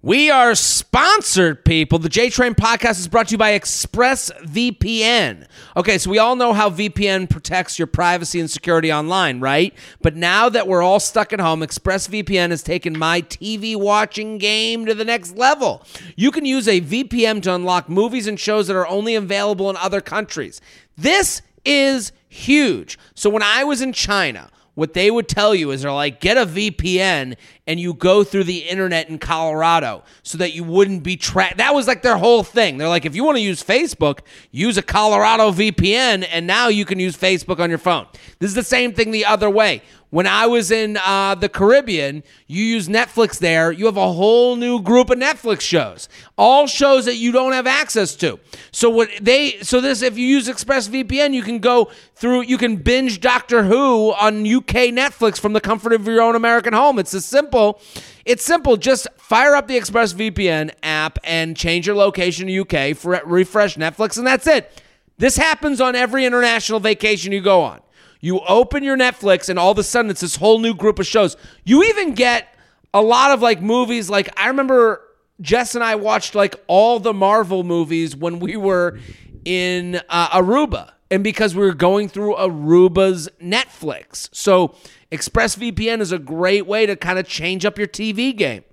We 0.03 0.29
are 0.29 0.53
sponsored, 0.53 1.65
people. 1.65 1.97
The 1.97 2.07
J 2.07 2.29
Train 2.29 2.53
podcast 2.53 2.99
is 2.99 3.07
brought 3.07 3.29
to 3.29 3.31
you 3.31 3.37
by 3.37 3.59
ExpressVPN. 3.59 5.47
Okay, 5.75 5.97
so 5.97 6.11
we 6.11 6.19
all 6.19 6.35
know 6.35 6.53
how 6.53 6.69
VPN 6.69 7.27
protects 7.27 7.79
your 7.79 7.87
privacy 7.87 8.39
and 8.39 8.49
security 8.49 8.93
online, 8.93 9.39
right? 9.39 9.73
But 10.01 10.15
now 10.15 10.49
that 10.49 10.67
we're 10.67 10.83
all 10.83 10.99
stuck 10.99 11.33
at 11.33 11.41
home, 11.41 11.61
ExpressVPN 11.61 12.51
has 12.51 12.61
taken 12.61 12.97
my 12.97 13.21
TV 13.23 13.75
watching 13.75 14.37
game 14.37 14.85
to 14.85 14.93
the 14.93 15.03
next 15.03 15.35
level. 15.35 15.83
You 16.15 16.31
can 16.31 16.45
use 16.45 16.67
a 16.67 16.79
VPN 16.79 17.41
to 17.41 17.55
unlock 17.55 17.89
movies 17.89 18.27
and 18.27 18.39
shows 18.39 18.67
that 18.67 18.75
are 18.75 18.87
only 18.87 19.15
available 19.15 19.67
in 19.69 19.77
other 19.77 19.99
countries. 19.99 20.61
This 20.95 21.41
is 21.65 22.11
huge. 22.29 22.99
So 23.15 23.31
when 23.31 23.43
I 23.43 23.63
was 23.63 23.81
in 23.81 23.93
China, 23.93 24.51
what 24.77 24.93
they 24.93 25.09
would 25.09 25.27
tell 25.27 25.55
you 25.55 25.71
is 25.71 25.81
they're 25.81 25.91
like, 25.91 26.21
get 26.21 26.37
a 26.37 26.45
VPN 26.45 27.35
and 27.65 27.79
you 27.79 27.95
go 27.95 28.23
through 28.23 28.43
the 28.43 28.59
internet 28.59 29.09
in 29.09 29.17
Colorado 29.17 30.03
so 30.21 30.37
that 30.37 30.53
you 30.53 30.63
wouldn't 30.63 31.01
be 31.01 31.17
tracked. 31.17 31.57
That 31.57 31.73
was 31.73 31.87
like 31.87 32.03
their 32.03 32.17
whole 32.17 32.43
thing. 32.43 32.77
They're 32.77 32.87
like, 32.87 33.03
if 33.03 33.15
you 33.15 33.23
want 33.23 33.37
to 33.37 33.41
use 33.41 33.63
Facebook, 33.63 34.19
use 34.51 34.77
a 34.77 34.83
Colorado 34.83 35.49
VPN 35.49 36.27
and 36.31 36.45
now 36.45 36.67
you 36.67 36.85
can 36.85 36.99
use 36.99 37.17
Facebook 37.17 37.59
on 37.59 37.69
your 37.71 37.79
phone. 37.79 38.05
This 38.37 38.49
is 38.49 38.55
the 38.55 38.61
same 38.61 38.93
thing 38.93 39.09
the 39.09 39.25
other 39.25 39.49
way. 39.49 39.81
When 40.09 40.25
I 40.25 40.45
was 40.47 40.71
in 40.71 40.97
uh, 41.05 41.35
the 41.35 41.49
Caribbean, 41.49 42.23
you 42.47 42.63
use 42.63 42.87
Netflix 42.87 43.39
there. 43.39 43.73
You 43.73 43.87
have 43.87 43.97
a 43.97 44.13
whole 44.13 44.55
new 44.55 44.81
group 44.81 45.09
of 45.09 45.19
Netflix 45.19 45.61
shows, 45.61 46.07
all 46.37 46.65
shows 46.65 47.03
that 47.05 47.17
you 47.17 47.33
don't 47.33 47.51
have 47.51 47.67
access 47.67 48.15
to. 48.17 48.39
So 48.71 48.89
what 48.89 49.09
they 49.19 49.59
so 49.61 49.81
this 49.81 50.01
if 50.01 50.17
you 50.17 50.25
use 50.25 50.47
ExpressVPN, 50.47 51.33
you 51.33 51.43
can 51.43 51.59
go 51.59 51.91
through. 52.15 52.43
You 52.43 52.57
can 52.57 52.77
binge 52.77 53.19
Doctor 53.19 53.63
Who 53.63 54.13
on 54.13 54.47
UK 54.47 54.93
Netflix 54.93 55.41
from 55.41 55.51
the 55.51 55.61
comfort 55.61 55.91
of 55.91 56.07
your 56.07 56.21
own 56.21 56.35
American 56.37 56.71
home. 56.71 56.99
It's 56.99 57.13
as 57.13 57.25
simple. 57.25 57.81
It's 58.25 58.45
simple. 58.45 58.77
Just 58.77 59.07
fire 59.17 59.55
up 59.55 59.67
the 59.67 59.77
ExpressVPN 59.77 60.71
app 60.83 61.19
and 61.25 61.57
change 61.57 61.85
your 61.85 61.97
location 61.97 62.47
to 62.47 62.59
UK 62.61 62.95
for 62.95 63.21
refresh 63.25 63.75
Netflix, 63.75 64.17
and 64.17 64.25
that's 64.25 64.47
it. 64.47 64.81
This 65.17 65.35
happens 65.35 65.81
on 65.81 65.95
every 65.95 66.25
international 66.25 66.79
vacation 66.79 67.33
you 67.33 67.41
go 67.41 67.61
on. 67.61 67.81
You 68.19 68.39
open 68.41 68.83
your 68.83 68.97
Netflix, 68.97 69.49
and 69.49 69.59
all 69.59 69.71
of 69.71 69.77
a 69.77 69.83
sudden, 69.83 70.11
it's 70.11 70.21
this 70.21 70.35
whole 70.35 70.59
new 70.59 70.73
group 70.73 70.99
of 70.99 71.05
shows. 71.05 71.37
You 71.63 71.83
even 71.83 72.13
get 72.13 72.53
a 72.93 73.01
lot 73.01 73.31
of 73.31 73.41
like 73.41 73.61
movies. 73.61 74.09
Like, 74.09 74.29
I 74.39 74.47
remember 74.47 75.01
Jess 75.41 75.75
and 75.75 75.83
I 75.83 75.95
watched 75.95 76.35
like 76.35 76.55
all 76.67 76.99
the 76.99 77.13
Marvel 77.13 77.63
movies 77.63 78.15
when 78.15 78.39
we 78.39 78.57
were 78.57 78.99
in 79.45 80.01
uh, 80.09 80.29
Aruba. 80.29 80.91
And 81.09 81.23
because 81.23 81.55
we 81.55 81.61
were 81.61 81.73
going 81.73 82.09
through 82.09 82.35
Aruba's 82.35 83.29
Netflix. 83.41 84.27
So, 84.33 84.75
ExpressVPN 85.09 86.01
is 86.01 86.11
a 86.11 86.19
great 86.19 86.67
way 86.67 86.85
to 86.85 86.97
kind 86.97 87.17
of 87.17 87.25
change 87.25 87.63
up 87.63 87.77
your 87.77 87.87
TV 87.87 88.35
game. 88.35 88.65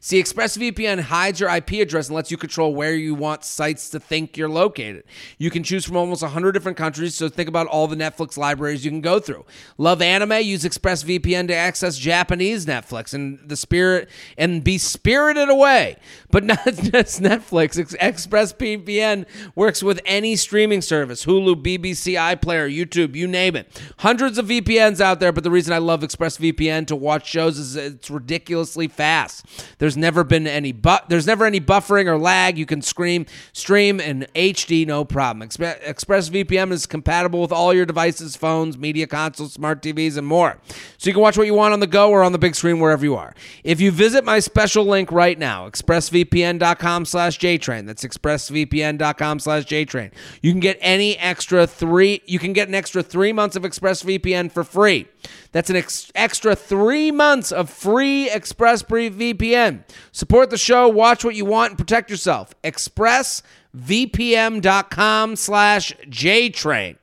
See, 0.00 0.22
ExpressVPN 0.22 1.00
hides 1.00 1.40
your 1.40 1.50
IP 1.50 1.72
address 1.72 2.08
and 2.08 2.16
lets 2.16 2.30
you 2.30 2.36
control 2.36 2.74
where 2.74 2.94
you 2.94 3.14
want 3.14 3.44
sites 3.44 3.90
to 3.90 4.00
think 4.00 4.36
you're 4.36 4.48
located. 4.48 5.04
You 5.38 5.50
can 5.50 5.62
choose 5.62 5.84
from 5.84 5.96
almost 5.96 6.22
100 6.22 6.52
different 6.52 6.76
countries, 6.78 7.14
so 7.14 7.28
think 7.28 7.48
about 7.48 7.66
all 7.66 7.86
the 7.86 7.96
Netflix 7.96 8.36
libraries 8.36 8.84
you 8.84 8.90
can 8.90 9.00
go 9.00 9.20
through. 9.20 9.44
Love 9.76 10.02
anime? 10.02 10.42
Use 10.42 10.64
ExpressVPN 10.64 11.48
to 11.48 11.54
access 11.54 11.98
Japanese 11.98 12.66
Netflix 12.66 13.14
and 13.14 13.38
the 13.48 13.56
spirit 13.56 14.08
and 14.36 14.62
be 14.62 14.78
spirited 14.78 15.48
away. 15.48 15.96
But 16.30 16.44
not 16.48 16.64
just 16.64 17.20
Netflix. 17.22 17.78
ExpressVPN 17.96 19.26
works 19.54 19.82
with 19.82 20.00
any 20.04 20.36
streaming 20.36 20.82
service: 20.82 21.24
Hulu, 21.24 21.62
BBC, 21.62 22.14
iPlayer, 22.14 22.74
YouTube, 22.74 23.14
you 23.14 23.26
name 23.26 23.56
it. 23.56 23.68
Hundreds 23.98 24.38
of 24.38 24.46
VPNs 24.46 25.00
out 25.00 25.20
there, 25.20 25.32
but 25.32 25.44
the 25.44 25.50
reason 25.50 25.72
I 25.72 25.78
love 25.78 26.00
ExpressVPN 26.00 26.86
to 26.88 26.96
watch 26.96 27.28
shows 27.28 27.58
is 27.58 27.76
it's 27.76 28.10
ridiculously 28.10 28.88
fast. 28.88 29.46
There's 29.78 29.96
never 29.96 30.24
been 30.24 30.46
any 30.46 30.72
but 30.72 31.08
there's 31.08 31.26
never 31.26 31.44
any 31.44 31.60
buffering 31.60 32.06
or 32.06 32.18
lag. 32.18 32.58
You 32.58 32.66
can 32.66 32.82
scream 32.82 33.26
stream 33.52 34.00
in 34.00 34.26
HD 34.34 34.86
no 34.86 35.04
problem. 35.04 35.42
Express, 35.42 35.78
ExpressVPN 35.80 36.72
is 36.72 36.86
compatible 36.86 37.40
with 37.40 37.52
all 37.52 37.74
your 37.74 37.86
devices, 37.86 38.36
phones, 38.36 38.78
media 38.78 39.06
consoles, 39.06 39.52
smart 39.52 39.82
TVs, 39.82 40.16
and 40.16 40.26
more. 40.26 40.58
So 40.98 41.08
you 41.08 41.12
can 41.12 41.22
watch 41.22 41.36
what 41.36 41.46
you 41.46 41.54
want 41.54 41.72
on 41.72 41.80
the 41.80 41.86
go 41.86 42.10
or 42.10 42.22
on 42.22 42.32
the 42.32 42.38
big 42.38 42.54
screen 42.54 42.80
wherever 42.80 43.04
you 43.04 43.16
are. 43.16 43.34
If 43.64 43.80
you 43.80 43.90
visit 43.90 44.24
my 44.24 44.38
special 44.40 44.84
link 44.84 45.12
right 45.12 45.38
now, 45.38 45.68
expressvpn.com 45.68 47.04
slash 47.04 47.38
JTrain. 47.38 47.86
That's 47.86 48.04
expressvpn.com 48.04 49.38
slash 49.40 49.64
JTrain. 49.64 50.12
You 50.42 50.52
can 50.52 50.60
get 50.60 50.78
any 50.80 51.16
extra 51.18 51.66
three 51.66 52.22
you 52.26 52.38
can 52.38 52.52
get 52.52 52.68
an 52.68 52.74
extra 52.74 53.02
three 53.02 53.32
months 53.32 53.56
of 53.56 53.62
ExpressVPN 53.62 54.52
for 54.52 54.64
free. 54.64 55.08
That's 55.52 55.70
an 55.70 55.76
ex- 55.76 56.12
extra 56.14 56.54
three 56.54 57.10
months 57.10 57.50
of 57.52 57.70
free 57.70 58.28
ExpressVPN. 58.30 59.84
Support 60.12 60.50
the 60.50 60.58
show, 60.58 60.88
watch 60.88 61.24
what 61.24 61.34
you 61.34 61.44
want, 61.44 61.70
and 61.70 61.78
protect 61.78 62.10
yourself. 62.10 62.54
ExpressVPN.com 62.62 65.36
slash 65.36 65.94
JTrain. 66.06 66.96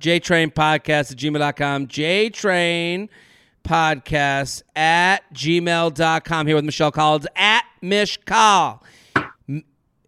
JTrain 0.00 0.52
Podcast 0.52 1.12
at 1.12 1.18
gmail.com. 1.18 1.86
JTrain 1.86 3.08
Podcast 3.64 4.62
at 4.74 5.20
gmail.com. 5.32 6.46
Here 6.46 6.56
with 6.56 6.64
Michelle 6.64 6.90
Collins 6.90 7.26
at 7.36 7.64
michcoll 7.82 8.80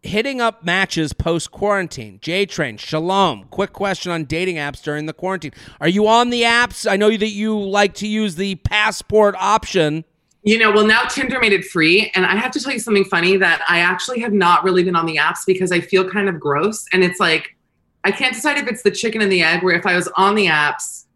hitting 0.05 0.41
up 0.41 0.63
matches 0.65 1.13
post 1.13 1.51
quarantine. 1.51 2.19
J 2.23 2.47
Train, 2.47 2.77
Shalom. 2.77 3.45
Quick 3.51 3.73
question 3.73 4.13
on 4.13 4.25
dating 4.25 4.57
apps 4.57 4.83
during 4.83 5.07
the 5.07 5.13
quarantine. 5.13 5.53
Are 5.81 5.89
you 5.89 6.07
on 6.07 6.31
the 6.31 6.43
apps? 6.43 6.91
I 6.91 6.97
know 6.97 7.11
that 7.11 7.31
you 7.31 7.59
like 7.59 7.95
to 7.95 8.07
use 8.07 8.35
the 8.37 8.57
passport 8.57 9.35
option. 9.39 10.05
You 10.43 10.59
know, 10.59 10.71
well, 10.71 10.87
now 10.87 11.05
Tinder 11.05 11.41
made 11.41 11.55
it 11.55 11.65
free. 11.65 12.13
And 12.15 12.27
I 12.27 12.37
have 12.37 12.51
to 12.53 12.61
tell 12.61 12.73
you 12.73 12.79
something 12.79 13.07
funny 13.07 13.39
that 13.39 13.63
I 13.69 13.79
actually 13.81 14.21
have 14.21 14.35
not 14.35 14.63
really 14.63 14.85
been 14.85 14.95
on 14.95 15.07
the 15.07 15.17
apps 15.17 15.39
because 15.47 15.73
I 15.73 15.81
feel 15.81 16.09
kind 16.09 16.29
of 16.29 16.39
gross. 16.39 16.85
And 16.93 17.03
it's 17.03 17.19
like, 17.19 17.57
I 18.05 18.11
can't 18.11 18.35
decide 18.35 18.59
if 18.59 18.69
it's 18.69 18.83
the 18.83 18.91
chicken 18.91 19.23
and 19.23 19.33
the 19.33 19.43
egg, 19.43 19.63
where 19.63 19.75
if 19.75 19.87
I 19.87 19.97
was 19.97 20.07
on 20.17 20.35
the 20.35 20.47
apps, 20.47 21.07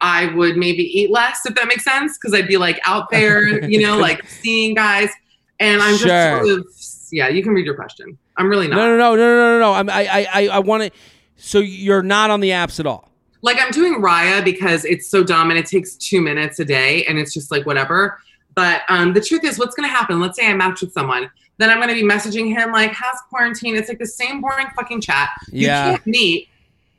I 0.00 0.32
would 0.34 0.56
maybe 0.56 0.84
eat 0.84 1.10
less, 1.10 1.44
if 1.46 1.56
that 1.56 1.66
makes 1.66 1.82
sense. 1.82 2.16
Cause 2.18 2.32
I'd 2.32 2.46
be 2.46 2.58
like 2.58 2.78
out 2.86 3.10
there, 3.10 3.68
you 3.68 3.80
know, 3.82 3.98
like 4.08 4.24
seeing 4.28 4.74
guys. 4.74 5.10
And 5.58 5.82
I'm 5.82 5.96
Sure. 5.96 6.06
just 6.06 6.46
sort 6.46 6.58
of, 6.60 6.66
yeah, 7.12 7.28
you 7.28 7.42
can 7.42 7.52
read 7.54 7.66
your 7.66 7.74
question. 7.74 8.16
I'm 8.38 8.48
really 8.48 8.68
not. 8.68 8.76
No, 8.76 8.96
no, 8.96 8.96
no, 8.96 9.16
no, 9.16 9.36
no, 9.36 9.52
no, 9.54 9.58
no. 9.60 9.72
I'm, 9.74 9.90
I, 9.90 10.06
I, 10.06 10.26
I, 10.34 10.48
I 10.48 10.58
want 10.58 10.82
to. 10.84 10.90
So 11.36 11.58
you're 11.58 12.02
not 12.02 12.30
on 12.30 12.40
the 12.40 12.50
apps 12.50 12.80
at 12.80 12.86
all. 12.86 13.10
like 13.42 13.58
I'm 13.60 13.70
doing 13.70 14.00
Raya 14.00 14.44
because 14.44 14.84
it's 14.84 15.08
so 15.08 15.22
dumb 15.22 15.50
and 15.50 15.58
it 15.58 15.66
takes 15.66 15.94
two 15.94 16.20
minutes 16.20 16.58
a 16.60 16.64
day 16.64 17.04
and 17.06 17.18
it's 17.18 17.32
just 17.34 17.50
like 17.50 17.66
whatever. 17.66 18.18
But 18.54 18.82
um, 18.88 19.12
the 19.12 19.20
truth 19.20 19.44
is, 19.44 19.58
what's 19.58 19.74
going 19.74 19.88
to 19.88 19.94
happen? 19.94 20.18
Let's 20.18 20.38
say 20.38 20.46
I 20.48 20.54
match 20.54 20.80
with 20.80 20.92
someone, 20.92 21.30
then 21.58 21.68
I'm 21.70 21.76
going 21.76 21.88
to 21.88 21.94
be 21.94 22.02
messaging 22.02 22.48
him 22.54 22.72
like, 22.72 22.92
"How's 22.92 23.18
quarantine?" 23.28 23.76
It's 23.76 23.88
like 23.88 23.98
the 23.98 24.06
same 24.06 24.40
boring 24.40 24.66
fucking 24.74 25.02
chat. 25.02 25.28
Yeah. 25.52 25.84
You 25.84 25.90
can't 25.92 26.06
meet, 26.06 26.48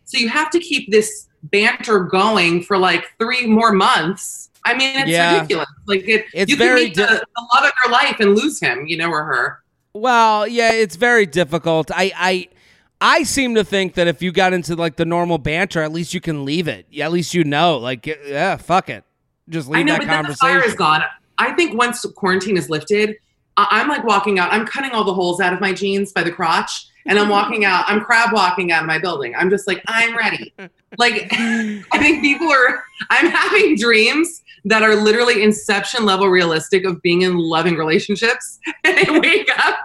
so 0.05 0.17
you 0.19 0.29
have 0.29 0.49
to 0.51 0.59
keep 0.59 0.91
this 0.91 1.27
banter 1.43 1.99
going 2.01 2.61
for 2.63 2.77
like 2.77 3.11
three 3.19 3.47
more 3.47 3.71
months. 3.71 4.49
I 4.65 4.75
mean, 4.75 4.97
it's 4.99 5.09
Yeah. 5.09 5.35
ridiculous. 5.35 5.67
Like 5.87 6.07
it, 6.07 6.25
It's 6.33 6.51
you 6.51 6.57
can 6.57 6.67
very 6.67 6.83
meet 6.85 6.95
the, 6.95 7.05
the 7.05 7.47
love 7.55 7.63
of 7.65 7.71
your 7.83 7.91
life 7.91 8.19
and 8.19 8.35
lose 8.35 8.59
him, 8.59 8.85
you 8.85 8.97
know, 8.97 9.09
or 9.09 9.23
her. 9.23 9.63
Well, 9.93 10.47
yeah, 10.47 10.71
it's 10.71 10.95
very 10.95 11.25
difficult. 11.25 11.89
I, 11.91 12.11
I, 12.15 12.47
I 13.01 13.23
seem 13.23 13.55
to 13.55 13.63
think 13.63 13.95
that 13.95 14.07
if 14.07 14.21
you 14.21 14.31
got 14.31 14.53
into 14.53 14.75
like 14.75 14.95
the 14.95 15.05
normal 15.05 15.37
banter, 15.37 15.81
at 15.81 15.91
least 15.91 16.13
you 16.13 16.21
can 16.21 16.45
leave 16.45 16.67
it. 16.67 16.85
Yeah, 16.89 17.05
at 17.05 17.11
least 17.11 17.33
you 17.33 17.43
know, 17.43 17.77
like, 17.77 18.05
yeah, 18.05 18.57
fuck 18.57 18.89
it, 18.89 19.03
just 19.49 19.67
leave 19.67 19.79
I 19.79 19.83
know, 19.83 19.93
that 19.93 19.99
but 20.01 20.07
then 20.07 20.25
the 20.25 20.35
fire 20.35 20.51
conversation. 20.51 20.69
is 20.71 20.77
gone. 20.77 21.03
I 21.39 21.53
think 21.53 21.77
once 21.77 22.05
quarantine 22.15 22.57
is 22.57 22.69
lifted, 22.69 23.15
I- 23.57 23.67
I'm 23.71 23.87
like 23.87 24.03
walking 24.03 24.39
out. 24.39 24.51
I'm 24.51 24.65
cutting 24.65 24.91
all 24.91 25.03
the 25.03 25.13
holes 25.13 25.39
out 25.39 25.53
of 25.53 25.59
my 25.61 25.73
jeans 25.73 26.11
by 26.11 26.23
the 26.23 26.31
crotch, 26.31 26.87
and 27.07 27.17
I'm 27.17 27.29
walking 27.29 27.65
out. 27.65 27.85
I'm 27.87 28.01
crab 28.01 28.33
walking 28.33 28.71
out 28.71 28.83
of 28.83 28.87
my 28.87 28.99
building. 28.99 29.35
I'm 29.35 29.49
just 29.49 29.67
like, 29.67 29.81
I'm 29.87 30.15
ready. 30.15 30.53
Like, 30.97 31.27
I 31.31 31.97
think 31.99 32.21
people 32.21 32.49
are. 32.49 32.81
I'm 33.09 33.29
having 33.29 33.75
dreams 33.75 34.41
that 34.63 34.83
are 34.83 34.95
literally 34.95 35.43
inception 35.43 36.05
level 36.05 36.29
realistic 36.29 36.85
of 36.85 37.01
being 37.01 37.23
in 37.23 37.37
loving 37.37 37.75
relationships, 37.75 38.57
and 38.85 38.97
I 38.97 39.19
wake 39.19 39.49
up 39.59 39.75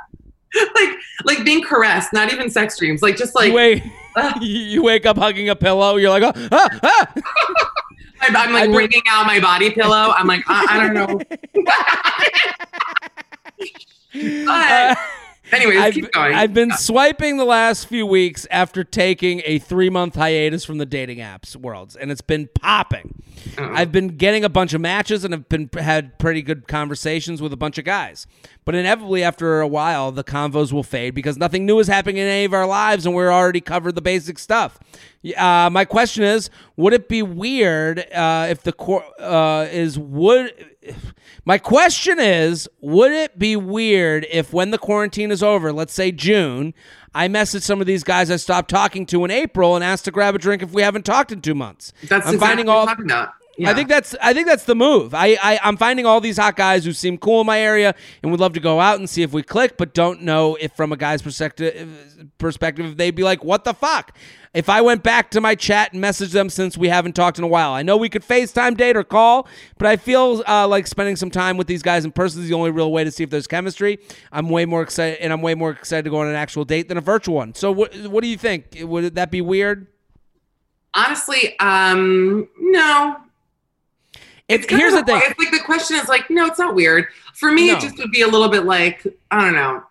like 0.76 0.90
like 1.24 1.44
being 1.44 1.64
caressed, 1.64 2.12
not 2.12 2.32
even 2.32 2.48
sex 2.48 2.78
dreams, 2.78 3.02
like 3.02 3.16
just 3.16 3.34
like 3.34 3.48
you 3.48 3.54
wake, 3.54 3.82
Ugh. 4.14 4.42
you 4.42 4.82
wake 4.84 5.04
up 5.04 5.18
hugging 5.18 5.48
a 5.48 5.56
pillow. 5.56 5.96
You're 5.96 6.10
like, 6.10 6.22
oh, 6.22 6.48
ah, 6.52 6.68
ah. 6.84 7.14
I'm, 8.20 8.36
I'm 8.36 8.52
like 8.52 8.70
wringing 8.70 9.02
out 9.10 9.26
my 9.26 9.40
body 9.40 9.70
pillow. 9.70 10.14
I'm 10.16 10.28
like, 10.28 10.44
I, 10.46 10.66
I 10.70 10.86
don't 10.86 10.94
know. 10.94 11.20
Uh, 14.14 14.44
but 14.44 14.71
anyways, 15.52 15.78
I've, 15.78 15.94
keep 15.94 16.12
going. 16.12 16.34
I've 16.34 16.54
been 16.54 16.72
swiping 16.72 17.36
the 17.36 17.44
last 17.44 17.86
few 17.86 18.06
weeks 18.06 18.46
after 18.50 18.84
taking 18.84 19.42
a 19.44 19.58
three 19.58 19.90
month 19.90 20.14
hiatus 20.14 20.64
from 20.64 20.78
the 20.78 20.86
dating 20.86 21.18
apps 21.18 21.54
worlds, 21.56 21.96
and 21.96 22.10
it's 22.10 22.20
been 22.20 22.48
popping. 22.60 23.22
Uh-oh. 23.58 23.72
I've 23.74 23.92
been 23.92 24.08
getting 24.16 24.44
a 24.44 24.48
bunch 24.48 24.74
of 24.74 24.80
matches 24.80 25.24
and 25.24 25.32
have 25.32 25.48
been 25.48 25.70
had 25.74 26.18
pretty 26.18 26.42
good 26.42 26.66
conversations 26.68 27.42
with 27.42 27.52
a 27.52 27.56
bunch 27.56 27.78
of 27.78 27.84
guys. 27.84 28.26
But 28.64 28.74
inevitably, 28.74 29.22
after 29.22 29.60
a 29.60 29.68
while, 29.68 30.12
the 30.12 30.24
convos 30.24 30.72
will 30.72 30.84
fade 30.84 31.14
because 31.14 31.36
nothing 31.36 31.66
new 31.66 31.78
is 31.80 31.88
happening 31.88 32.18
in 32.18 32.26
any 32.26 32.44
of 32.44 32.54
our 32.54 32.66
lives, 32.66 33.06
and 33.06 33.14
we're 33.14 33.32
already 33.32 33.60
covered 33.60 33.94
the 33.94 34.02
basic 34.02 34.38
stuff. 34.38 34.78
Uh, 35.36 35.68
my 35.70 35.84
question 35.84 36.22
is: 36.24 36.50
Would 36.76 36.92
it 36.92 37.08
be 37.08 37.22
weird 37.22 38.00
uh, 38.12 38.46
if 38.48 38.62
the 38.62 38.72
court 38.72 39.04
uh, 39.18 39.66
is 39.70 39.98
would? 39.98 40.71
My 41.44 41.58
question 41.58 42.18
is: 42.18 42.68
Would 42.80 43.12
it 43.12 43.38
be 43.38 43.56
weird 43.56 44.26
if, 44.30 44.52
when 44.52 44.70
the 44.70 44.78
quarantine 44.78 45.30
is 45.30 45.42
over, 45.42 45.72
let's 45.72 45.92
say 45.92 46.12
June, 46.12 46.74
I 47.14 47.28
message 47.28 47.62
some 47.62 47.80
of 47.80 47.86
these 47.86 48.04
guys 48.04 48.30
I 48.30 48.36
stopped 48.36 48.70
talking 48.70 49.06
to 49.06 49.24
in 49.24 49.30
April 49.30 49.74
and 49.74 49.84
ask 49.84 50.04
to 50.04 50.10
grab 50.10 50.34
a 50.34 50.38
drink 50.38 50.62
if 50.62 50.72
we 50.72 50.82
haven't 50.82 51.04
talked 51.04 51.32
in 51.32 51.40
two 51.40 51.54
months? 51.54 51.92
That's 52.02 52.26
I'm 52.26 52.34
exactly 52.34 52.38
finding 52.38 52.68
all. 52.68 52.88
I'm 52.88 53.30
talking 53.52 53.64
about. 53.64 53.72
I 53.72 53.74
think 53.74 53.88
that's 53.88 54.14
I 54.22 54.34
think 54.34 54.46
that's 54.46 54.64
the 54.64 54.74
move. 54.74 55.14
I, 55.14 55.36
I 55.42 55.60
I'm 55.62 55.76
finding 55.76 56.06
all 56.06 56.20
these 56.20 56.36
hot 56.36 56.56
guys 56.56 56.84
who 56.84 56.92
seem 56.92 57.18
cool 57.18 57.40
in 57.42 57.46
my 57.46 57.60
area 57.60 57.94
and 58.22 58.30
would 58.30 58.40
love 58.40 58.52
to 58.54 58.60
go 58.60 58.80
out 58.80 58.98
and 58.98 59.08
see 59.08 59.22
if 59.22 59.32
we 59.32 59.42
click, 59.42 59.76
but 59.76 59.94
don't 59.94 60.22
know 60.22 60.56
if 60.60 60.72
from 60.72 60.92
a 60.92 60.96
guy's 60.96 61.22
perspective 61.22 62.26
perspective 62.38 62.86
if 62.86 62.96
they'd 62.96 63.14
be 63.14 63.22
like, 63.22 63.44
what 63.44 63.64
the 63.64 63.74
fuck? 63.74 64.16
If 64.54 64.68
I 64.68 64.82
went 64.82 65.02
back 65.02 65.30
to 65.30 65.40
my 65.40 65.54
chat 65.54 65.94
and 65.94 66.04
messaged 66.04 66.32
them 66.32 66.50
since 66.50 66.76
we 66.76 66.88
haven't 66.88 67.14
talked 67.14 67.38
in 67.38 67.44
a 67.44 67.48
while, 67.48 67.72
I 67.72 67.82
know 67.82 67.96
we 67.96 68.10
could 68.10 68.22
FaceTime, 68.22 68.76
date, 68.76 68.98
or 68.98 69.04
call, 69.04 69.48
but 69.78 69.86
I 69.86 69.96
feel 69.96 70.44
uh, 70.46 70.68
like 70.68 70.86
spending 70.86 71.16
some 71.16 71.30
time 71.30 71.56
with 71.56 71.66
these 71.66 71.82
guys 71.82 72.04
in 72.04 72.12
person 72.12 72.42
is 72.42 72.48
the 72.48 72.54
only 72.54 72.70
real 72.70 72.92
way 72.92 73.02
to 73.02 73.10
see 73.10 73.24
if 73.24 73.30
there's 73.30 73.46
chemistry. 73.46 73.98
I'm 74.30 74.50
way 74.50 74.66
more 74.66 74.82
excited, 74.82 75.20
and 75.20 75.32
I'm 75.32 75.40
way 75.40 75.54
more 75.54 75.70
excited 75.70 76.02
to 76.04 76.10
go 76.10 76.18
on 76.18 76.26
an 76.26 76.34
actual 76.34 76.66
date 76.66 76.88
than 76.88 76.98
a 76.98 77.00
virtual 77.00 77.36
one. 77.36 77.54
So, 77.54 77.72
what 77.72 77.96
what 78.08 78.22
do 78.22 78.28
you 78.28 78.36
think? 78.36 78.76
Would 78.78 79.14
that 79.14 79.30
be 79.30 79.40
weird? 79.40 79.86
Honestly, 80.94 81.58
um, 81.58 82.46
no. 82.58 83.16
It, 84.48 84.68
kind 84.68 84.80
here's 84.80 84.92
the 84.94 85.02
thing. 85.04 85.20
It's 85.24 85.38
like 85.38 85.50
the 85.50 85.60
question 85.60 85.96
is 85.96 86.08
like, 86.08 86.28
no, 86.30 86.46
it's 86.46 86.58
not 86.58 86.74
weird. 86.74 87.06
For 87.34 87.50
me, 87.52 87.68
No. 87.68 87.76
it 87.76 87.80
just 87.80 87.96
would 87.98 88.10
be 88.10 88.22
a 88.22 88.26
little 88.28 88.48
bit 88.48 88.64
like, 88.64 89.06
I 89.30 89.44
don't 89.44 89.54
know, 89.54 89.82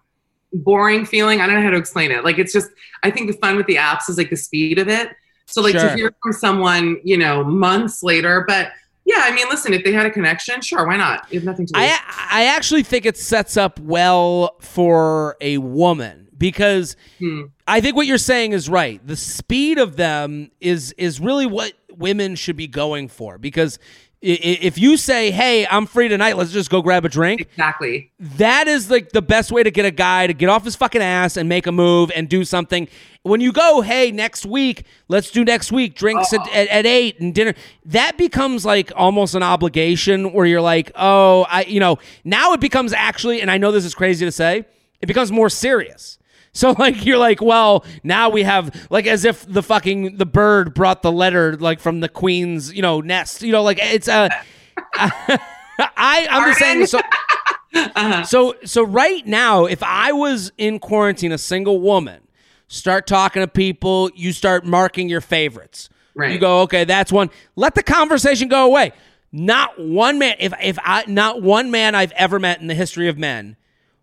boring 0.54 1.06
feeling. 1.06 1.42
I 1.42 1.48
don't 1.48 1.56
know 1.56 1.62
how 1.64 1.70
to 1.72 1.78
explain 1.78 2.12
it. 2.12 2.24
Like, 2.24 2.38
it's 2.38 2.54
just, 2.54 2.70
I 3.04 3.10
think 3.12 3.32
the 3.32 3.38
fun 3.38 3.56
with 3.56 3.66
the 3.68 3.76
apps 3.76 4.10
is 4.10 4.18
like 4.18 4.30
the 4.30 4.36
speed 4.36 4.78
of 4.80 4.88
it. 4.88 5.10
So, 5.48 5.62
like, 5.62 5.74
Sure. 5.74 5.90
to 5.90 5.96
hear 5.96 6.14
from 6.22 6.34
someone, 6.34 6.98
you 7.04 7.18
know, 7.18 7.44
months 7.44 8.04
later, 8.04 8.44
but 8.48 8.72
yeah, 9.06 9.22
I 9.24 9.32
mean, 9.34 9.48
listen, 9.50 9.74
if 9.74 9.84
they 9.84 9.92
had 9.92 10.06
a 10.06 10.12
connection, 10.12 10.62
sure, 10.62 10.86
why 10.86 10.96
not? 10.96 11.26
You 11.32 11.40
have 11.40 11.46
nothing 11.46 11.66
to 11.68 11.74
lose. 11.78 11.90
I 11.92 12.28
I 12.32 12.46
actually 12.46 12.84
think 12.84 13.06
it 13.06 13.18
sets 13.18 13.58
up 13.58 13.80
well 13.80 14.56
for 14.62 15.36
a 15.42 15.58
woman 15.58 16.28
because 16.38 16.96
Hmm. 17.20 17.46
I 17.68 17.82
think 17.82 17.96
what 17.96 18.06
you're 18.06 18.18
saying 18.20 18.52
is 18.54 18.70
right. 18.70 19.06
The 19.06 19.16
speed 19.16 19.80
of 19.80 19.96
them 19.96 20.52
is 20.62 20.94
is 21.00 21.20
really 21.20 21.48
what 21.48 21.74
women 21.92 22.36
should 22.36 22.56
be 22.56 22.68
going 22.68 23.08
for 23.08 23.38
because 23.40 23.80
if 24.22 24.78
you 24.78 24.98
say, 24.98 25.32
"Hey, 25.32 25.66
I'm 25.66 25.86
free 25.86 26.08
tonight. 26.08 26.38
Let's 26.38 26.52
just 26.52 26.70
go 26.70 26.82
grab 26.82 27.06
a 27.06 27.10
drink." 27.10 27.42
exactly. 27.42 28.12
That 28.20 28.68
is 28.68 28.92
like 28.92 29.12
the 29.12 29.22
best 29.22 29.52
way 29.52 29.64
to 29.64 29.72
get 29.72 29.86
a 29.86 29.92
guy 29.92 30.28
to 30.28 30.34
get 30.34 30.50
off 30.50 30.64
his 30.64 30.76
fucking 30.76 31.02
ass 31.02 31.38
and 31.38 31.50
make 31.50 31.68
a 31.68 31.72
move 31.72 32.12
and 32.16 32.30
do 32.30 32.46
something. 32.46 32.88
When 33.24 33.40
you 33.40 33.52
go, 33.52 33.82
hey, 33.82 34.12
next 34.12 34.48
week, 34.48 34.84
let's 35.08 35.30
do 35.30 35.46
next 35.46 35.72
week, 35.72 35.96
drinks 35.96 36.34
at, 36.34 36.40
uh-huh. 36.40 36.50
at, 36.54 36.68
at 36.70 36.86
eight 36.88 37.20
and 37.20 37.36
dinner, 37.36 37.54
that 37.86 38.18
becomes 38.18 38.66
like 38.66 38.92
almost 38.96 39.36
an 39.36 39.44
obligation 39.44 40.34
where 40.34 40.48
you're 40.48 40.62
like, 40.62 40.92
oh, 40.96 41.46
I, 41.48 41.64
you 41.66 41.80
know, 41.80 42.00
now 42.24 42.54
it 42.54 42.60
becomes 42.60 42.94
actually, 42.94 43.42
and 43.42 43.52
I 43.52 43.60
know 43.60 43.72
this 43.72 43.86
is 43.86 43.94
crazy 43.94 44.26
to 44.26 44.32
say, 44.32 44.66
it 45.02 45.06
becomes 45.06 45.32
more 45.32 45.50
serious. 45.50 46.18
So 46.54 46.72
like 46.78 47.06
you're 47.06 47.18
like, 47.18 47.42
well, 47.42 47.86
now 48.04 48.28
we 48.30 48.44
have 48.44 48.88
like 48.90 49.08
as 49.08 49.24
if 49.24 49.46
the 49.46 49.64
fucking 49.64 50.18
the 50.18 50.26
bird 50.26 50.74
brought 50.74 51.02
the 51.02 51.12
letter 51.12 51.56
like 51.56 51.80
from 51.80 52.02
the 52.02 52.10
queen's, 52.10 52.74
you 52.74 52.82
know, 52.82 53.00
nest. 53.00 53.42
You 53.42 53.54
know, 53.54 53.64
like 53.64 53.80
it's 53.82 54.10
a 54.10 54.30
I 54.94 56.28
I'm 56.30 56.50
just 56.50 56.60
saying 56.60 56.86
so 56.88 57.00
Uh-huh. 57.74 58.24
so 58.26 58.56
so 58.66 58.84
right 58.84 59.26
now, 59.26 59.64
if 59.64 59.82
I 59.82 60.12
was 60.12 60.52
in 60.58 60.80
quarantine, 60.80 61.32
a 61.32 61.38
single 61.38 61.80
woman, 61.80 62.22
start 62.68 63.08
talking 63.08 63.42
to 63.42 63.48
people, 63.48 64.12
you 64.14 64.34
start 64.34 64.66
marking 64.66 65.08
your 65.08 65.22
favorites. 65.22 65.88
Right. 66.14 66.34
You 66.34 66.40
go, 66.40 66.62
okay, 66.64 66.84
that's 66.84 67.14
one. 67.14 67.30
Let 67.56 67.76
the 67.76 67.84
conversation 67.84 68.50
go 68.50 68.66
away. 68.66 68.92
Not 69.32 69.80
one 69.80 70.20
man, 70.20 70.36
if 70.40 70.54
if 70.62 70.78
I 70.84 71.06
not 71.08 71.42
one 71.42 71.72
man 71.72 71.96
I've 71.96 72.12
ever 72.12 72.40
met 72.40 72.60
in 72.60 72.68
the 72.68 72.76
history 72.76 73.08
of 73.08 73.18
men 73.18 73.56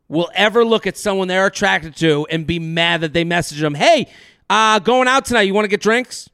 will 0.09 0.31
ever 0.35 0.65
look 0.65 0.87
at 0.87 0.97
someone 0.97 1.29
they're 1.29 1.47
attracted 1.47 1.95
to 1.97 2.27
and 2.31 2.47
be 2.47 2.59
mad 2.59 3.03
that 3.03 3.13
they 3.13 3.25
message 3.25 3.61
them, 3.61 3.75
hey, 3.75 4.09
uh, 4.49 4.79
going 4.79 5.09
out 5.09 5.25
tonight, 5.25 5.43
you 5.43 5.55
want 5.55 5.65
to 5.65 5.69
get 5.69 5.81
drinks? 5.81 6.29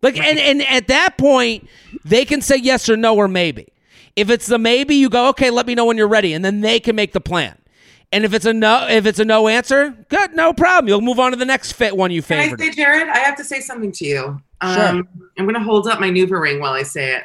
Like, 0.00 0.18
and, 0.18 0.38
and 0.38 0.62
at 0.62 0.88
that 0.88 1.16
point, 1.16 1.68
they 2.04 2.24
can 2.24 2.40
say 2.40 2.56
yes 2.56 2.88
or 2.88 2.96
no 2.96 3.14
or 3.14 3.28
maybe. 3.28 3.68
If 4.16 4.30
it's 4.30 4.46
the 4.46 4.58
maybe, 4.58 4.96
you 4.96 5.08
go, 5.08 5.28
okay, 5.28 5.50
let 5.50 5.66
me 5.66 5.74
know 5.74 5.84
when 5.84 5.96
you're 5.96 6.08
ready, 6.08 6.34
and 6.34 6.44
then 6.44 6.60
they 6.60 6.80
can 6.80 6.96
make 6.96 7.12
the 7.12 7.20
plan. 7.20 7.56
And 8.10 8.24
if 8.24 8.34
it's 8.34 8.44
a 8.44 8.52
no, 8.52 8.86
if 8.88 9.06
it's 9.06 9.18
a 9.18 9.24
no 9.24 9.48
answer, 9.48 9.94
good, 10.10 10.34
no 10.34 10.52
problem. 10.52 10.88
You'll 10.88 11.00
move 11.00 11.18
on 11.18 11.30
to 11.30 11.36
the 11.36 11.46
next 11.46 11.72
fit 11.72 11.96
one 11.96 12.10
you 12.10 12.22
Can 12.22 12.38
I 12.38 12.54
say, 12.56 12.70
Jared? 12.70 13.08
I 13.08 13.18
have 13.18 13.36
to 13.36 13.44
say 13.44 13.60
something 13.60 13.92
to 13.92 14.04
you. 14.04 14.40
Um, 14.60 14.74
Sure. 14.74 14.86
I'm 15.38 15.44
going 15.44 15.54
to 15.54 15.60
hold 15.60 15.88
up 15.88 15.98
my 15.98 16.10
NuvaRing 16.10 16.60
while 16.60 16.74
I 16.74 16.82
say 16.82 17.16
it. 17.16 17.24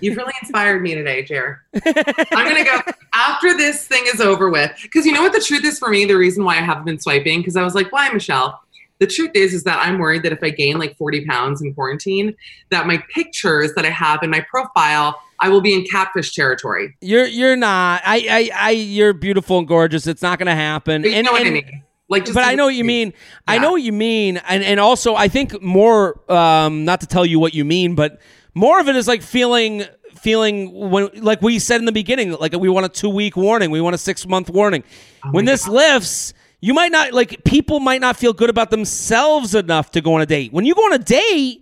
You've 0.00 0.16
really 0.16 0.32
inspired 0.42 0.82
me 0.82 0.94
today, 0.94 1.22
Jared. 1.22 1.58
I'm 1.86 2.48
going 2.48 2.62
to 2.62 2.64
go 2.64 2.80
after 3.14 3.56
this 3.56 3.86
thing 3.86 4.04
is 4.12 4.20
over 4.20 4.50
with. 4.50 4.72
Because 4.82 5.06
you 5.06 5.12
know 5.12 5.22
what 5.22 5.32
the 5.32 5.40
truth 5.40 5.64
is 5.64 5.78
for 5.78 5.88
me? 5.88 6.04
The 6.04 6.16
reason 6.16 6.44
why 6.44 6.56
I 6.56 6.60
haven't 6.62 6.84
been 6.84 6.98
swiping, 6.98 7.40
because 7.40 7.56
I 7.56 7.62
was 7.62 7.74
like, 7.74 7.92
why, 7.92 8.10
Michelle? 8.10 8.60
The 9.00 9.06
truth 9.06 9.32
is, 9.34 9.54
is 9.54 9.64
that 9.64 9.84
I'm 9.84 9.98
worried 9.98 10.22
that 10.22 10.32
if 10.32 10.42
I 10.42 10.50
gain 10.50 10.78
like 10.78 10.96
40 10.96 11.26
pounds 11.26 11.60
in 11.60 11.74
quarantine, 11.74 12.34
that 12.70 12.86
my 12.86 13.02
pictures 13.12 13.72
that 13.74 13.84
I 13.84 13.90
have 13.90 14.22
in 14.22 14.30
my 14.30 14.44
profile, 14.48 15.20
I 15.40 15.48
will 15.48 15.60
be 15.60 15.74
in 15.74 15.84
catfish 15.84 16.34
territory. 16.34 16.96
You're 17.00 17.26
you're 17.26 17.56
not. 17.56 18.02
I 18.04 18.50
I, 18.54 18.68
I 18.68 18.70
you're 18.70 19.12
beautiful 19.12 19.58
and 19.58 19.66
gorgeous. 19.66 20.06
It's 20.06 20.22
not 20.22 20.38
going 20.38 20.46
to 20.46 20.54
happen. 20.54 21.02
But 21.02 21.10
you 21.10 21.16
and, 21.16 21.26
know 21.26 21.32
what 21.32 21.46
I 21.46 21.50
mean? 21.50 21.82
Like, 22.08 22.24
just 22.26 22.34
but 22.34 22.44
I 22.44 22.54
know 22.54 22.66
what 22.66 22.74
you 22.74 22.84
mean. 22.84 23.14
I 23.48 23.58
know 23.58 23.72
what 23.72 23.82
you 23.82 23.92
mean, 23.92 24.36
and 24.36 24.62
and 24.62 24.78
also 24.78 25.14
I 25.16 25.28
think 25.28 25.60
more. 25.60 26.20
Um, 26.30 26.84
not 26.84 27.00
to 27.00 27.06
tell 27.06 27.26
you 27.26 27.40
what 27.40 27.52
you 27.54 27.64
mean, 27.64 27.94
but 27.94 28.20
more 28.54 28.80
of 28.80 28.88
it 28.88 28.96
is 28.96 29.06
like 29.08 29.22
feeling 29.22 29.84
feeling 30.20 30.72
when 30.72 31.10
like 31.22 31.42
we 31.42 31.58
said 31.58 31.80
in 31.80 31.84
the 31.84 31.92
beginning, 31.92 32.32
like 32.32 32.52
we 32.54 32.68
want 32.68 32.86
a 32.86 32.88
two 32.88 33.10
week 33.10 33.36
warning, 33.36 33.70
we 33.70 33.80
want 33.80 33.94
a 33.94 33.98
six 33.98 34.26
month 34.26 34.48
warning. 34.50 34.82
Oh 35.24 35.30
when 35.32 35.44
Oh 35.44 35.46
my 35.46 35.52
this 35.52 35.68
lifts, 35.68 36.34
you 36.60 36.72
might 36.72 36.92
not 36.92 37.12
like 37.12 37.44
people 37.44 37.80
might 37.80 38.00
not 38.00 38.16
feel 38.16 38.32
good 38.32 38.50
about 38.50 38.70
themselves 38.70 39.54
enough 39.54 39.90
to 39.92 40.00
go 40.00 40.14
on 40.14 40.20
a 40.22 40.26
date. 40.26 40.52
When 40.52 40.64
you 40.64 40.74
go 40.74 40.82
on 40.82 40.92
a 40.92 40.98
date. 40.98 41.60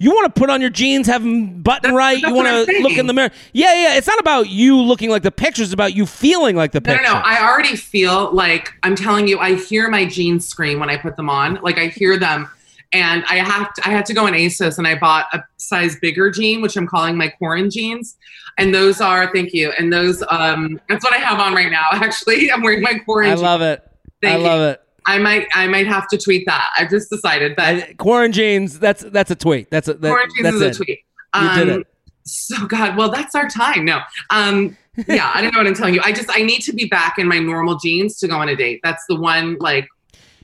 You 0.00 0.12
want 0.12 0.32
to 0.32 0.40
put 0.40 0.48
on 0.48 0.60
your 0.60 0.70
jeans, 0.70 1.08
have 1.08 1.24
them 1.24 1.60
button 1.60 1.90
That's- 1.92 1.96
right. 1.98 2.22
that's 2.22 2.28
you 2.30 2.34
want 2.36 2.68
to 2.68 2.82
look 2.82 2.96
in 2.96 3.08
the 3.08 3.12
mirror. 3.12 3.30
Yeah, 3.52 3.74
yeah. 3.74 3.96
It's 3.96 4.06
not 4.06 4.20
about 4.20 4.48
you 4.48 4.76
looking 4.80 5.10
like 5.10 5.24
the 5.24 5.32
pictures. 5.32 5.66
It's 5.66 5.72
about 5.74 5.92
you 5.92 6.06
feeling 6.06 6.54
like 6.54 6.70
the 6.70 6.78
No, 6.78 6.92
picture. 6.92 7.02
no, 7.02 7.14
no. 7.14 7.20
I 7.24 7.42
already 7.44 7.74
feel 7.74 8.30
like 8.32 8.72
I'm 8.84 8.94
telling 8.94 9.26
you, 9.26 9.40
I 9.40 9.56
hear 9.56 9.90
my 9.90 10.04
jeans 10.04 10.46
scream 10.46 10.78
when 10.78 10.88
I 10.88 10.98
put 10.98 11.16
them 11.16 11.28
on. 11.28 11.58
Like 11.64 11.78
I 11.78 11.88
hear 11.88 12.16
them. 12.16 12.48
And 12.92 13.22
I 13.28 13.36
have 13.36 13.72
to, 13.74 13.82
I 13.86 13.90
had 13.90 14.06
to 14.06 14.14
go 14.14 14.26
on 14.26 14.32
ASOS 14.32 14.78
and 14.78 14.86
I 14.86 14.98
bought 14.98 15.26
a 15.34 15.42
size 15.58 15.96
bigger 16.00 16.30
jean, 16.30 16.62
which 16.62 16.76
I'm 16.76 16.86
calling 16.86 17.16
my 17.16 17.28
quarantine 17.28 17.70
jeans. 17.70 18.16
And 18.56 18.74
those 18.74 19.00
are, 19.00 19.30
thank 19.32 19.52
you. 19.52 19.72
And 19.78 19.92
those, 19.92 20.22
um, 20.30 20.80
that's 20.88 21.04
what 21.04 21.12
I 21.12 21.18
have 21.18 21.38
on 21.38 21.54
right 21.54 21.70
now. 21.70 21.84
Actually, 21.92 22.50
I'm 22.50 22.62
wearing 22.62 22.80
my 22.82 22.92
I 22.92 22.98
quarantine. 23.00 23.42
love 23.44 23.60
it. 23.60 23.82
I 23.86 24.10
Thank 24.22 24.38
you. 24.40 24.44
love 24.46 24.60
it. 24.72 24.82
I 25.06 25.18
might, 25.18 25.46
I 25.54 25.66
might 25.68 25.86
have 25.86 26.08
to 26.08 26.18
tweet 26.18 26.44
that. 26.46 26.70
I've 26.78 26.90
just 26.90 27.08
decided, 27.10 27.54
I, 27.58 27.94
quarantines. 27.98 28.78
That's 28.78 29.02
that's 29.04 29.30
a 29.30 29.36
tweet. 29.36 29.70
That's 29.70 29.88
a 29.88 29.94
that, 29.94 30.08
quarantine 30.08 30.42
that's 30.42 30.56
is 30.56 30.62
it. 30.62 30.74
a 30.74 30.76
tweet. 30.76 30.98
You 31.34 31.54
did 31.54 31.70
Um, 31.70 31.80
it. 31.80 31.86
So 32.24 32.66
God, 32.66 32.96
well, 32.96 33.10
that's 33.10 33.34
our 33.34 33.48
time. 33.48 33.86
No, 33.86 34.00
um, 34.28 34.76
yeah, 35.06 35.30
I 35.34 35.40
don't 35.40 35.54
know 35.54 35.60
what 35.60 35.66
I'm 35.66 35.72
telling 35.74 35.94
you. 35.94 36.02
I 36.04 36.12
just 36.12 36.28
I 36.30 36.42
need 36.42 36.60
to 36.62 36.74
be 36.74 36.84
back 36.86 37.18
in 37.18 37.26
my 37.26 37.38
normal 37.38 37.76
jeans 37.78 38.18
to 38.18 38.28
go 38.28 38.36
on 38.36 38.48
a 38.50 38.56
date. 38.56 38.80
That's 38.82 39.02
the 39.08 39.16
one 39.16 39.56
like. 39.60 39.86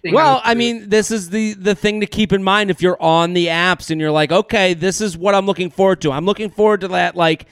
Thing 0.04 0.14
Well, 0.14 0.36
I'm- 0.36 0.42
I 0.44 0.54
mean, 0.54 0.88
this 0.90 1.10
is 1.10 1.30
the 1.30 1.54
the 1.54 1.74
thing 1.74 2.00
to 2.00 2.06
keep 2.06 2.32
in 2.32 2.42
mind 2.44 2.70
if 2.70 2.80
you're 2.82 3.00
on 3.02 3.32
the 3.32 3.46
apps 3.48 3.90
and 3.90 4.00
you're 4.00 4.10
like, 4.12 4.30
okay, 4.30 4.74
this 4.74 5.00
is 5.00 5.16
what 5.16 5.34
I'm 5.34 5.46
looking 5.46 5.70
forward 5.70 6.00
to. 6.02 6.12
I'm 6.12 6.26
looking 6.26 6.50
forward 6.50 6.82
to 6.82 6.88
that, 6.88 7.16
like. 7.16 7.46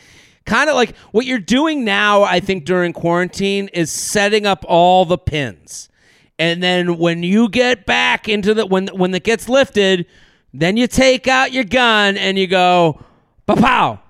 Kind 0.44 0.68
of 0.68 0.74
like 0.74 0.96
what 1.12 1.24
you're 1.24 1.38
doing 1.38 1.84
now, 1.84 2.24
I 2.24 2.40
think, 2.40 2.64
during 2.64 2.92
quarantine 2.92 3.68
is 3.68 3.92
setting 3.92 4.44
up 4.44 4.64
all 4.66 5.04
the 5.04 5.16
pins. 5.16 5.88
And 6.36 6.60
then 6.60 6.98
when 6.98 7.22
you 7.22 7.48
get 7.48 7.86
back 7.86 8.28
into 8.28 8.52
the 8.52 8.66
when 8.66 8.88
when 8.88 9.14
it 9.14 9.22
gets 9.22 9.48
lifted, 9.48 10.04
then 10.52 10.76
you 10.76 10.88
take 10.88 11.28
out 11.28 11.52
your 11.52 11.62
gun 11.62 12.16
and 12.16 12.36
you 12.36 12.48
go, 12.48 13.00
pa 13.46 13.54
pow, 13.54 14.00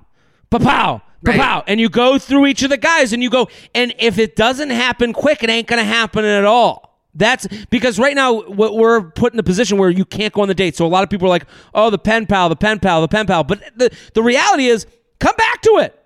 pa 0.48 0.58
pow, 0.58 1.02
Right. 1.22 1.38
pow, 1.38 1.64
and 1.66 1.78
you 1.78 1.90
go 1.90 2.18
through 2.18 2.46
each 2.46 2.62
of 2.62 2.70
the 2.70 2.78
guys 2.78 3.12
and 3.12 3.22
you 3.22 3.28
go, 3.28 3.48
and 3.74 3.92
if 3.98 4.18
it 4.18 4.34
doesn't 4.34 4.70
happen 4.70 5.12
quick, 5.12 5.42
it 5.42 5.50
ain't 5.50 5.66
gonna 5.66 5.84
happen 5.84 6.24
at 6.24 6.46
all. 6.46 6.91
That's 7.14 7.46
because 7.70 7.98
right 7.98 8.14
now 8.14 8.40
what 8.42 8.74
we're 8.74 9.02
put 9.02 9.34
in 9.34 9.38
a 9.38 9.42
position 9.42 9.76
where 9.76 9.90
you 9.90 10.04
can't 10.04 10.32
go 10.32 10.42
on 10.42 10.48
the 10.48 10.54
date. 10.54 10.76
So 10.76 10.86
a 10.86 10.88
lot 10.88 11.02
of 11.02 11.10
people 11.10 11.26
are 11.26 11.30
like, 11.30 11.46
"Oh, 11.74 11.90
the 11.90 11.98
pen 11.98 12.26
pal, 12.26 12.48
the 12.48 12.56
pen 12.56 12.78
pal, 12.78 13.02
the 13.02 13.08
pen 13.08 13.26
pal." 13.26 13.44
But 13.44 13.60
the 13.76 13.90
the 14.14 14.22
reality 14.22 14.66
is, 14.66 14.86
come 15.20 15.36
back 15.36 15.60
to 15.62 15.78
it. 15.78 15.98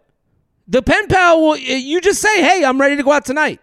The 0.66 0.82
pen 0.82 1.06
pal 1.06 1.40
will. 1.40 1.56
You 1.56 2.00
just 2.00 2.20
say, 2.20 2.42
"Hey, 2.42 2.64
I'm 2.64 2.80
ready 2.80 2.96
to 2.96 3.04
go 3.04 3.12
out 3.12 3.24
tonight." 3.24 3.60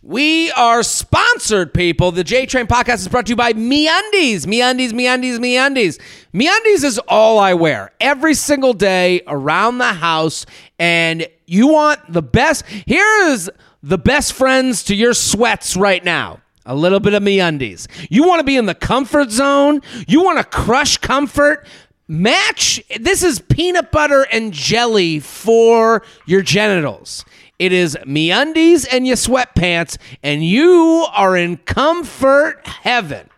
We 0.00 0.50
are 0.52 0.82
sponsored, 0.82 1.74
people. 1.74 2.12
The 2.12 2.24
J 2.24 2.46
Train 2.46 2.66
podcast 2.66 3.00
is 3.00 3.08
brought 3.08 3.26
to 3.26 3.30
you 3.30 3.36
by 3.36 3.52
MeUndies. 3.52 4.46
MeUndies, 4.46 4.92
MeUndies, 4.92 5.38
MeUndies. 5.38 6.00
MeUndies 6.32 6.84
is 6.84 6.98
all 7.08 7.38
I 7.38 7.52
wear 7.52 7.92
every 8.00 8.32
single 8.32 8.72
day 8.72 9.20
around 9.26 9.78
the 9.78 9.92
house, 9.92 10.46
and 10.78 11.26
you 11.46 11.66
want 11.66 12.00
the 12.10 12.22
best. 12.22 12.64
Here 12.86 13.26
is 13.26 13.50
the 13.82 13.98
best 13.98 14.32
friends 14.32 14.82
to 14.84 14.94
your 14.94 15.14
sweats 15.14 15.76
right 15.76 16.04
now. 16.04 16.40
A 16.66 16.74
little 16.74 17.00
bit 17.00 17.14
of 17.14 17.22
me 17.22 17.40
undies. 17.40 17.88
You 18.10 18.26
want 18.26 18.40
to 18.40 18.44
be 18.44 18.56
in 18.56 18.66
the 18.66 18.74
comfort 18.74 19.30
zone? 19.30 19.80
You 20.06 20.22
want 20.22 20.38
to 20.38 20.44
crush 20.44 20.98
comfort? 20.98 21.66
Match. 22.08 22.82
This 23.00 23.22
is 23.22 23.38
peanut 23.38 23.90
butter 23.90 24.26
and 24.30 24.52
jelly 24.52 25.18
for 25.18 26.02
your 26.26 26.42
genitals. 26.42 27.24
It 27.58 27.72
is 27.72 27.96
me 28.04 28.30
undies 28.30 28.84
and 28.84 29.06
your 29.06 29.16
sweatpants, 29.16 29.96
and 30.22 30.44
you 30.44 31.06
are 31.12 31.36
in 31.36 31.56
comfort 31.56 32.66
heaven. 32.66 33.28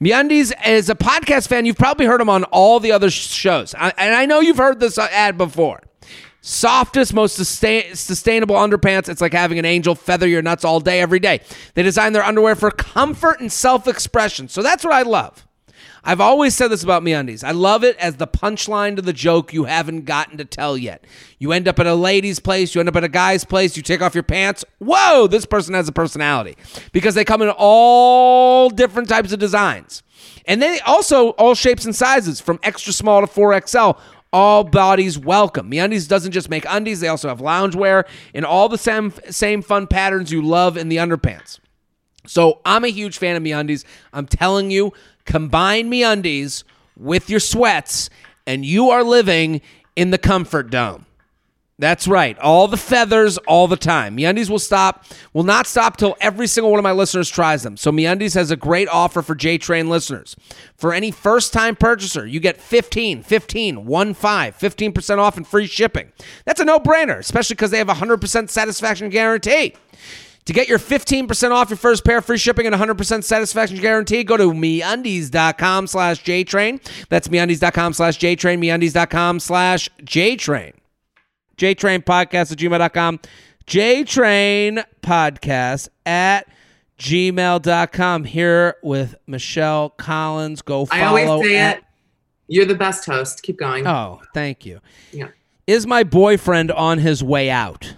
MeUndies, 0.00 0.52
as 0.52 0.90
a 0.90 0.94
podcast 0.94 1.48
fan, 1.48 1.64
you've 1.64 1.78
probably 1.78 2.06
heard 2.06 2.20
them 2.20 2.28
on 2.28 2.44
all 2.44 2.80
the 2.80 2.92
other 2.92 3.10
shows. 3.10 3.74
And 3.74 3.92
I 3.96 4.26
know 4.26 4.40
you've 4.40 4.58
heard 4.58 4.80
this 4.80 4.98
uh, 4.98 5.08
ad 5.10 5.38
before. 5.38 5.80
Softest, 6.44 7.14
most 7.14 7.36
sustain- 7.36 7.94
sustainable 7.94 8.56
underpants. 8.56 9.08
It's 9.08 9.20
like 9.20 9.32
having 9.32 9.60
an 9.60 9.64
angel 9.64 9.94
feather 9.94 10.26
your 10.26 10.42
nuts 10.42 10.64
all 10.64 10.80
day, 10.80 11.00
every 11.00 11.20
day. 11.20 11.40
They 11.74 11.84
design 11.84 12.12
their 12.12 12.24
underwear 12.24 12.56
for 12.56 12.72
comfort 12.72 13.38
and 13.40 13.50
self 13.50 13.86
expression. 13.86 14.48
So 14.48 14.60
that's 14.60 14.82
what 14.82 14.92
I 14.92 15.02
love. 15.02 15.46
I've 16.04 16.20
always 16.20 16.56
said 16.56 16.68
this 16.68 16.82
about 16.82 17.04
MeUndies. 17.04 17.44
I 17.44 17.52
love 17.52 17.84
it 17.84 17.96
as 17.98 18.16
the 18.16 18.26
punchline 18.26 18.96
to 18.96 19.02
the 19.02 19.12
joke 19.12 19.52
you 19.52 19.64
haven't 19.64 20.04
gotten 20.04 20.36
to 20.38 20.44
tell 20.44 20.76
yet. 20.76 21.04
You 21.38 21.52
end 21.52 21.68
up 21.68 21.78
at 21.78 21.86
a 21.86 21.94
lady's 21.94 22.40
place, 22.40 22.74
you 22.74 22.80
end 22.80 22.88
up 22.88 22.96
at 22.96 23.04
a 23.04 23.08
guy's 23.08 23.44
place, 23.44 23.76
you 23.76 23.84
take 23.84 24.02
off 24.02 24.12
your 24.12 24.24
pants. 24.24 24.64
Whoa, 24.78 25.28
this 25.28 25.46
person 25.46 25.74
has 25.74 25.86
a 25.86 25.92
personality 25.92 26.56
because 26.90 27.14
they 27.14 27.24
come 27.24 27.40
in 27.40 27.52
all 27.56 28.68
different 28.68 29.08
types 29.08 29.32
of 29.32 29.38
designs. 29.38 30.02
And 30.46 30.60
they 30.60 30.80
also 30.80 31.30
all 31.30 31.54
shapes 31.54 31.84
and 31.84 31.94
sizes 31.94 32.40
from 32.40 32.58
extra 32.64 32.92
small 32.92 33.20
to 33.20 33.28
4XL. 33.28 33.96
All 34.32 34.64
bodies 34.64 35.18
welcome. 35.18 35.70
MeUndies 35.70 36.08
doesn't 36.08 36.32
just 36.32 36.48
make 36.48 36.64
undies; 36.68 37.00
they 37.00 37.08
also 37.08 37.28
have 37.28 37.40
loungewear 37.40 38.04
in 38.32 38.44
all 38.44 38.68
the 38.68 38.78
same 38.78 39.12
same 39.28 39.60
fun 39.60 39.86
patterns 39.86 40.32
you 40.32 40.40
love 40.42 40.76
in 40.76 40.88
the 40.88 40.96
underpants. 40.96 41.58
So 42.26 42.60
I'm 42.64 42.84
a 42.84 42.88
huge 42.88 43.18
fan 43.18 43.36
of 43.36 43.42
MeUndies. 43.42 43.84
I'm 44.12 44.26
telling 44.26 44.70
you, 44.70 44.92
combine 45.26 45.90
MeUndies 45.90 46.64
with 46.96 47.28
your 47.28 47.40
sweats, 47.40 48.08
and 48.46 48.64
you 48.64 48.90
are 48.90 49.04
living 49.04 49.60
in 49.96 50.10
the 50.10 50.18
comfort 50.18 50.70
dome. 50.70 51.04
That's 51.82 52.06
right. 52.06 52.38
All 52.38 52.68
the 52.68 52.76
feathers 52.76 53.38
all 53.38 53.66
the 53.66 53.76
time. 53.76 54.16
MeUndies 54.16 54.48
will 54.48 54.60
stop, 54.60 55.04
will 55.32 55.42
not 55.42 55.66
stop 55.66 55.96
till 55.96 56.14
every 56.20 56.46
single 56.46 56.70
one 56.70 56.78
of 56.78 56.84
my 56.84 56.92
listeners 56.92 57.28
tries 57.28 57.64
them. 57.64 57.76
So 57.76 57.90
MeUndies 57.90 58.36
has 58.36 58.52
a 58.52 58.56
great 58.56 58.86
offer 58.86 59.20
for 59.20 59.34
J-Train 59.34 59.88
listeners. 59.88 60.36
For 60.76 60.94
any 60.94 61.10
first-time 61.10 61.74
purchaser, 61.74 62.24
you 62.24 62.38
get 62.38 62.60
15, 62.60 63.24
15, 63.24 63.84
1 63.84 64.14
5, 64.14 64.58
15% 64.58 65.18
off 65.18 65.36
and 65.36 65.44
free 65.44 65.66
shipping. 65.66 66.12
That's 66.44 66.60
a 66.60 66.64
no-brainer, 66.64 67.18
especially 67.18 67.54
because 67.54 67.72
they 67.72 67.78
have 67.78 67.88
a 67.88 67.94
100% 67.94 68.48
satisfaction 68.48 69.08
guarantee. 69.08 69.74
To 70.44 70.52
get 70.52 70.68
your 70.68 70.78
15% 70.78 71.50
off 71.50 71.68
your 71.68 71.76
first 71.76 72.04
pair, 72.04 72.20
free 72.22 72.38
shipping, 72.38 72.64
and 72.64 72.76
100% 72.76 73.24
satisfaction 73.24 73.78
guarantee, 73.78 74.22
go 74.22 74.36
to 74.36 74.52
MeUndies.com 74.52 75.88
slash 75.88 76.22
JTrain. 76.22 77.08
That's 77.08 77.26
MeUndies.com 77.26 77.92
slash 77.94 78.20
JTrain, 78.20 78.60
MeUndies.com 78.60 79.40
slash 79.40 79.88
JTrain. 80.04 80.74
JTrain 81.56 82.04
Podcast 82.04 82.52
at 82.52 82.58
gmail.com. 82.58 83.20
JTrain 83.66 84.84
Podcast 85.02 85.88
at 86.06 86.46
gmail.com. 86.98 88.24
Here 88.24 88.76
with 88.82 89.14
Michelle 89.26 89.90
Collins. 89.90 90.62
Go 90.62 90.84
follow. 90.86 91.16
I 91.16 91.24
always 91.26 91.48
say 91.48 91.56
at- 91.56 91.78
it. 91.78 91.84
You're 92.48 92.66
the 92.66 92.74
best 92.74 93.06
host. 93.06 93.42
Keep 93.42 93.58
going. 93.58 93.86
Oh, 93.86 94.20
thank 94.34 94.66
you. 94.66 94.80
Yeah. 95.12 95.28
Is 95.66 95.86
my 95.86 96.02
boyfriend 96.02 96.70
on 96.72 96.98
his 96.98 97.22
way 97.22 97.48
out? 97.50 97.91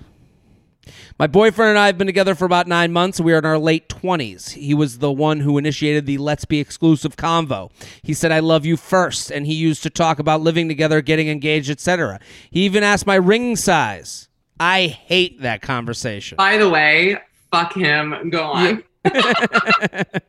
My 1.16 1.28
boyfriend 1.28 1.70
and 1.70 1.78
I 1.78 1.86
have 1.86 1.96
been 1.96 2.08
together 2.08 2.34
for 2.34 2.44
about 2.44 2.66
nine 2.66 2.92
months. 2.92 3.20
We 3.20 3.32
are 3.34 3.38
in 3.38 3.44
our 3.44 3.58
late 3.58 3.88
20s. 3.88 4.50
He 4.50 4.74
was 4.74 4.98
the 4.98 5.12
one 5.12 5.38
who 5.38 5.58
initiated 5.58 6.06
the 6.06 6.18
Let's 6.18 6.44
Be 6.44 6.58
Exclusive 6.58 7.14
convo. 7.14 7.70
He 8.02 8.12
said, 8.12 8.32
I 8.32 8.40
love 8.40 8.66
you 8.66 8.76
first, 8.76 9.30
and 9.30 9.46
he 9.46 9.54
used 9.54 9.84
to 9.84 9.90
talk 9.90 10.18
about 10.18 10.40
living 10.40 10.66
together, 10.66 11.00
getting 11.02 11.28
engaged, 11.28 11.70
etc. 11.70 12.18
He 12.50 12.64
even 12.64 12.82
asked 12.82 13.06
my 13.06 13.14
ring 13.14 13.54
size. 13.54 14.28
I 14.58 14.88
hate 14.88 15.40
that 15.42 15.62
conversation. 15.62 16.34
By 16.34 16.58
the 16.58 16.68
way, 16.68 17.18
fuck 17.52 17.74
him. 17.74 18.30
Go 18.30 18.42
on. 18.42 18.82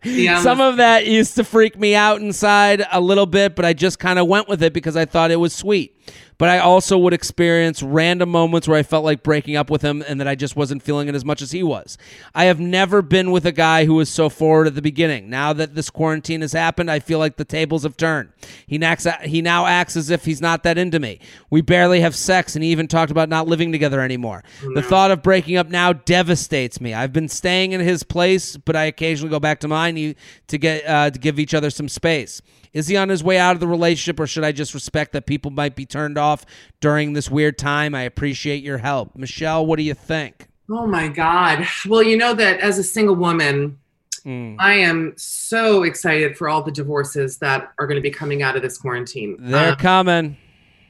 Yeah, 0.04 0.40
Some 0.44 0.62
of 0.62 0.78
that 0.78 1.08
used 1.08 1.34
to 1.36 1.44
freak 1.44 1.80
me 1.80 1.96
out 1.96 2.22
inside 2.22 2.86
a 2.92 3.02
little 3.02 3.26
bit, 3.26 3.56
but 3.56 3.66
I 3.66 3.74
just 3.74 3.98
kind 3.98 4.20
of 4.20 4.28
went 4.28 4.48
with 4.48 4.62
it 4.62 4.72
because 4.72 4.96
I 4.96 5.06
thought 5.06 5.32
it 5.32 5.38
was 5.38 5.54
sweet. 5.54 6.00
But 6.38 6.50
I 6.50 6.60
also 6.60 6.98
would 6.98 7.14
experience 7.14 7.82
random 7.82 8.30
moments 8.30 8.68
where 8.68 8.78
I 8.78 8.84
felt 8.84 9.06
like 9.06 9.24
breaking 9.24 9.56
up 9.56 9.70
with 9.70 9.82
him 9.82 10.04
and 10.08 10.20
that 10.20 10.28
I 10.28 10.36
just 10.36 10.56
wasn't 10.56 10.84
feeling 10.84 11.08
it 11.08 11.16
as 11.16 11.24
much 11.24 11.42
as 11.42 11.52
he 11.52 11.64
was. 11.64 11.98
I 12.34 12.46
have 12.46 12.60
never 12.60 13.02
been 13.02 13.32
with 13.32 13.46
a 13.46 13.52
guy 13.52 13.86
who 13.86 13.96
was 13.96 14.10
so 14.10 14.30
forward 14.30 14.68
at 14.68 14.76
the 14.76 14.82
beginning. 14.82 15.30
Now 15.30 15.54
that 15.54 15.76
this 15.76 15.90
quarantine 15.90 16.42
has 16.42 16.54
happened, 16.54 16.92
I 16.92 17.00
feel 17.00 17.20
like 17.20 17.38
the 17.38 17.46
tables 17.46 17.84
have 17.84 17.96
turned. 17.96 18.30
He, 18.68 18.82
acts, 18.84 19.08
he 19.24 19.42
now 19.42 19.66
acts 19.66 19.96
as 19.96 20.10
if 20.10 20.26
he's 20.26 20.42
not 20.42 20.64
that 20.64 20.78
into 20.78 21.00
me. 21.00 21.20
We 21.50 21.62
barely 21.62 22.02
have 22.02 22.16
sex, 22.16 22.56
and 22.56 22.64
he 22.64 22.72
even 22.72 22.88
talked 22.88 23.12
about 23.12 23.30
not 23.30 23.48
living 23.48 23.72
together 23.72 24.02
anymore. 24.02 24.44
The 24.74 24.82
thought 24.82 25.12
of 25.12 25.24
breaking 25.24 25.58
up 25.58 25.70
now 25.70 25.94
devastates 25.94 26.82
me. 26.82 26.94
I've 26.94 27.14
been 27.14 27.30
staying 27.30 27.72
in 27.72 27.82
his 27.82 28.04
place, 28.04 28.58
but 28.58 28.76
I 28.76 28.86
occasionally 28.86 29.30
go 29.32 29.40
back 29.40 29.60
to 29.62 29.68
mine 29.68 30.16
to 30.48 30.58
get 30.58 30.86
uh, 30.86 31.10
to 31.10 31.20
give 31.20 31.40
each 31.40 31.54
other 31.54 31.70
some 31.70 31.88
space. 31.88 32.42
Is 32.76 32.88
he 32.88 32.98
on 32.98 33.08
his 33.10 33.24
way 33.24 33.38
out 33.40 33.56
of 33.56 33.62
the 33.62 33.68
relationship, 33.68 34.20
or 34.20 34.28
should 34.28 34.44
I 34.44 34.52
just 34.52 34.74
respect 34.74 35.14
that 35.14 35.26
people 35.26 35.50
might 35.50 35.76
be 35.76 35.86
turned 35.86 36.18
off 36.18 36.46
during 36.82 37.14
this 37.14 37.32
weird 37.32 37.58
time? 37.58 37.96
I 37.96 38.02
appreciate 38.02 38.62
your 38.64 38.80
help. 38.80 39.16
Michelle, 39.16 39.66
what 39.66 39.78
do 39.78 39.84
you 39.84 39.94
think? 39.94 40.48
Oh 40.70 40.86
my 40.86 41.08
God. 41.08 41.66
Well, 41.88 42.04
you 42.04 42.18
know 42.18 42.34
that 42.34 42.60
as 42.60 42.78
a 42.78 42.84
single 42.84 43.16
woman, 43.16 43.80
Mm. 44.26 44.56
I 44.58 44.74
am 44.74 45.14
so 45.18 45.84
excited 45.84 46.36
for 46.36 46.50
all 46.50 46.64
the 46.64 46.72
divorces 46.72 47.38
that 47.38 47.72
are 47.78 47.86
going 47.86 47.98
to 47.98 48.02
be 48.02 48.10
coming 48.10 48.42
out 48.42 48.56
of 48.56 48.64
this 48.64 48.76
quarantine. 48.76 49.38
They're 49.40 49.74
Um, 49.74 49.76
coming. 49.78 50.38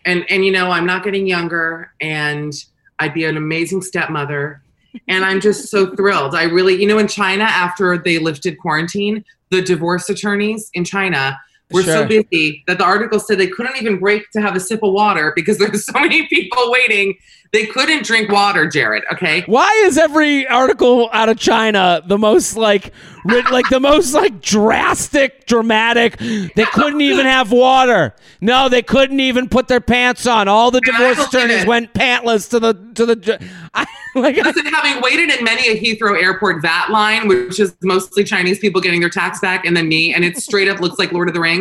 and 0.06 0.24
and 0.30 0.46
you 0.46 0.54
know, 0.54 0.72
I'm 0.72 0.86
not 0.86 1.04
getting 1.04 1.28
younger, 1.28 1.92
and 2.00 2.54
I'd 3.00 3.14
be 3.14 3.26
an 3.26 3.36
amazing 3.36 3.82
stepmother. 3.82 4.62
And 5.10 5.26
I'm 5.26 5.42
just 5.42 5.68
so 5.70 5.86
thrilled. 5.98 6.34
I 6.34 6.44
really, 6.44 6.82
you 6.82 6.88
know, 6.88 6.98
in 6.98 7.10
China, 7.10 7.44
after 7.44 7.98
they 7.98 8.20
lifted 8.20 8.58
quarantine, 8.58 9.26
the 9.52 9.62
divorce 9.62 10.10
attorneys 10.10 10.70
in 10.74 10.86
China 10.86 11.38
were 11.72 11.84
so 11.84 12.05
busy 12.05 12.63
that 12.68 12.78
the 12.78 12.84
article 12.84 13.20
said 13.20 13.39
they 13.39 13.47
couldn't 13.47 13.76
even 13.78 13.99
break 13.99 14.30
to 14.32 14.41
have 14.41 14.55
a 14.55 14.59
sip 14.59 14.84
of 14.84 14.93
water 14.93 15.34
because 15.36 15.57
there's 15.59 15.86
so 15.86 15.93
many 15.99 16.28
people 16.28 16.72
waiting. 16.72 17.16
They 17.53 17.66
couldn't 17.66 18.03
drink 18.03 18.32
water, 18.32 18.68
Jared. 18.68 19.03
Okay. 19.13 19.43
Why 19.45 19.70
is 19.86 19.97
every 19.97 20.45
article 20.47 21.09
out 21.13 21.30
of 21.30 21.38
China 21.38 22.01
the 22.05 22.18
most 22.18 22.57
like, 22.57 22.91
like 23.26 23.70
the 23.70 23.80
most 23.80 24.13
like 24.13 24.41
drastic, 24.41 25.45
dramatic? 25.45 26.18
They 26.18 26.66
couldn't 26.74 27.01
even 27.01 27.26
have 27.26 27.51
water. 27.51 28.13
No, 28.41 28.68
they 28.68 28.82
couldn't 28.82 29.22
even 29.22 29.47
put 29.47 29.70
their 29.70 29.80
pants 29.80 30.28
on. 30.28 30.49
All 30.49 30.70
the 30.70 30.82
divorce 30.82 31.18
attorneys 31.28 31.63
it. 31.63 31.68
went 31.68 31.93
pantless 31.93 32.49
to 32.49 32.59
the 32.59 32.74
to 32.95 33.05
the. 33.05 33.49
I, 33.74 33.86
like, 34.16 34.38
I- 34.38 34.53
having 34.70 35.01
waited 35.01 35.30
in 35.32 35.43
many 35.43 35.70
a 35.70 35.80
Heathrow 35.80 36.22
Airport 36.22 36.61
VAT 36.61 36.89
line, 36.89 37.28
which 37.28 37.59
is 37.59 37.76
mostly 37.82 38.24
Chinese 38.24 38.59
people 38.59 38.82
getting 38.82 38.99
their 38.99 39.09
tax 39.09 39.39
back, 39.39 39.66
and 39.66 39.76
then 39.78 39.88
me, 39.88 40.13
and 40.13 40.26
it 40.26 40.38
straight 40.38 40.68
up 40.68 40.80
looks 40.80 40.99
like 40.99 41.11
Lord 41.11 41.28
of 41.28 41.34
the 41.34 41.39
Rings. 41.39 41.55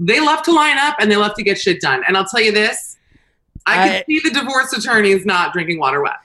They 0.00 0.20
love 0.20 0.42
to 0.44 0.52
line 0.52 0.78
up 0.78 0.96
and 0.98 1.10
they 1.10 1.16
love 1.16 1.34
to 1.34 1.42
get 1.42 1.58
shit 1.58 1.80
done. 1.80 2.02
And 2.06 2.16
I'll 2.16 2.24
tell 2.24 2.40
you 2.40 2.52
this, 2.52 2.96
I 3.66 3.88
can 3.88 4.04
see 4.06 4.20
the 4.20 4.30
divorce 4.30 4.72
attorneys 4.72 5.26
not 5.26 5.52
drinking 5.52 5.78
water 5.78 6.02
wet. 6.02 6.16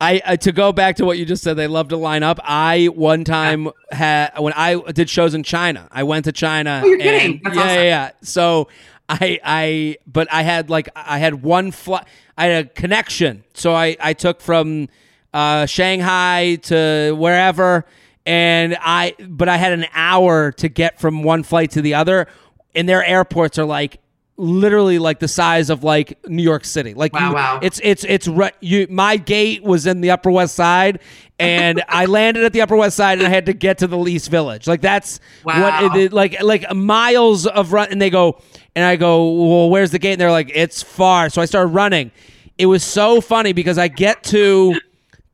I 0.00 0.22
uh, 0.24 0.36
to 0.36 0.52
go 0.52 0.72
back 0.72 0.96
to 0.96 1.04
what 1.04 1.18
you 1.18 1.26
just 1.26 1.42
said, 1.42 1.54
they 1.54 1.66
love 1.66 1.88
to 1.88 1.96
line 1.96 2.22
up. 2.22 2.40
I 2.42 2.86
one 2.86 3.22
time 3.24 3.68
had 3.90 4.38
when 4.38 4.54
I 4.54 4.80
did 4.92 5.10
shows 5.10 5.34
in 5.34 5.42
China. 5.42 5.88
I 5.90 6.04
went 6.04 6.24
to 6.24 6.32
China. 6.32 6.80
Oh, 6.82 6.86
you're 6.86 6.98
kidding. 6.98 7.40
That's 7.44 7.56
yeah, 7.56 7.62
awesome. 7.62 7.74
yeah, 7.76 7.82
yeah. 7.82 8.10
So 8.22 8.68
I 9.10 9.40
I 9.44 9.96
but 10.06 10.32
I 10.32 10.42
had 10.42 10.70
like 10.70 10.88
I 10.96 11.18
had 11.18 11.42
one 11.42 11.70
flight. 11.70 12.06
I 12.38 12.46
had 12.46 12.64
a 12.64 12.68
connection, 12.70 13.44
so 13.52 13.74
I 13.74 13.96
I 14.00 14.14
took 14.14 14.40
from 14.40 14.88
uh, 15.34 15.66
Shanghai 15.66 16.56
to 16.62 17.14
wherever, 17.18 17.84
and 18.30 18.76
I 18.80 19.14
but 19.28 19.48
I 19.48 19.56
had 19.56 19.72
an 19.72 19.86
hour 19.92 20.52
to 20.52 20.68
get 20.68 21.00
from 21.00 21.24
one 21.24 21.42
flight 21.42 21.72
to 21.72 21.82
the 21.82 21.94
other, 21.94 22.28
and 22.76 22.88
their 22.88 23.04
airports 23.04 23.58
are 23.58 23.64
like 23.64 23.98
literally 24.36 24.98
like 24.98 25.18
the 25.18 25.26
size 25.28 25.68
of 25.68 25.82
like 25.84 26.16
New 26.28 26.42
York 26.42 26.64
City. 26.64 26.94
Like 26.94 27.12
Wow, 27.12 27.28
you- 27.30 27.34
wow. 27.34 27.58
it's 27.60 27.80
it's 27.82 28.04
it's 28.04 28.28
you. 28.60 28.86
My 28.88 29.16
gate 29.16 29.64
was 29.64 29.84
in 29.86 30.00
the 30.00 30.12
Upper 30.12 30.30
West 30.30 30.54
Side, 30.54 31.00
and 31.40 31.82
I 31.88 32.06
landed 32.06 32.44
at 32.44 32.52
the 32.52 32.60
Upper 32.60 32.76
West 32.76 32.96
Side, 32.96 33.18
and 33.18 33.26
I 33.26 33.30
had 33.30 33.46
to 33.46 33.52
get 33.52 33.78
to 33.78 33.88
the 33.88 33.98
East 34.06 34.30
Village. 34.30 34.66
Like 34.68 34.80
that's 34.80 35.18
Wow. 35.44 35.60
what 35.88 35.96
it, 35.96 36.04
it- 36.04 36.12
like 36.12 36.40
like 36.40 36.72
miles 36.74 37.46
of 37.48 37.72
run. 37.72 37.88
And 37.90 38.00
they 38.00 38.10
go, 38.10 38.40
and 38.76 38.84
I 38.84 38.94
go, 38.94 39.28
well, 39.32 39.70
where's 39.70 39.90
the 39.90 39.98
gate? 39.98 40.12
And 40.12 40.20
they're 40.20 40.30
like, 40.30 40.52
it's 40.54 40.82
far. 40.84 41.28
So 41.30 41.42
I 41.42 41.46
started 41.46 41.70
running. 41.74 42.12
It 42.58 42.66
was 42.66 42.84
so 42.84 43.20
funny 43.20 43.52
because 43.54 43.76
I 43.78 43.88
get 43.88 44.22
to 44.24 44.78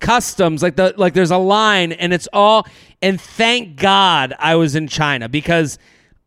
customs 0.01 0.63
like 0.63 0.77
the 0.77 0.93
like 0.97 1.15
there's 1.15 1.31
a 1.31 1.39
line 1.39 1.93
and 1.93 2.13
it's 2.13 2.29
all 2.33 2.67
and 3.01 3.21
thank 3.21 3.77
god 3.77 4.35
i 4.39 4.55
was 4.55 4.75
in 4.77 4.87
china 4.87 5.29
because 5.29 5.79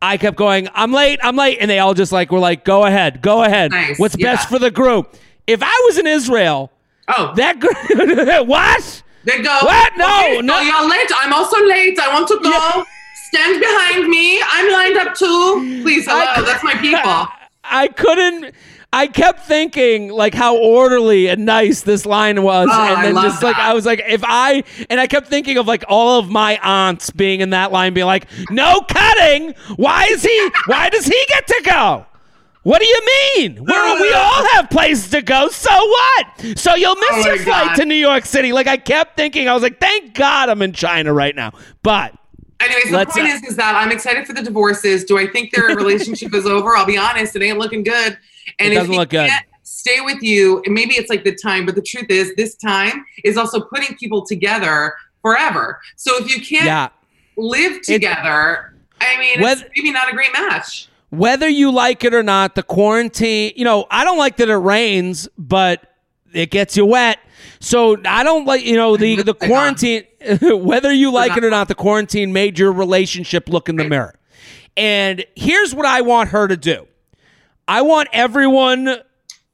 i 0.02 0.16
kept 0.16 0.36
going 0.36 0.68
i'm 0.74 0.92
late 0.92 1.20
i'm 1.22 1.36
late 1.36 1.56
and 1.60 1.70
they 1.70 1.78
all 1.78 1.94
just 1.94 2.10
like 2.10 2.32
were 2.32 2.40
like 2.40 2.64
go 2.64 2.84
ahead 2.84 3.22
go 3.22 3.44
ahead 3.44 3.70
Nice, 3.70 3.98
what's 3.98 4.16
yeah. 4.18 4.34
best 4.34 4.48
for 4.48 4.58
the 4.58 4.70
group 4.72 5.14
if 5.46 5.62
i 5.62 5.82
was 5.86 5.98
in 5.98 6.06
israel 6.06 6.70
Oh, 7.16 7.32
that 7.36 7.58
gr- 7.58 8.44
what 8.44 9.02
They 9.24 9.42
go. 9.42 9.58
What? 9.62 9.96
No, 9.96 10.04
okay, 10.06 10.40
no. 10.42 10.54
So 10.54 10.60
you're 10.60 10.88
late. 10.88 11.10
I'm 11.16 11.32
also 11.32 11.58
late. 11.66 11.98
I 11.98 12.14
want 12.14 12.28
to 12.28 12.38
go. 12.40 12.48
Yeah. 12.50 12.84
Stand 13.28 13.60
behind 13.60 14.08
me. 14.08 14.40
I'm 14.40 14.70
lined 14.72 14.96
up 14.96 15.16
too. 15.16 15.82
Please, 15.82 16.06
hello. 16.06 16.24
I- 16.24 16.42
That's 16.42 16.62
my 16.62 16.74
people. 16.74 17.26
I 17.64 17.88
couldn't. 17.88 18.54
I 18.92 19.06
kept 19.06 19.46
thinking 19.46 20.08
like 20.08 20.34
how 20.34 20.56
orderly 20.56 21.28
and 21.28 21.46
nice 21.46 21.82
this 21.82 22.04
line 22.04 22.42
was, 22.42 22.68
Oh, 22.72 22.94
and 22.94 23.04
then 23.16 23.22
just 23.22 23.40
like. 23.42 23.56
I 23.56 23.72
was 23.72 23.86
like, 23.86 24.02
if 24.06 24.22
I 24.24 24.64
and 24.88 24.98
I 24.98 25.06
kept 25.06 25.28
thinking 25.28 25.58
of 25.58 25.66
like 25.68 25.84
all 25.88 26.18
of 26.18 26.28
my 26.28 26.58
aunts 26.62 27.10
being 27.10 27.40
in 27.40 27.50
that 27.50 27.70
line, 27.70 27.94
being 27.94 28.06
like, 28.06 28.26
"No 28.50 28.80
cutting. 28.80 29.54
Why 29.76 30.06
is 30.10 30.22
he? 30.24 30.50
Why 30.66 30.88
does 30.90 31.06
he 31.06 31.24
get 31.28 31.46
to 31.46 31.62
go?" 31.64 32.06
What 32.62 32.82
do 32.82 32.86
you 32.86 33.00
mean? 33.36 33.64
We're, 33.64 34.00
we 34.02 34.12
all 34.14 34.44
have 34.54 34.68
places 34.68 35.08
to 35.12 35.22
go. 35.22 35.48
So 35.48 35.70
what? 35.72 36.58
So 36.58 36.74
you'll 36.74 36.96
miss 36.96 37.08
Oh 37.12 37.26
your 37.26 37.38
flight 37.38 37.68
God. 37.68 37.74
to 37.76 37.84
New 37.86 37.94
York 37.94 38.26
City. 38.26 38.52
Like 38.52 38.66
I 38.66 38.76
kept 38.76 39.16
thinking, 39.16 39.48
I 39.48 39.54
was 39.54 39.62
like, 39.62 39.80
thank 39.80 40.12
God 40.14 40.50
I'm 40.50 40.60
in 40.60 40.72
China 40.74 41.12
right 41.14 41.34
now. 41.34 41.52
But 41.82 42.12
Anyways, 42.60 42.84
the 42.90 42.96
Let's, 42.96 43.14
point 43.16 43.28
uh, 43.28 43.34
is, 43.34 43.42
is 43.44 43.56
that 43.56 43.74
I'm 43.74 43.90
excited 43.90 44.26
for 44.26 44.32
the 44.34 44.42
divorces. 44.42 45.04
Do 45.04 45.18
I 45.18 45.26
think 45.26 45.50
their 45.52 45.64
relationship 45.76 46.34
is 46.34 46.46
over? 46.46 46.76
I'll 46.76 46.86
be 46.86 46.98
honest, 46.98 47.34
it 47.36 47.42
ain't 47.42 47.58
looking 47.58 47.82
good. 47.82 48.18
And 48.58 48.68
It 48.68 48.72
if 48.72 48.78
doesn't 48.80 48.94
look 48.94 49.08
good. 49.10 49.28
can't 49.30 49.46
stay 49.62 50.00
with 50.02 50.22
you, 50.22 50.62
and 50.66 50.74
maybe 50.74 50.94
it's 50.94 51.08
like 51.08 51.24
the 51.24 51.34
time, 51.34 51.64
but 51.64 51.74
the 51.74 51.82
truth 51.82 52.06
is, 52.10 52.34
this 52.36 52.54
time 52.56 53.04
is 53.24 53.36
also 53.38 53.60
putting 53.60 53.96
people 53.96 54.26
together 54.26 54.94
forever. 55.22 55.80
So 55.96 56.16
if 56.18 56.28
you 56.34 56.42
can't 56.44 56.66
yeah, 56.66 56.88
live 57.36 57.80
together, 57.82 58.74
I 59.00 59.16
mean, 59.18 59.40
Whether- 59.40 59.64
it's 59.66 59.70
maybe 59.76 59.90
not 59.92 60.10
a 60.10 60.14
great 60.14 60.32
match. 60.32 60.88
whether 61.10 61.48
you 61.48 61.70
like 61.70 62.04
it 62.04 62.12
or 62.14 62.22
not, 62.22 62.54
the 62.56 62.62
quarantine, 62.62 63.52
you 63.56 63.64
know, 63.64 63.86
I 63.90 64.04
don't 64.04 64.18
like 64.18 64.36
that 64.38 64.48
it 64.50 64.56
rains, 64.56 65.28
but 65.38 65.89
it 66.32 66.50
gets 66.50 66.76
you 66.76 66.86
wet. 66.86 67.18
So 67.60 67.96
I 68.04 68.22
don't 68.22 68.46
like, 68.46 68.64
you 68.64 68.76
know, 68.76 68.96
the, 68.96 69.22
the 69.22 69.34
quarantine, 69.34 70.04
whether 70.42 70.92
you 70.92 71.12
like 71.12 71.36
it 71.36 71.44
or 71.44 71.50
not, 71.50 71.68
the 71.68 71.74
quarantine 71.74 72.32
made 72.32 72.58
your 72.58 72.72
relationship 72.72 73.48
look 73.48 73.68
in 73.68 73.76
the 73.76 73.84
mirror. 73.84 74.14
And 74.76 75.24
here's 75.36 75.74
what 75.74 75.86
I 75.86 76.00
want 76.00 76.30
her 76.30 76.48
to 76.48 76.56
do 76.56 76.86
I 77.68 77.82
want 77.82 78.08
everyone 78.12 78.96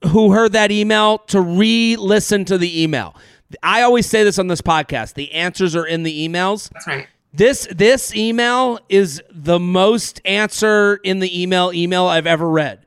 who 0.08 0.32
heard 0.32 0.52
that 0.52 0.70
email 0.70 1.18
to 1.18 1.40
re 1.40 1.96
listen 1.96 2.44
to 2.46 2.58
the 2.58 2.82
email. 2.82 3.14
I 3.62 3.82
always 3.82 4.06
say 4.06 4.24
this 4.24 4.38
on 4.38 4.48
this 4.48 4.60
podcast 4.60 5.14
the 5.14 5.32
answers 5.32 5.74
are 5.74 5.86
in 5.86 6.02
the 6.02 6.28
emails. 6.28 6.70
That's 6.70 6.86
right. 6.86 7.06
This 7.32 7.68
this 7.70 8.14
email 8.14 8.78
is 8.88 9.22
the 9.30 9.58
most 9.58 10.20
answer 10.24 10.96
in 11.02 11.18
the 11.18 11.42
email 11.42 11.72
email 11.74 12.06
I've 12.06 12.26
ever 12.26 12.48
read. 12.48 12.86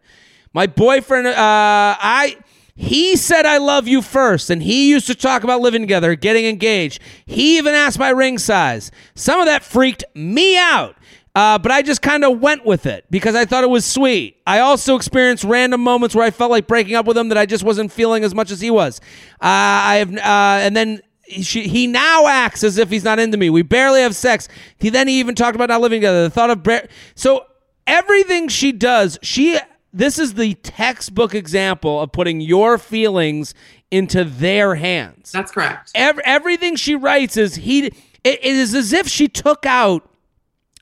My 0.53 0.65
boyfriend, 0.65 1.27
uh, 1.27 1.33
I 1.37 2.37
he 2.79 3.17
said 3.17 3.45
I 3.45 3.57
love 3.57 3.89
you 3.89 4.01
first, 4.01 4.49
and 4.49 4.63
he 4.63 4.89
used 4.89 5.05
to 5.07 5.13
talk 5.13 5.43
about 5.43 5.59
living 5.59 5.81
together, 5.81 6.15
getting 6.15 6.45
engaged. 6.45 7.01
He 7.25 7.57
even 7.57 7.73
asked 7.73 7.99
my 7.99 8.09
ring 8.09 8.37
size. 8.37 8.89
Some 9.15 9.41
of 9.41 9.47
that 9.47 9.63
freaked 9.63 10.05
me 10.15 10.57
out. 10.57 10.95
Uh, 11.35 11.57
but 11.57 11.73
I 11.73 11.81
just 11.81 12.01
kind 12.01 12.23
of 12.23 12.39
went 12.39 12.65
with 12.65 12.85
it 12.85 13.03
because 13.11 13.35
I 13.35 13.43
thought 13.43 13.65
it 13.65 13.69
was 13.69 13.85
sweet. 13.85 14.37
I 14.47 14.59
also 14.59 14.95
experienced 14.95 15.43
random 15.43 15.81
moments 15.81 16.15
where 16.15 16.25
I 16.25 16.31
felt 16.31 16.51
like 16.51 16.67
breaking 16.67 16.95
up 16.95 17.05
with 17.05 17.17
him 17.17 17.27
that 17.29 17.37
I 17.37 17.45
just 17.45 17.65
wasn't 17.65 17.91
feeling 17.91 18.23
as 18.23 18.33
much 18.33 18.49
as 18.49 18.61
he 18.61 18.71
was. 18.71 19.01
Uh, 19.33 19.43
I 19.43 19.95
have, 19.97 20.15
uh, 20.15 20.65
and 20.65 20.73
then 20.73 21.01
she, 21.27 21.67
he 21.67 21.85
now 21.85 22.27
acts 22.27 22.63
as 22.63 22.77
if 22.77 22.89
he's 22.89 23.03
not 23.03 23.19
into 23.19 23.37
me. 23.37 23.49
We 23.49 23.61
barely 23.61 23.99
have 24.03 24.15
sex. 24.15 24.47
He 24.77 24.89
then 24.89 25.09
he 25.09 25.19
even 25.19 25.35
talked 25.35 25.55
about 25.55 25.67
not 25.67 25.81
living 25.81 25.99
together. 25.99 26.23
The 26.23 26.29
thought 26.29 26.49
of 26.49 26.63
bar- 26.63 26.87
so 27.13 27.45
everything 27.85 28.47
she 28.47 28.71
does, 28.71 29.19
she 29.21 29.59
this 29.91 30.19
is 30.19 30.35
the 30.35 30.53
textbook 30.55 31.33
example 31.33 32.01
of 32.01 32.11
putting 32.11 32.41
your 32.41 32.77
feelings 32.77 33.53
into 33.91 34.23
their 34.23 34.75
hands. 34.75 35.31
That's 35.31 35.51
correct. 35.51 35.91
Ev- 35.95 36.19
everything 36.23 36.75
she 36.75 36.95
writes 36.95 37.37
is 37.37 37.55
he. 37.55 37.87
It, 37.87 37.95
it 38.23 38.43
is 38.43 38.75
as 38.75 38.93
if 38.93 39.07
she 39.07 39.27
took 39.27 39.65
out 39.65 40.09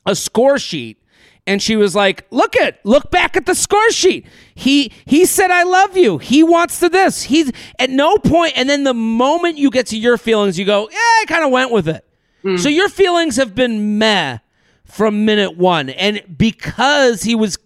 a 0.04 0.14
score 0.14 0.58
sheet 0.58 1.00
and 1.48 1.62
she 1.62 1.76
was 1.76 1.94
like 1.94 2.26
look 2.30 2.56
at 2.56 2.78
look 2.84 3.10
back 3.10 3.36
at 3.36 3.46
the 3.46 3.54
score 3.54 3.90
sheet 3.90 4.26
he 4.54 4.92
he 5.06 5.24
said 5.24 5.50
i 5.50 5.62
love 5.62 5.96
you 5.96 6.18
he 6.18 6.42
wants 6.42 6.78
to 6.78 6.88
this 6.88 7.24
he's 7.24 7.50
at 7.78 7.90
no 7.90 8.16
point. 8.18 8.32
point 8.32 8.52
and 8.56 8.68
then 8.68 8.84
the 8.84 8.94
moment 8.94 9.56
you 9.56 9.70
get 9.70 9.86
to 9.86 9.98
your 9.98 10.18
feelings 10.18 10.58
you 10.58 10.64
go 10.64 10.88
yeah 10.90 10.98
i 10.98 11.24
kind 11.26 11.44
of 11.44 11.50
went 11.50 11.70
with 11.70 11.88
it 11.88 12.04
hmm. 12.42 12.56
so 12.56 12.68
your 12.68 12.88
feelings 12.88 13.36
have 13.36 13.54
been 13.54 13.98
meh 13.98 14.38
from 14.84 15.24
minute 15.24 15.56
one 15.56 15.88
and 15.90 16.22
because 16.36 17.22
he 17.22 17.34
was 17.34 17.58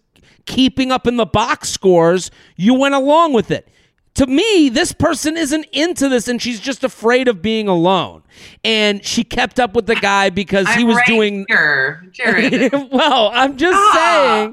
keeping 0.46 0.90
up 0.92 1.06
in 1.06 1.16
the 1.16 1.26
box 1.26 1.68
scores 1.70 2.30
you 2.56 2.74
went 2.74 2.94
along 2.94 3.32
with 3.32 3.50
it 3.50 3.68
to 4.14 4.26
me, 4.26 4.68
this 4.68 4.92
person 4.92 5.38
isn't 5.38 5.64
into 5.72 6.06
this 6.10 6.28
and 6.28 6.40
she's 6.40 6.60
just 6.60 6.84
afraid 6.84 7.28
of 7.28 7.40
being 7.40 7.66
alone. 7.66 8.22
And 8.62 9.02
she 9.02 9.24
kept 9.24 9.58
up 9.58 9.72
with 9.74 9.86
the 9.86 9.94
guy 9.94 10.28
because 10.28 10.68
he 10.74 10.82
I'm 10.82 10.86
was 10.86 10.96
right 10.96 11.06
doing 11.06 11.46
here, 11.48 12.70
well, 12.92 13.30
I'm 13.32 13.56
just 13.56 13.74
Ah. 13.74 14.52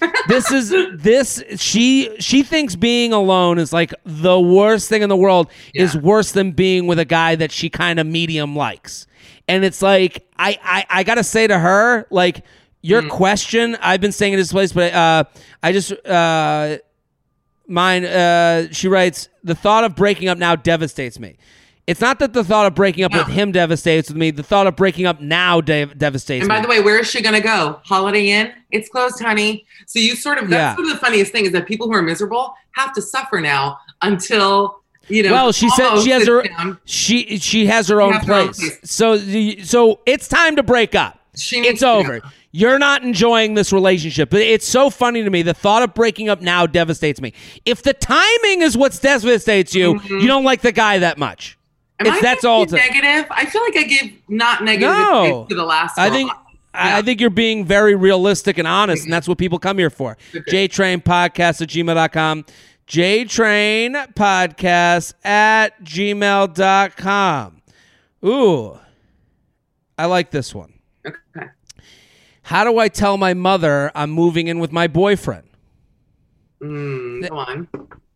saying 0.00 0.12
this 0.28 0.52
is 0.52 0.70
this 1.02 1.42
she 1.56 2.14
she 2.20 2.42
thinks 2.42 2.76
being 2.76 3.14
alone 3.14 3.58
is 3.58 3.72
like 3.72 3.94
the 4.04 4.38
worst 4.38 4.90
thing 4.90 5.00
in 5.00 5.08
the 5.08 5.16
world 5.16 5.50
is 5.74 5.96
worse 5.96 6.32
than 6.32 6.52
being 6.52 6.86
with 6.86 6.98
a 6.98 7.06
guy 7.06 7.34
that 7.34 7.50
she 7.50 7.70
kind 7.70 7.98
of 7.98 8.06
medium 8.06 8.54
likes. 8.54 9.06
And 9.48 9.64
it's 9.64 9.80
like 9.80 10.28
I 10.38 10.58
I, 10.62 10.86
I 11.00 11.02
got 11.02 11.14
to 11.14 11.24
say 11.24 11.46
to 11.46 11.58
her 11.58 12.06
like 12.10 12.44
your 12.88 13.02
Mm. 13.02 13.08
question, 13.10 13.76
I've 13.82 14.00
been 14.00 14.12
saying 14.12 14.32
it 14.34 14.36
this 14.38 14.52
place 14.52 14.72
but 14.72 14.92
uh 14.94 15.24
I 15.62 15.72
just 15.72 15.92
uh 16.06 16.78
mine 17.66 18.04
uh 18.04 18.68
she 18.72 18.88
writes 18.88 19.28
the 19.44 19.54
thought 19.54 19.84
of 19.84 19.94
breaking 19.94 20.28
up 20.28 20.38
now 20.38 20.56
devastates 20.56 21.18
me. 21.18 21.36
It's 21.86 22.02
not 22.02 22.18
that 22.18 22.34
the 22.34 22.44
thought 22.44 22.66
of 22.66 22.74
breaking 22.74 23.04
up 23.04 23.14
with 23.14 23.28
him 23.28 23.50
devastates 23.50 24.12
me. 24.12 24.30
The 24.30 24.42
thought 24.42 24.66
of 24.66 24.76
breaking 24.76 25.06
up 25.06 25.22
now 25.22 25.62
de- 25.62 25.86
devastates 25.86 26.42
And 26.42 26.48
me. 26.48 26.54
by 26.56 26.60
the 26.60 26.68
way, 26.68 26.80
where 26.82 26.98
is 26.98 27.10
she 27.10 27.22
going 27.22 27.34
to 27.34 27.40
go? 27.40 27.80
Holiday 27.82 28.28
Inn? 28.28 28.52
It's 28.70 28.90
closed, 28.90 29.18
honey. 29.22 29.64
So 29.86 29.98
you 29.98 30.14
sort 30.14 30.36
of, 30.36 30.50
that's 30.50 30.58
Yeah. 30.60 30.74
sort 30.76 30.86
of 30.88 30.92
the 30.92 30.98
funniest 30.98 31.32
thing 31.32 31.46
is 31.46 31.52
that 31.52 31.66
people 31.66 31.86
who 31.86 31.94
are 31.94 32.02
miserable 32.02 32.52
have 32.72 32.92
to 32.92 33.00
suffer 33.00 33.40
now 33.40 33.78
until, 34.02 34.80
you 35.08 35.22
know. 35.22 35.32
Well, 35.32 35.50
she 35.52 35.70
said 35.70 36.02
she 36.02 36.10
has 36.10 36.26
her 36.26 36.42
down. 36.42 36.76
she 36.84 37.38
she 37.38 37.64
has 37.64 37.88
her 37.88 38.02
own 38.02 38.12
has 38.12 38.26
her 38.26 38.34
own 38.34 38.46
place. 38.48 38.58
place. 38.58 38.78
So 38.90 39.16
so 39.64 40.00
it's 40.04 40.28
time 40.28 40.56
to 40.56 40.62
break 40.62 40.94
up. 40.94 41.18
She 41.38 41.60
It's 41.60 41.82
over. 41.82 42.20
You're 42.58 42.78
not 42.78 43.02
enjoying 43.04 43.54
this 43.54 43.72
relationship. 43.72 44.30
But 44.30 44.40
it's 44.40 44.66
so 44.66 44.90
funny 44.90 45.22
to 45.22 45.30
me. 45.30 45.42
The 45.42 45.54
thought 45.54 45.82
of 45.82 45.94
breaking 45.94 46.28
up 46.28 46.40
now 46.40 46.66
devastates 46.66 47.20
me. 47.20 47.32
If 47.64 47.82
the 47.82 47.92
timing 47.94 48.62
is 48.62 48.76
what 48.76 48.98
devastates 49.00 49.74
you, 49.74 49.94
Mm-hmm. 49.94 50.18
you 50.18 50.26
don't 50.26 50.44
like 50.44 50.62
the 50.62 50.72
guy 50.72 50.98
that 50.98 51.18
much. 51.18 51.56
Am 52.00 52.06
It's- 52.06 52.18
I 52.18 52.20
that's 52.22 52.44
all 52.44 52.62
it's- 52.62 52.72
negative. 52.80 53.26
I 53.30 53.44
feel 53.46 53.62
like 53.62 53.76
I 53.76 53.82
gave 53.84 54.18
not 54.28 54.64
negative 54.64 54.88
No. 54.88 55.46
to 55.48 55.54
the 55.54 55.64
last 55.64 55.98
I 55.98 56.10
think 56.10 56.30
I 56.74 56.88
Yeah. 56.90 56.96
I 56.98 57.02
think 57.02 57.20
you're 57.20 57.30
being 57.30 57.64
very 57.64 57.94
realistic 57.94 58.58
and 58.58 58.68
honest, 58.68 59.02
and 59.04 59.12
that's 59.12 59.26
what 59.26 59.38
people 59.38 59.58
come 59.58 59.78
here 59.78 59.90
for. 59.90 60.16
Okay. 60.36 60.68
JTrain 60.68 61.02
Podcast 61.02 61.62
at 61.62 61.68
gmail.com. 61.68 62.44
JTrain 62.86 64.12
Podcast 64.14 65.14
at 65.24 65.82
gmail.com. 65.82 67.62
Ooh. 68.24 68.78
I 69.96 70.06
like 70.06 70.30
this 70.30 70.54
one. 70.54 70.72
Okay. 71.06 71.46
How 72.48 72.64
do 72.64 72.78
I 72.78 72.88
tell 72.88 73.18
my 73.18 73.34
mother 73.34 73.92
I'm 73.94 74.08
moving 74.08 74.48
in 74.48 74.58
with 74.58 74.72
my 74.72 74.86
boyfriend? 74.86 75.50
Mm, 76.62 77.28
go 77.28 77.36
on. 77.36 77.68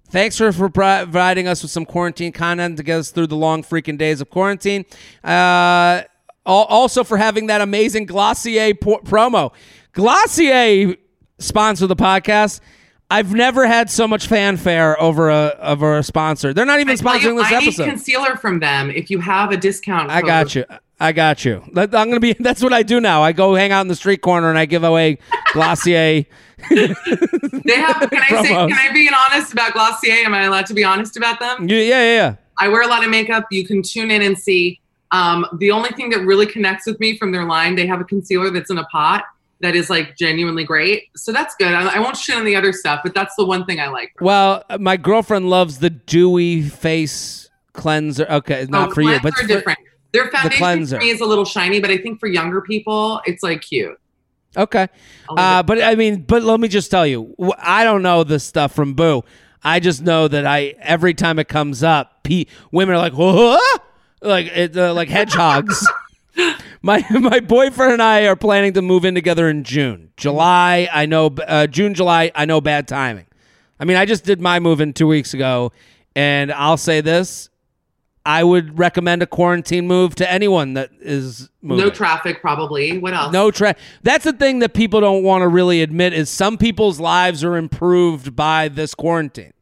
Thanks 0.09 0.39
for, 0.39 0.51
for 0.53 0.71
providing 0.71 1.47
us 1.47 1.61
with 1.61 1.71
some 1.71 1.85
quarantine 1.85 2.33
content 2.33 2.79
to 2.79 2.83
get 2.83 2.99
us 2.99 3.11
through 3.11 3.27
the 3.27 3.37
long 3.37 3.63
freaking 3.63 3.99
days 3.99 4.23
of 4.23 4.31
quarantine. 4.31 4.87
Uh, 5.23 6.05
also 6.47 7.05
for 7.05 7.19
having 7.19 7.49
that 7.49 7.61
amazing 7.61 8.07
Glossier 8.07 8.73
po- 8.73 9.01
promo. 9.01 9.53
Glossier 9.93 10.97
sponsor 11.39 11.87
the 11.87 11.95
podcast. 11.95 12.61
I've 13.11 13.35
never 13.35 13.67
had 13.67 13.91
so 13.91 14.09
much 14.09 14.29
fanfare 14.29 14.99
over 14.99 15.29
a 15.29 15.59
over 15.61 15.99
a 15.99 16.03
sponsor. 16.03 16.55
They're 16.55 16.65
not 16.65 16.81
even 16.81 16.93
I 16.93 16.95
sponsoring 16.95 17.23
you, 17.23 17.37
this 17.37 17.53
I 17.53 17.59
need 17.59 17.67
episode. 17.69 17.85
concealer 17.85 18.37
from 18.37 18.61
them 18.61 18.91
if 18.91 19.11
you 19.11 19.21
have 19.21 19.51
a 19.51 19.59
discount. 19.59 20.11
I 20.11 20.23
got 20.23 20.55
you. 20.55 20.65
I 21.03 21.11
got 21.13 21.45
you. 21.45 21.63
I'm 21.77 21.89
gonna 21.91 22.21
be. 22.21 22.33
That's 22.41 22.63
what 22.63 22.73
I 22.73 22.83
do 22.85 23.01
now. 23.01 23.23
I 23.23 23.33
go 23.33 23.55
hang 23.57 23.73
out 23.73 23.81
in 23.81 23.89
the 23.89 23.97
street 23.97 24.23
corner 24.23 24.49
and 24.51 24.57
I 24.59 24.67
give 24.67 24.85
away 24.85 25.19
Glossier. 25.53 26.27
They 26.71 27.75
have. 27.81 28.09
Can 28.11 28.23
I 28.23 28.43
say? 28.43 28.49
Can 28.49 28.73
I 28.73 28.93
be 28.93 29.11
honest 29.29 29.53
about 29.53 29.73
Glossier? 29.73 30.25
Am 30.25 30.33
I 30.35 30.45
allowed 30.45 30.67
to 30.67 30.75
be 30.75 30.85
honest 30.85 31.17
about 31.17 31.41
them? 31.41 31.69
Yeah, 31.69 31.79
yeah, 31.81 32.03
yeah. 32.15 32.35
I 32.59 32.69
wear 32.69 32.83
a 32.83 32.87
lot 32.87 33.03
of 33.05 33.11
makeup. 33.11 33.47
You 33.51 33.67
can 33.67 33.83
tune 33.83 34.11
in 34.11 34.23
and 34.23 34.39
see. 34.39 34.81
Um, 35.11 35.45
the 35.59 35.71
only 35.73 35.91
thing 35.91 36.09
that 36.11 36.21
really 36.21 36.47
connects 36.47 36.87
with 36.87 36.99
me 37.01 37.19
from 37.19 37.33
their 37.33 37.45
line, 37.45 37.75
they 37.75 37.87
have 37.87 38.01
a 38.01 38.05
concealer 38.05 38.51
that's 38.51 38.71
in 38.71 38.79
a 38.79 38.85
pot 38.85 39.25
that 39.61 39.75
is 39.77 39.91
like 39.91 40.17
genuinely 40.17 40.65
great. 40.65 41.05
So 41.17 41.33
that's 41.33 41.55
good. 41.57 41.73
I, 41.73 41.97
I 41.97 41.99
won't 41.99 42.17
shit 42.17 42.37
on 42.37 42.45
the 42.45 42.57
other 42.57 42.73
stuff, 42.73 43.01
but 43.03 43.13
that's 43.15 43.35
the 43.37 43.45
one 43.45 43.65
thing 43.67 43.79
I 43.81 43.89
like. 43.89 44.13
Well, 44.21 44.65
my 44.81 44.97
girlfriend 44.97 45.51
loves 45.51 45.79
the 45.81 45.91
dewy 45.91 46.63
face 46.63 47.51
cleanser. 47.73 48.27
Okay, 48.31 48.67
not 48.69 48.91
Oh, 48.91 48.95
for 48.95 49.03
you, 49.03 49.19
but 49.23 49.35
are 49.35 49.43
for- 49.43 49.47
different. 49.49 49.79
Their 50.13 50.31
foundation 50.31 50.99
me 50.99 51.11
is 51.11 51.21
a 51.21 51.25
little 51.25 51.45
shiny, 51.45 51.81
but 51.81 51.91
I 51.91 51.97
think 51.99 52.21
for 52.21 52.27
younger 52.29 52.61
people, 52.61 53.21
it's 53.27 53.43
like 53.43 53.63
cute. 53.63 53.99
okay. 54.57 54.89
Uh, 55.29 55.63
but 55.63 55.83
I 55.83 55.95
mean, 55.95 56.23
but 56.23 56.43
let 56.43 56.61
me 56.61 56.69
just 56.69 56.91
tell 56.91 57.07
you, 57.07 57.35
I 57.59 57.85
don't 57.85 58.03
know 58.03 58.23
this 58.25 58.45
stuff 58.45 58.75
from 58.75 58.95
Boo. 58.95 59.25
I 59.65 59.81
just 59.81 60.03
know 60.03 60.29
that 60.29 60.45
I 60.45 60.75
every 60.81 61.15
time 61.15 61.39
it 61.39 61.49
comes 61.49 61.83
up, 61.83 62.25
pe- 62.25 62.47
women 62.71 62.95
are 62.95 62.99
like, 62.99 63.15
"What?" 63.15 63.85
like 64.21 64.47
it, 64.47 64.77
uh, 64.77 64.93
like 64.93 65.09
hedgehogs. 65.09 65.87
my 66.83 67.05
my 67.11 67.41
boyfriend 67.41 67.95
and 67.95 68.03
I 68.03 68.27
are 68.27 68.37
planning 68.37 68.73
to 68.75 68.83
move 68.83 69.05
in 69.05 69.15
together 69.15 69.49
in 69.49 69.65
June. 69.65 70.11
July, 70.17 70.89
I 70.93 71.07
know 71.07 71.27
uh, 71.47 71.67
June, 71.67 71.95
July, 71.95 72.33
I 72.35 72.45
know 72.45 72.61
bad 72.61 72.89
timing. 72.89 73.27
I 73.79 73.85
mean, 73.85 73.97
I 73.97 74.05
just 74.05 74.25
did 74.25 74.41
my 74.41 74.61
move 74.61 74.81
in 74.81 74.93
two 74.93 75.07
weeks 75.07 75.33
ago, 75.35 75.73
and 76.15 76.53
I'll 76.53 76.77
say 76.77 77.01
this: 77.01 77.49
I 78.25 78.45
would 78.45 78.79
recommend 78.79 79.23
a 79.23 79.27
quarantine 79.27 79.87
move 79.87 80.15
to 80.17 80.31
anyone 80.31 80.75
that 80.75 80.91
is 81.01 81.51
moving. 81.61 81.85
No 81.85 81.91
traffic, 81.91 82.41
probably. 82.41 82.99
What 82.99 83.15
else? 83.15 83.33
No 83.33 83.51
tra 83.51 83.75
That's 84.03 84.25
the 84.25 84.33
thing 84.33 84.61
that 84.61 84.75
people 84.75 85.01
don't 85.01 85.25
want 85.25 85.43
to 85.43 85.49
really 85.49 85.83
admit 85.83 86.13
is 86.13 86.31
some 86.31 86.57
people's 86.57 87.01
lives 87.01 87.43
are 87.43 87.57
improved 87.57 88.37
by 88.37 88.69
this 88.69 88.95
quarantine. 88.95 89.53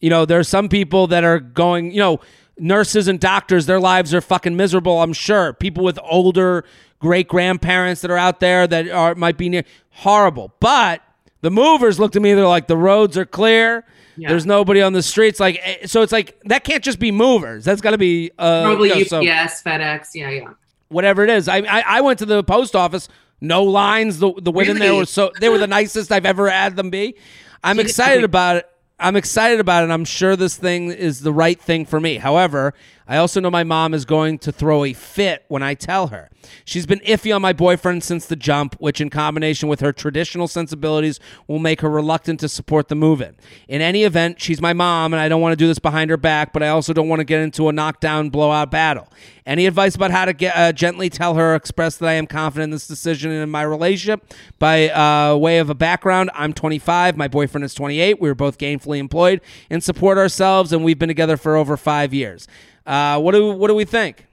You 0.00 0.10
know, 0.10 0.24
there 0.24 0.38
are 0.38 0.44
some 0.44 0.68
people 0.68 1.06
that 1.06 1.24
are 1.24 1.38
going, 1.38 1.92
you 1.92 2.00
know, 2.00 2.20
nurses 2.58 3.08
and 3.08 3.18
doctors, 3.18 3.66
their 3.66 3.80
lives 3.80 4.12
are 4.12 4.20
fucking 4.20 4.56
miserable, 4.56 5.02
I'm 5.02 5.12
sure. 5.12 5.52
People 5.52 5.84
with 5.84 5.98
older 6.02 6.64
great 6.98 7.28
grandparents 7.28 8.00
that 8.02 8.10
are 8.10 8.18
out 8.18 8.40
there 8.40 8.66
that 8.66 8.88
are 8.88 9.14
might 9.14 9.36
be 9.36 9.48
near 9.48 9.64
horrible. 9.90 10.52
But 10.60 11.02
the 11.42 11.50
movers 11.50 12.00
looked 12.00 12.16
at 12.16 12.22
me, 12.22 12.32
they're 12.32 12.46
like, 12.46 12.66
the 12.66 12.76
roads 12.76 13.18
are 13.18 13.26
clear. 13.26 13.84
Yeah. 14.16 14.28
There's 14.28 14.46
nobody 14.46 14.82
on 14.82 14.92
the 14.92 15.02
streets. 15.02 15.40
Like, 15.40 15.60
eh, 15.62 15.86
so 15.86 16.02
it's 16.02 16.12
like 16.12 16.38
that 16.44 16.64
can't 16.64 16.84
just 16.84 16.98
be 16.98 17.10
movers. 17.10 17.64
That's 17.64 17.80
got 17.80 17.92
to 17.92 17.98
be 17.98 18.30
uh, 18.38 18.62
Probably 18.64 18.88
you 18.88 18.94
know, 18.94 19.00
UPS, 19.00 19.10
so 19.10 19.70
FedEx. 19.70 20.08
Yeah, 20.14 20.30
yeah. 20.30 20.48
whatever 20.88 21.24
it 21.24 21.30
is. 21.30 21.48
I, 21.48 21.58
I 21.58 21.82
I 21.86 22.00
went 22.02 22.18
to 22.18 22.26
the 22.26 22.44
post 22.44 22.76
office, 22.76 23.08
no 23.40 23.64
lines. 23.64 24.18
The 24.18 24.32
the 24.36 24.52
women 24.52 24.78
there 24.78 24.94
were 24.94 25.06
so 25.06 25.32
they 25.40 25.48
were 25.48 25.58
the 25.58 25.66
nicest 25.66 26.12
I've 26.12 26.26
ever 26.26 26.50
had 26.50 26.76
them 26.76 26.90
be. 26.90 27.16
I'm 27.64 27.80
excited 27.80 28.24
about 28.32 28.56
it. 28.56 28.68
I'm 28.98 29.16
excited 29.16 29.60
about 29.60 29.80
it. 29.80 29.84
and 29.84 29.92
I'm 29.92 30.04
sure 30.04 30.36
this 30.36 30.56
thing 30.56 30.90
is 30.90 31.20
the 31.20 31.32
right 31.32 31.60
thing 31.60 31.86
for 31.86 31.98
me. 31.98 32.16
However, 32.16 32.74
I 33.06 33.16
also 33.16 33.40
know 33.40 33.50
my 33.50 33.64
mom 33.64 33.94
is 33.94 34.04
going 34.04 34.38
to 34.40 34.52
throw 34.52 34.84
a 34.84 34.92
fit 34.92 35.44
when 35.48 35.62
I 35.62 35.74
tell 35.74 36.08
her. 36.08 36.30
She's 36.64 36.86
been 36.86 37.00
iffy 37.00 37.34
on 37.34 37.42
my 37.42 37.52
boyfriend 37.52 38.02
since 38.02 38.26
the 38.26 38.36
jump, 38.36 38.74
which, 38.78 39.00
in 39.00 39.10
combination 39.10 39.68
with 39.68 39.80
her 39.80 39.92
traditional 39.92 40.48
sensibilities, 40.48 41.20
will 41.46 41.58
make 41.58 41.80
her 41.80 41.90
reluctant 41.90 42.40
to 42.40 42.48
support 42.48 42.88
the 42.88 42.94
move 42.94 43.20
in. 43.20 43.36
In 43.68 43.80
any 43.80 44.04
event, 44.04 44.40
she's 44.40 44.60
my 44.60 44.72
mom, 44.72 45.12
and 45.12 45.20
I 45.20 45.28
don't 45.28 45.40
want 45.40 45.52
to 45.52 45.56
do 45.56 45.66
this 45.66 45.78
behind 45.78 46.10
her 46.10 46.16
back, 46.16 46.52
but 46.52 46.62
I 46.62 46.68
also 46.68 46.92
don't 46.92 47.08
want 47.08 47.20
to 47.20 47.24
get 47.24 47.40
into 47.40 47.68
a 47.68 47.72
knockdown, 47.72 48.30
blowout 48.30 48.70
battle. 48.70 49.08
Any 49.44 49.66
advice 49.66 49.96
about 49.96 50.12
how 50.12 50.24
to 50.24 50.32
get 50.32 50.56
uh, 50.56 50.72
gently 50.72 51.10
tell 51.10 51.34
her, 51.34 51.54
express 51.54 51.96
that 51.96 52.08
I 52.08 52.12
am 52.12 52.26
confident 52.26 52.64
in 52.64 52.70
this 52.70 52.86
decision 52.86 53.32
and 53.32 53.42
in 53.42 53.50
my 53.50 53.62
relationship? 53.62 54.32
By 54.58 54.88
uh, 54.90 55.36
way 55.36 55.58
of 55.58 55.68
a 55.68 55.74
background, 55.74 56.30
I'm 56.34 56.52
25, 56.52 57.16
my 57.16 57.28
boyfriend 57.28 57.64
is 57.64 57.74
28. 57.74 58.20
We 58.20 58.28
were 58.28 58.34
both 58.34 58.58
gainfully 58.58 58.98
employed 58.98 59.40
and 59.68 59.82
support 59.82 60.18
ourselves, 60.18 60.72
and 60.72 60.84
we've 60.84 60.98
been 60.98 61.08
together 61.08 61.36
for 61.36 61.56
over 61.56 61.76
five 61.76 62.14
years. 62.14 62.46
Uh, 62.86 63.20
what 63.20 63.32
do 63.32 63.52
what 63.52 63.68
do 63.68 63.74
we 63.74 63.84
think? 63.84 64.26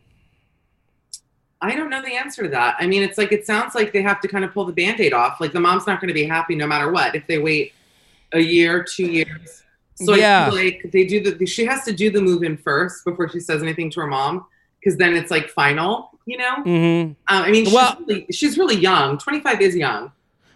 I 1.62 1.76
don't 1.76 1.90
know 1.90 2.02
the 2.02 2.14
answer 2.14 2.44
to 2.44 2.50
that. 2.50 2.78
I 2.80 2.88
mean, 2.88 3.04
it's 3.04 3.18
like 3.18 3.32
it 3.32 3.46
sounds 3.46 3.76
like 3.76 3.92
they 3.92 4.02
have 4.02 4.22
to 4.22 4.28
kind 4.30 4.46
of 4.46 4.54
pull 4.54 4.66
the 4.66 4.72
band-aid 4.74 5.12
off. 5.12 5.42
Like 5.42 5.52
the 5.52 5.60
mom's 5.60 5.86
not 5.86 6.00
going 6.00 6.08
to 6.08 6.14
be 6.14 6.24
happy 6.24 6.56
no 6.56 6.66
matter 6.66 6.90
what 6.92 7.16
if 7.16 7.28
they 7.28 7.38
wait 7.38 7.74
a 8.32 8.40
year, 8.40 8.84
two 8.84 9.06
years. 9.08 9.64
So 9.96 10.16
Yeah. 10.16 10.48
I 10.48 10.50
feel 10.50 10.56
like 10.66 10.90
they 10.94 11.06
do 11.06 11.20
the 11.20 11.46
she 11.46 11.66
has 11.66 11.84
to 11.84 11.92
do 11.92 12.10
the 12.10 12.22
move 12.22 12.44
in 12.44 12.56
first 12.58 13.04
before 13.04 13.28
she 13.28 13.42
says 13.42 13.62
anything 13.62 13.90
to 13.92 14.00
her 14.02 14.08
mom 14.08 14.46
because 14.80 14.98
then 14.98 15.14
it's 15.16 15.30
like 15.30 15.50
final, 15.50 16.12
you 16.26 16.38
know? 16.38 16.56
Mm-hmm. 16.66 17.10
Um, 17.12 17.16
I 17.28 17.52
mean, 17.52 17.66
she's, 17.66 17.74
Well- 17.74 17.98
really, 18.08 18.26
she's 18.32 18.58
really 18.58 18.78
young. 18.78 19.18
25 19.18 19.60
is 19.62 19.76
young. 19.76 20.14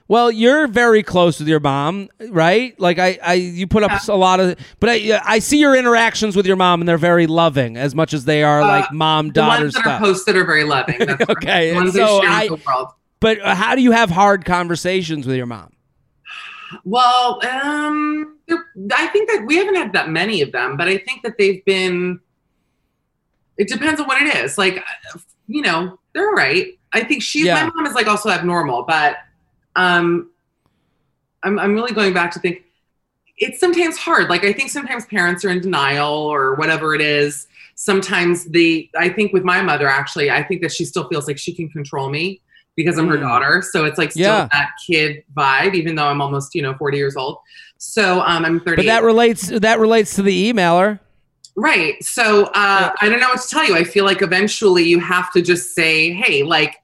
Well, 0.10 0.30
you're 0.32 0.68
very 0.68 1.02
close 1.02 1.40
with 1.40 1.48
your 1.48 1.60
mom, 1.62 2.10
right? 2.30 2.78
Like 2.80 3.00
I, 3.00 3.18
I 3.24 3.34
you 3.36 3.68
put 3.68 3.84
up 3.84 4.06
a 4.08 4.14
lot 4.16 4.40
of, 4.40 4.58
but 4.80 4.90
I, 4.90 5.20
I 5.24 5.40
see 5.40 5.60
your 5.60 5.76
interactions 5.76 6.36
with 6.36 6.46
your 6.46 6.58
mom, 6.58 6.82
and 6.82 6.88
they're 6.90 6.98
very 6.98 7.26
loving, 7.26 7.78
as 7.78 7.96
much 7.96 8.14
as 8.14 8.26
they 8.26 8.44
are 8.44 8.62
Uh, 8.62 8.68
like 8.68 8.92
mom 8.92 9.28
The 9.28 9.34
daughter 9.34 9.64
ones 9.64 9.74
that 9.76 9.80
stuff. 9.82 10.02
are 10.02 10.06
posted 10.06 10.36
are 10.36 10.46
very 10.46 10.66
loving. 10.66 10.98
That's 11.00 11.20
right. 11.22 11.30
Okay, 11.30 11.70
The 11.70 11.76
ones 11.76 11.94
so 11.94 12.22
I- 12.22 12.48
the 12.50 12.88
but 13.22 13.40
uh, 13.42 13.56
how 13.56 13.74
do 13.76 13.82
you 13.82 13.92
have 13.94 14.10
hard 14.10 14.44
conversations 14.44 15.26
with 15.26 15.38
your 15.38 15.46
mom? 15.46 15.72
Well, 16.84 17.40
um, 17.46 18.38
I 18.94 19.08
think 19.08 19.30
that 19.30 19.46
we 19.46 19.56
haven't 19.58 19.76
had 19.76 19.94
that 19.94 20.10
many 20.10 20.42
of 20.42 20.52
them, 20.52 20.76
but 20.76 20.88
I 20.90 20.98
think 20.98 21.24
that 21.24 21.38
they've 21.38 21.64
been. 21.66 22.20
It 23.58 23.68
depends 23.70 24.02
on 24.02 24.08
what 24.08 24.22
it 24.22 24.36
is. 24.36 24.58
Like, 24.58 24.78
uh, 25.16 25.20
you 25.48 25.62
know, 25.62 26.00
they're 26.14 26.28
all 26.28 26.34
right. 26.34 26.68
I 26.92 27.04
think 27.04 27.22
she's 27.24 27.46
Yeah. 27.46 27.64
my 27.66 27.72
mom 27.74 27.86
is 27.86 27.94
like 27.94 28.08
also 28.08 28.30
abnormal, 28.30 28.84
but 28.88 29.18
um, 29.76 30.30
I'm 31.44 31.60
I'm 31.60 31.74
really 31.74 31.94
going 31.94 32.14
back 32.14 32.32
to 32.32 32.40
think. 32.40 32.64
It's 33.38 33.60
sometimes 33.60 33.98
hard. 33.98 34.30
Like 34.30 34.44
I 34.46 34.54
think 34.54 34.70
sometimes 34.70 35.06
parents 35.06 35.44
are 35.44 35.50
in 35.50 35.60
denial 35.60 36.14
or 36.14 36.56
whatever 36.56 36.94
it 36.96 37.02
is. 37.02 37.48
Sometimes 37.76 38.46
the 38.46 38.90
I 38.98 39.10
think 39.10 39.34
with 39.34 39.44
my 39.44 39.62
mother 39.62 39.88
actually, 39.88 40.30
I 40.30 40.44
think 40.44 40.62
that 40.62 40.72
she 40.72 40.86
still 40.86 41.08
feels 41.10 41.28
like 41.28 41.38
she 41.38 41.54
can 41.54 41.68
control 41.70 42.10
me 42.10 42.42
because 42.76 42.98
I'm 42.98 43.08
her 43.08 43.18
Mm. 43.18 43.22
daughter. 43.22 43.64
So 43.72 43.86
it's 43.86 43.98
like 43.98 44.12
still 44.12 44.24
Yeah. 44.24 44.48
that 44.52 44.70
kid 44.88 45.24
vibe, 45.36 45.74
even 45.76 45.96
though 45.96 46.06
I'm 46.08 46.22
almost, 46.22 46.56
you 46.56 46.62
know, 46.62 46.76
40 46.76 46.98
years 46.98 47.16
old. 47.16 47.40
So 47.78 48.22
um, 48.22 48.46
I'm 48.46 48.60
30. 48.60 48.78
But 48.78 48.86
that 48.86 49.04
relates 49.04 49.48
that 49.48 49.80
relates 49.80 50.16
to 50.16 50.22
the 50.22 50.54
emailer. 50.54 51.00
right. 51.56 52.02
So 52.04 52.46
uh, 52.56 52.92
I 53.02 53.10
don't 53.10 53.20
know 53.20 53.30
what 53.30 53.42
to 53.42 53.48
tell 53.50 53.66
you. 53.66 53.76
I 53.76 53.84
feel 53.84 54.06
like 54.06 54.22
eventually 54.22 54.84
you 54.84 55.00
have 55.00 55.32
to 55.34 55.42
just 55.42 55.74
say, 55.76 56.14
hey, 56.14 56.44
like, 56.44 56.76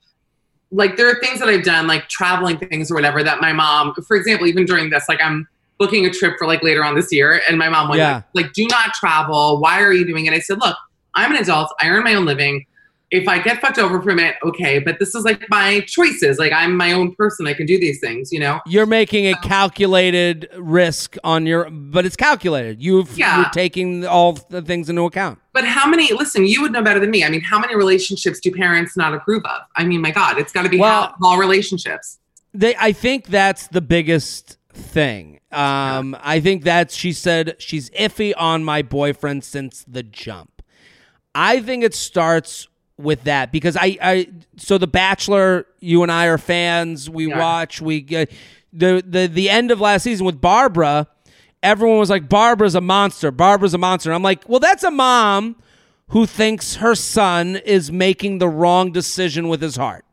like 0.72 0.97
there 0.97 1.09
are 1.09 1.20
things 1.20 1.39
that 1.39 1.49
I've 1.49 1.63
done, 1.63 1.88
like 1.88 2.07
traveling 2.09 2.57
things 2.57 2.91
or 2.91 2.95
whatever, 2.95 3.24
that 3.24 3.41
my 3.41 3.53
mom, 3.53 3.93
for 4.07 4.15
example, 4.15 4.47
even 4.47 4.65
during 4.65 4.89
this, 4.89 5.05
like 5.09 5.20
I'm 5.22 5.47
booking 5.80 6.05
a 6.05 6.09
trip 6.11 6.36
for 6.38 6.45
like 6.45 6.61
later 6.61 6.84
on 6.84 6.95
this 6.95 7.11
year, 7.11 7.41
and 7.47 7.57
my 7.57 7.70
mom 7.70 7.89
went, 7.89 7.99
Yeah. 7.99 8.22
like, 8.34 8.53
do 8.53 8.67
not 8.67 8.93
travel. 8.93 9.59
Why 9.61 9.82
are 9.82 9.93
you 9.93 10.05
doing 10.05 10.26
it? 10.26 10.34
I 10.34 10.39
said, 10.39 10.59
look, 10.59 10.76
I'm 11.15 11.32
an 11.32 11.41
adult. 11.41 11.74
I 11.82 11.88
earn 11.89 12.03
my 12.03 12.13
own 12.13 12.26
living. 12.26 12.65
If 13.12 13.28
I 13.28 13.39
get 13.39 13.60
fucked 13.60 13.80
over 13.80 14.01
from 14.01 14.20
it, 14.20 14.36
okay. 14.43 14.78
But 14.80 14.99
this 14.99 15.16
is 15.16 15.24
like 15.26 15.49
my 15.49 15.80
choices. 15.82 16.38
Like 16.38 16.51
I'm 16.51 16.76
my 16.78 16.91
own 16.91 17.16
person. 17.16 17.47
I 17.47 17.53
can 17.53 17.66
do 17.66 17.80
these 17.80 17.99
things, 17.99 18.32
you 18.32 18.39
know? 18.39 18.60
You're 18.68 18.86
making 18.86 19.26
a 19.28 19.36
calculated 19.41 20.47
risk 20.57 21.16
on 21.24 21.45
your, 21.47 21.70
but 21.72 22.05
it's 22.05 22.16
calculated. 22.16 22.82
You've 22.84 23.18
Yeah. 23.18 23.38
you're 23.38 23.49
taking 23.49 24.05
all 24.05 24.34
the 24.34 24.62
things 24.62 24.89
into 24.89 25.01
account. 25.03 25.39
But 25.53 25.66
how 25.66 25.88
many, 25.89 26.14
listen, 26.14 26.45
you 26.45 26.62
would 26.62 26.72
know 26.72 26.84
better 26.84 26.99
than 26.99 27.10
me. 27.10 27.24
I 27.24 27.30
mean, 27.30 27.41
how 27.41 27.60
many 27.60 27.76
relationships 27.76 28.39
do 28.39 28.51
parents 28.51 28.95
not 28.95 29.14
approve 29.16 29.43
of? 29.45 29.62
I 29.76 29.86
mean, 29.86 30.01
my 30.01 30.12
God, 30.12 30.38
it's 30.38 30.51
got 30.51 30.64
to 30.64 30.70
be 30.70 30.78
Well- 30.78 31.16
all 31.24 31.38
relationships. 31.39 32.20
They, 32.53 32.76
I 32.80 32.91
think 32.91 33.28
that's 33.28 33.68
the 33.68 33.82
biggest 33.82 34.57
thing. 34.74 35.39
Um, 35.51 36.16
I 36.22 36.39
think 36.39 36.64
that 36.64 36.91
she 36.91 37.12
said 37.14 37.55
she's 37.60 37.89
iffy 37.91 38.34
on 38.38 38.64
my 38.64 38.82
boyfriend 38.82 39.43
since 39.43 39.84
the 39.88 40.03
jump. 40.03 40.62
I 41.36 41.60
think 41.62 41.84
it 41.84 41.93
starts 41.95 42.68
with 43.00 43.24
that 43.24 43.52
because 43.52 43.76
I, 43.78 43.97
I 44.02 44.28
so 44.58 44.78
the 44.78 44.88
Bachelor, 44.88 45.66
you 45.80 46.04
and 46.04 46.12
I 46.12 46.26
are 46.26 46.38
fans. 46.38 47.10
We 47.10 47.28
Yeah. 47.30 47.39
watch. 47.39 47.82
We 47.82 48.02
get 48.02 48.32
the 48.74 49.04
the 49.08 49.28
the 49.28 49.50
end 49.50 49.72
of 49.72 49.80
last 49.80 50.04
season 50.04 50.26
with 50.26 50.39
Barbara. 50.41 51.08
Everyone 51.64 51.97
was 51.97 52.10
like, 52.10 52.30
"Barbara's 52.30 52.76
a 52.76 52.82
monster. 52.82 53.32
Barbara's 53.32 53.74
a 53.74 53.78
monster." 53.78 54.10
And 54.10 54.16
I'm 54.16 54.24
like, 54.24 54.47
"Well, 54.47 54.60
that's 54.60 54.84
a 54.84 54.91
mom 54.91 55.56
who 56.10 56.26
thinks 56.26 56.76
her 56.76 56.95
son 56.95 57.56
is 57.58 57.91
making 57.91 58.38
the 58.39 58.47
wrong 58.50 58.91
decision 58.91 59.47
with 59.47 59.62
his 59.62 59.76
heart." 59.76 60.06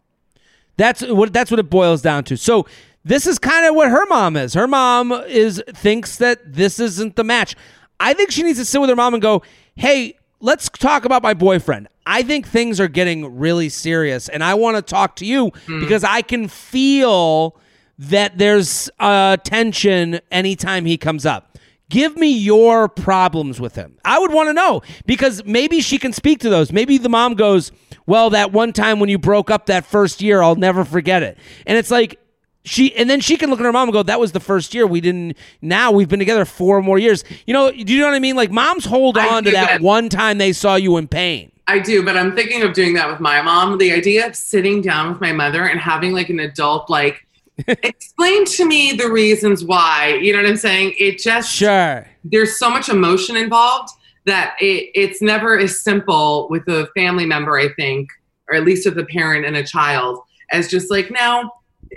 That's 0.76 1.02
what 1.02 1.32
that's 1.32 1.50
what 1.50 1.60
it 1.60 1.70
boils 1.70 2.02
down 2.02 2.24
to. 2.24 2.36
So 2.36 2.66
this 3.04 3.26
is 3.26 3.38
kind 3.38 3.66
of 3.66 3.74
what 3.74 3.90
her 3.90 4.04
mom 4.06 4.36
is. 4.36 4.54
Her 4.54 4.66
mom 4.66 5.12
is 5.12 5.62
thinks 5.74 6.16
that 6.18 6.52
this 6.54 6.78
isn't 6.80 7.16
the 7.16 7.24
match. 7.24 7.54
I 7.98 8.12
think 8.14 8.30
she 8.30 8.42
needs 8.42 8.58
to 8.58 8.64
sit 8.64 8.80
with 8.80 8.90
her 8.90 8.96
mom 8.96 9.14
and 9.14 9.22
go, 9.22 9.42
"Hey, 9.74 10.16
let's 10.40 10.68
talk 10.68 11.04
about 11.04 11.22
my 11.22 11.32
boyfriend. 11.34 11.88
I 12.06 12.22
think 12.22 12.46
things 12.46 12.80
are 12.80 12.88
getting 12.88 13.36
really 13.36 13.68
serious, 13.68 14.28
and 14.28 14.42
I 14.44 14.54
want 14.54 14.76
to 14.76 14.82
talk 14.82 15.16
to 15.16 15.26
you 15.26 15.52
because 15.66 16.04
I 16.04 16.22
can 16.22 16.48
feel 16.48 17.56
that 17.98 18.38
there's 18.38 18.88
uh, 19.00 19.36
tension 19.38 20.20
anytime 20.30 20.86
he 20.86 20.96
comes 20.96 21.26
up." 21.26 21.58
Give 21.88 22.16
me 22.16 22.36
your 22.36 22.88
problems 22.88 23.60
with 23.60 23.76
him. 23.76 23.96
I 24.04 24.18
would 24.18 24.32
want 24.32 24.48
to 24.48 24.52
know 24.52 24.82
because 25.06 25.44
maybe 25.44 25.80
she 25.80 25.98
can 25.98 26.12
speak 26.12 26.40
to 26.40 26.50
those. 26.50 26.72
Maybe 26.72 26.98
the 26.98 27.08
mom 27.08 27.34
goes, 27.34 27.70
Well, 28.06 28.30
that 28.30 28.50
one 28.50 28.72
time 28.72 28.98
when 28.98 29.08
you 29.08 29.18
broke 29.18 29.52
up 29.52 29.66
that 29.66 29.86
first 29.86 30.20
year, 30.20 30.42
I'll 30.42 30.56
never 30.56 30.84
forget 30.84 31.22
it. 31.22 31.38
And 31.64 31.78
it's 31.78 31.92
like, 31.92 32.18
she 32.64 32.92
and 32.96 33.08
then 33.08 33.20
she 33.20 33.36
can 33.36 33.50
look 33.50 33.60
at 33.60 33.64
her 33.64 33.72
mom 33.72 33.88
and 33.88 33.92
go, 33.92 34.02
"That 34.02 34.18
was 34.18 34.32
the 34.32 34.40
first 34.40 34.74
year. 34.74 34.88
We 34.88 35.00
didn't. 35.00 35.36
Now 35.62 35.92
we've 35.92 36.08
been 36.08 36.18
together 36.18 36.44
four 36.44 36.82
more 36.82 36.98
years. 36.98 37.22
You 37.46 37.54
know? 37.54 37.70
Do 37.70 37.94
you 37.94 38.00
know 38.00 38.06
what 38.06 38.14
I 38.14 38.18
mean? 38.18 38.34
Like 38.34 38.50
moms 38.50 38.84
hold 38.84 39.16
on 39.16 39.44
to 39.44 39.52
that 39.52 39.68
that. 39.68 39.80
one 39.80 40.08
time 40.08 40.38
they 40.38 40.52
saw 40.52 40.74
you 40.74 40.96
in 40.96 41.06
pain. 41.06 41.52
I 41.68 41.78
do, 41.80 42.04
but 42.04 42.16
I'm 42.16 42.34
thinking 42.36 42.62
of 42.62 42.72
doing 42.72 42.94
that 42.94 43.10
with 43.10 43.20
my 43.20 43.42
mom. 43.42 43.78
The 43.78 43.92
idea 43.92 44.26
of 44.26 44.36
sitting 44.36 44.80
down 44.80 45.10
with 45.10 45.20
my 45.20 45.32
mother 45.32 45.64
and 45.64 45.80
having 45.80 46.12
like 46.12 46.28
an 46.30 46.38
adult, 46.40 46.88
like, 46.88 47.26
explain 47.66 48.44
to 48.44 48.66
me 48.66 48.92
the 48.92 49.10
reasons 49.10 49.64
why. 49.64 50.18
You 50.20 50.32
know 50.32 50.42
what 50.42 50.48
I'm 50.48 50.56
saying? 50.56 50.94
It 50.98 51.18
just, 51.18 51.52
Sure. 51.52 52.06
there's 52.24 52.58
so 52.58 52.70
much 52.70 52.88
emotion 52.88 53.36
involved 53.36 53.90
that 54.26 54.56
it, 54.60 54.90
it's 54.94 55.22
never 55.22 55.58
as 55.58 55.80
simple 55.80 56.48
with 56.50 56.68
a 56.68 56.88
family 56.96 57.26
member, 57.26 57.58
I 57.58 57.68
think, 57.74 58.10
or 58.48 58.56
at 58.56 58.64
least 58.64 58.86
with 58.86 58.98
a 58.98 59.04
parent 59.04 59.44
and 59.46 59.56
a 59.56 59.64
child, 59.64 60.20
as 60.52 60.68
just 60.68 60.90
like, 60.90 61.10
now, 61.10 61.50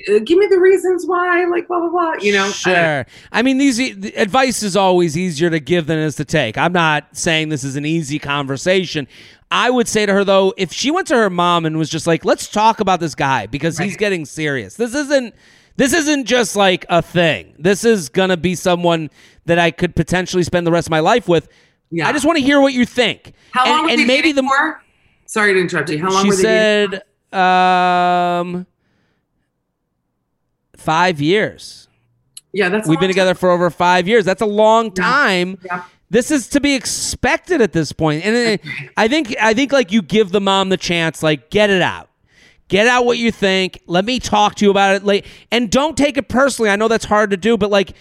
uh, 0.08 0.20
give 0.20 0.38
me 0.38 0.47
the 0.47 0.60
reasons 0.60 1.06
why, 1.06 1.45
like 1.45 1.68
blah 1.68 1.80
blah 1.80 1.89
blah. 1.89 2.14
You 2.22 2.34
know, 2.34 2.45
I- 2.45 2.52
Sure. 2.52 3.06
I 3.32 3.41
mean, 3.41 3.58
these 3.58 3.78
the 3.78 4.14
advice 4.16 4.64
is 4.64 4.76
always 4.76 5.18
easier 5.18 5.50
to 5.50 5.60
give 5.60 5.88
than 5.88 5.97
it 5.97 6.06
is 6.06 6.16
to 6.18 6.26
take. 6.26 6.58
I'm 6.58 6.74
not 6.74 7.18
saying 7.18 7.50
this 7.50 7.64
is 7.64 7.76
an 7.76 7.86
easy 7.86 8.20
conversation. 8.20 9.08
I 9.52 9.70
would 9.70 9.88
say 9.88 10.06
to 10.06 10.14
her 10.14 10.24
though, 10.24 10.54
if 10.58 10.72
she 10.72 10.91
went 10.91 11.08
to 11.08 11.16
her 11.16 11.30
mom 11.30 11.66
and 11.66 11.78
was 11.78 11.89
just 11.89 12.06
like, 12.08 12.24
"Let's 12.24 12.47
talk 12.47 12.80
about 12.80 13.00
this 13.00 13.16
guy 13.16 13.47
because 13.47 13.78
he's 13.78 13.97
getting 13.97 14.26
serious. 14.26 14.76
This 14.76 14.93
isn't 14.93 15.34
this 15.76 15.93
isn't 15.93 16.26
just 16.26 16.56
like 16.56 16.86
a 16.89 17.02
thing. 17.02 17.56
This 17.58 17.84
is 17.84 18.10
gonna 18.10 18.38
be 18.38 18.54
someone 18.56 19.10
that 19.45 19.58
I 19.58 19.72
could 19.72 19.95
potentially 19.95 20.43
spend 20.43 20.68
the 20.68 20.72
rest 20.72 20.88
of 20.88 20.91
my 20.91 21.00
life 21.00 21.28
with." 21.28 21.47
Yeah. 21.91 22.08
I 22.08 22.14
just 22.14 22.26
want 22.26 22.38
to 22.38 22.43
hear 22.43 22.62
what 22.62 22.74
you 22.74 22.86
think. 22.86 23.34
How 23.52 23.64
and, 23.64 23.72
long 23.72 23.84
were 23.86 23.89
and 23.91 24.06
maybe 24.06 24.32
the 24.32 24.43
for? 24.43 24.82
Sorry 25.26 25.54
to 25.54 25.60
interrupt 25.60 25.89
you. 25.89 26.00
How 26.00 26.12
long 26.12 26.24
she 26.24 26.30
were 26.30 26.36
they 26.36 26.41
said 26.43 27.04
um 27.34 28.68
five 30.80 31.22
years. 31.22 31.88
Yeah, 32.52 32.70
that's 32.70 32.88
We've 32.88 33.00
been 33.00 33.10
together 33.10 33.36
for 33.36 33.52
over 33.52 33.70
five 33.70 34.08
years. 34.08 34.26
That's 34.26 34.42
a 34.42 34.46
long 34.48 34.92
time. 34.92 35.58
Yeah. 35.64 35.84
This 36.10 36.32
is 36.32 36.48
to 36.50 36.60
be 36.60 36.74
expected 36.74 37.62
at 37.62 37.74
this 37.74 37.92
point. 37.92 38.26
And 38.26 38.36
it- 38.36 38.62
I 38.98 39.08
think 39.08 39.36
I 39.40 39.54
think 39.54 39.72
like 39.72 39.92
you 39.92 40.02
give 40.02 40.32
the 40.32 40.42
mom 40.42 40.70
the 40.70 40.78
chance, 40.78 41.22
like 41.22 41.52
get 41.52 41.70
it 41.70 41.82
out. 41.84 42.10
Get 42.68 42.88
out 42.88 43.06
what 43.06 43.18
you 43.18 43.32
think. 43.32 43.80
Let 43.88 44.06
me 44.06 44.20
talk 44.20 44.56
to 44.56 44.66
you 44.66 44.72
about 44.72 44.96
it 44.96 45.04
late. 45.04 45.26
And 45.52 45.70
don't 45.72 45.98
take 45.98 46.18
it 46.18 46.28
personally. 46.30 46.70
I 46.72 46.76
know 46.76 46.88
that's 46.88 47.06
hard 47.06 47.30
to 47.32 47.38
do, 47.38 47.58
but 47.58 47.70
like 47.70 47.94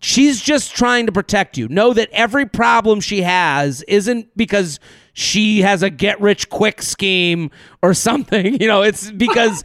she's 0.00 0.40
just 0.40 0.74
trying 0.74 1.06
to 1.06 1.12
protect 1.12 1.56
you. 1.56 1.68
Know 1.68 1.92
that 1.92 2.08
every 2.12 2.46
problem 2.46 3.00
she 3.00 3.22
has 3.22 3.82
isn't 3.82 4.36
because 4.36 4.80
she 5.12 5.60
has 5.60 5.82
a 5.82 5.90
get 5.90 6.20
rich 6.20 6.48
quick 6.48 6.82
scheme 6.82 7.50
or 7.82 7.94
something. 8.08 8.60
You 8.60 8.66
know, 8.66 8.82
it's 8.82 9.10
because 9.10 9.62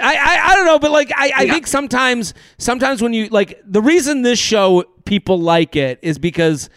I, 0.00 0.14
I 0.14 0.50
I 0.50 0.54
don't 0.54 0.66
know, 0.66 0.78
but 0.78 0.90
like 0.90 1.10
I, 1.16 1.32
I 1.36 1.42
Yeah. 1.42 1.52
think 1.52 1.66
sometimes 1.66 2.34
sometimes 2.58 3.02
when 3.02 3.12
you 3.12 3.28
like 3.28 3.60
the 3.64 3.80
reason 3.82 4.22
this 4.22 4.38
show 4.38 4.84
people 5.04 5.38
like 5.40 5.76
it 5.76 5.98
is 6.02 6.18
because 6.18 6.68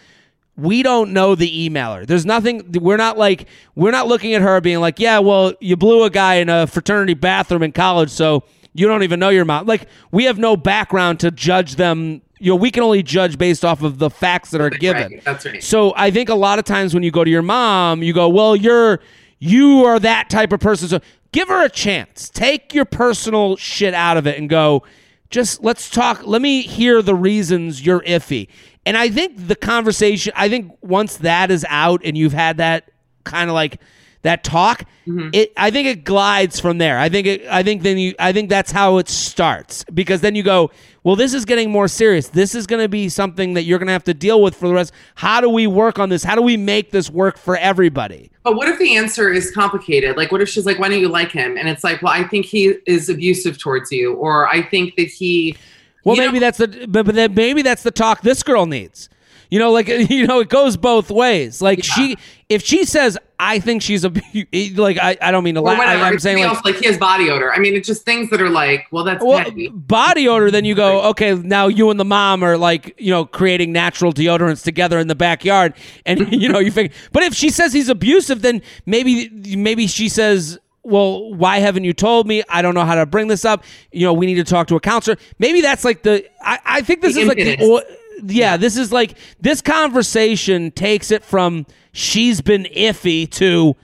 we 0.56 0.82
don't 0.82 1.12
know 1.12 1.34
the 1.34 1.68
emailer. 1.68 2.06
There's 2.06 2.26
nothing. 2.26 2.72
We're 2.72 2.96
not 2.98 3.16
like 3.16 3.46
we're 3.74 3.90
not 3.92 4.08
looking 4.08 4.34
at 4.34 4.42
her 4.42 4.60
being 4.60 4.80
like, 4.80 4.98
yeah, 5.00 5.18
well, 5.18 5.54
you 5.60 5.76
blew 5.76 6.04
a 6.04 6.10
guy 6.10 6.34
in 6.36 6.48
a 6.48 6.66
fraternity 6.66 7.14
bathroom 7.14 7.62
in 7.62 7.72
college, 7.72 8.10
so 8.10 8.44
you 8.74 8.86
don't 8.86 9.02
even 9.02 9.18
know 9.20 9.30
your 9.30 9.44
mom. 9.44 9.66
Like 9.66 9.88
we 10.12 10.24
have 10.24 10.38
no 10.38 10.56
background 10.56 11.20
to 11.20 11.30
judge 11.30 11.76
them. 11.76 12.22
You 12.38 12.52
know, 12.52 12.56
we 12.56 12.70
can 12.70 12.82
only 12.82 13.02
judge 13.02 13.36
based 13.38 13.64
off 13.64 13.82
of 13.82 13.98
the 13.98 14.08
facts 14.10 14.50
that 14.50 14.60
are 14.60 14.70
given. 14.70 15.12
Right, 15.12 15.24
that's 15.24 15.44
right. 15.46 15.62
So 15.62 15.92
I 15.96 16.10
think 16.10 16.28
a 16.30 16.34
lot 16.34 16.58
of 16.58 16.64
times 16.64 16.94
when 16.94 17.02
you 17.02 17.10
go 17.10 17.22
to 17.24 17.30
your 17.30 17.42
mom, 17.42 18.02
you 18.02 18.12
go, 18.12 18.28
well, 18.28 18.54
you're 18.56 19.00
you 19.38 19.84
are 19.86 19.98
that 19.98 20.28
type 20.28 20.52
of 20.52 20.60
person. 20.60 20.88
So 20.88 21.00
give 21.32 21.48
her 21.48 21.64
a 21.64 21.70
chance. 21.70 22.28
Take 22.28 22.74
your 22.74 22.84
personal 22.84 23.56
shit 23.56 23.94
out 23.94 24.16
of 24.16 24.26
it 24.26 24.38
and 24.38 24.48
go, 24.48 24.84
just 25.30 25.62
let's 25.62 25.88
talk. 25.88 26.26
Let 26.26 26.42
me 26.42 26.62
hear 26.62 27.02
the 27.02 27.14
reasons 27.14 27.84
you're 27.84 28.00
iffy. 28.00 28.48
And 28.84 28.96
I 28.96 29.08
think 29.08 29.46
the 29.46 29.56
conversation, 29.56 30.32
I 30.34 30.48
think 30.48 30.76
once 30.80 31.18
that 31.18 31.50
is 31.50 31.64
out 31.68 32.00
and 32.04 32.16
you've 32.16 32.32
had 32.32 32.56
that 32.56 32.90
kind 33.24 33.48
of 33.48 33.54
like 33.54 33.80
that 34.22 34.44
talk, 34.44 34.84
mm-hmm. 35.06 35.30
it 35.32 35.52
I 35.56 35.70
think 35.70 35.88
it 35.88 36.04
glides 36.04 36.60
from 36.60 36.78
there. 36.78 36.98
I 36.98 37.08
think 37.08 37.26
it 37.26 37.46
I 37.50 37.62
think 37.62 37.82
then 37.82 37.98
you 37.98 38.14
I 38.18 38.32
think 38.32 38.50
that's 38.50 38.70
how 38.70 38.98
it 38.98 39.08
starts 39.08 39.84
because 39.94 40.20
then 40.20 40.34
you 40.34 40.42
go, 40.42 40.70
well 41.04 41.16
this 41.16 41.32
is 41.32 41.44
getting 41.44 41.70
more 41.70 41.88
serious. 41.88 42.28
This 42.28 42.54
is 42.54 42.66
going 42.66 42.82
to 42.82 42.88
be 42.88 43.08
something 43.08 43.54
that 43.54 43.62
you're 43.62 43.78
going 43.78 43.86
to 43.86 43.92
have 43.92 44.04
to 44.04 44.14
deal 44.14 44.42
with 44.42 44.54
for 44.54 44.68
the 44.68 44.74
rest. 44.74 44.92
How 45.14 45.40
do 45.40 45.48
we 45.48 45.66
work 45.66 45.98
on 45.98 46.10
this? 46.10 46.22
How 46.22 46.34
do 46.34 46.42
we 46.42 46.56
make 46.56 46.90
this 46.90 47.10
work 47.10 47.38
for 47.38 47.56
everybody? 47.56 48.30
But 48.42 48.56
what 48.56 48.68
if 48.68 48.78
the 48.78 48.96
answer 48.96 49.32
is 49.32 49.50
complicated? 49.50 50.16
Like, 50.16 50.32
what 50.32 50.42
if 50.42 50.48
she's 50.48 50.66
like, 50.66 50.78
"Why 50.78 50.88
don't 50.88 51.00
you 51.00 51.08
like 51.08 51.32
him?" 51.32 51.56
And 51.56 51.68
it's 51.68 51.84
like, 51.84 52.02
"Well, 52.02 52.12
I 52.12 52.24
think 52.24 52.46
he 52.46 52.74
is 52.86 53.08
abusive 53.08 53.58
towards 53.58 53.90
you," 53.90 54.14
or 54.14 54.48
"I 54.48 54.62
think 54.62 54.96
that 54.96 55.08
he." 55.08 55.56
Well, 56.04 56.16
maybe 56.16 56.34
know- 56.34 56.40
that's 56.40 56.58
the 56.58 56.86
but, 56.88 57.06
but 57.06 57.14
then 57.14 57.34
maybe 57.34 57.62
that's 57.62 57.82
the 57.82 57.90
talk 57.90 58.22
this 58.22 58.42
girl 58.42 58.66
needs. 58.66 59.08
You 59.50 59.58
know, 59.58 59.72
like 59.72 59.88
you 60.10 60.26
know, 60.26 60.40
it 60.40 60.48
goes 60.48 60.76
both 60.76 61.10
ways. 61.10 61.60
Like 61.60 61.82
she, 61.84 62.16
if 62.48 62.62
she 62.62 62.84
says, 62.84 63.18
"I 63.38 63.58
think 63.58 63.82
she's 63.82 64.04
a," 64.04 64.08
like 64.76 64.96
I, 64.96 65.16
I 65.20 65.30
don't 65.32 65.42
mean 65.42 65.56
to 65.56 65.60
laugh. 65.60 65.76
whatever. 65.76 66.04
I, 66.04 66.08
am 66.08 66.18
saying 66.20 66.38
like, 66.38 66.46
else, 66.46 66.64
like 66.64 66.76
he 66.76 66.86
has 66.86 66.96
body 66.96 67.28
odor. 67.28 67.52
I 67.52 67.58
mean, 67.58 67.74
it's 67.74 67.86
just 67.86 68.04
things 68.04 68.30
that 68.30 68.40
are 68.40 68.48
like, 68.48 68.86
well, 68.92 69.04
that's 69.04 69.22
well, 69.22 69.38
petty. 69.38 69.68
body 69.68 70.28
odor. 70.28 70.50
Then 70.50 70.64
you 70.64 70.74
go, 70.74 71.02
okay, 71.10 71.34
now 71.34 71.66
you 71.66 71.90
and 71.90 71.98
the 71.98 72.04
mom 72.04 72.44
are 72.44 72.56
like, 72.56 72.94
you 72.98 73.10
know, 73.10 73.24
creating 73.24 73.72
natural 73.72 74.12
deodorants 74.12 74.62
together 74.62 74.98
in 74.98 75.08
the 75.08 75.16
backyard, 75.16 75.74
and 76.06 76.32
you 76.32 76.48
know, 76.48 76.60
you 76.60 76.70
think. 76.70 76.92
But 77.12 77.24
if 77.24 77.34
she 77.34 77.50
says 77.50 77.72
he's 77.72 77.88
abusive, 77.88 78.42
then 78.42 78.62
maybe 78.86 79.28
maybe 79.56 79.86
she 79.86 80.08
says. 80.08 80.58
Well, 80.82 81.34
why 81.34 81.58
haven't 81.58 81.84
you 81.84 81.92
told 81.92 82.26
me? 82.26 82.42
I 82.48 82.62
don't 82.62 82.72
know 82.72 82.86
how 82.86 82.94
to 82.94 83.04
bring 83.04 83.28
this 83.28 83.44
up. 83.44 83.64
You 83.92 84.06
know, 84.06 84.14
we 84.14 84.24
need 84.24 84.36
to 84.36 84.44
talk 84.44 84.66
to 84.68 84.76
a 84.76 84.80
counselor. 84.80 85.18
Maybe 85.38 85.60
that's 85.60 85.84
like 85.84 86.02
the. 86.04 86.26
I, 86.40 86.58
I 86.64 86.80
think 86.80 87.02
this 87.02 87.16
The 87.16 87.20
is 87.20 87.28
like 87.28 87.36
the. 87.36 87.84
Yeah, 88.24 88.56
this 88.56 88.76
is 88.76 88.92
like 88.92 89.16
this 89.40 89.60
conversation 89.60 90.70
takes 90.70 91.10
it 91.10 91.24
from 91.24 91.66
she's 91.92 92.40
been 92.40 92.64
iffy 92.64 93.28
to 93.32 93.76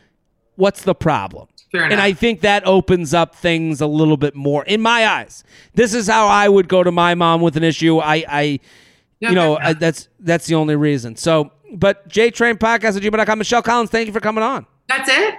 what's 0.57 0.83
the 0.83 0.95
problem? 0.95 1.49
And. 1.93 2.01
I 2.01 2.13
think 2.13 2.41
that 2.41 2.67
opens 2.67 3.13
up 3.13 3.35
things 3.35 3.81
a 3.81 3.87
little 3.87 4.17
bit 4.17 4.35
more 4.35 4.65
in 4.65 4.81
my 4.81 5.07
eyes. 5.07 5.45
This 5.75 5.93
is 5.95 6.07
how 6.07 6.27
I 6.27 6.49
would 6.49 6.69
go 6.69 6.83
to 6.83 6.93
my 6.93 7.15
mom 7.15 7.41
with 7.43 7.57
an 7.57 7.65
issue. 7.65 7.99
I, 7.99 8.25
I 8.29 8.61
Yeah, 9.21 9.31
you 9.31 9.35
know, 9.35 9.59
I, 9.59 9.73
that's 9.75 10.09
that's 10.21 10.47
the 10.47 10.55
only 10.55 10.77
reason. 10.77 11.17
So, 11.17 11.53
but 11.73 12.09
JTrain 12.09 12.55
Podcast 12.55 12.97
at 12.97 13.03
gmail.com. 13.03 13.39
Michelle 13.39 13.63
Collins, 13.63 13.91
thank 13.91 14.07
you 14.07 14.13
for 14.13 14.21
coming 14.21 14.43
on. 14.43 14.67
That's 14.89 15.09
it. 15.09 15.35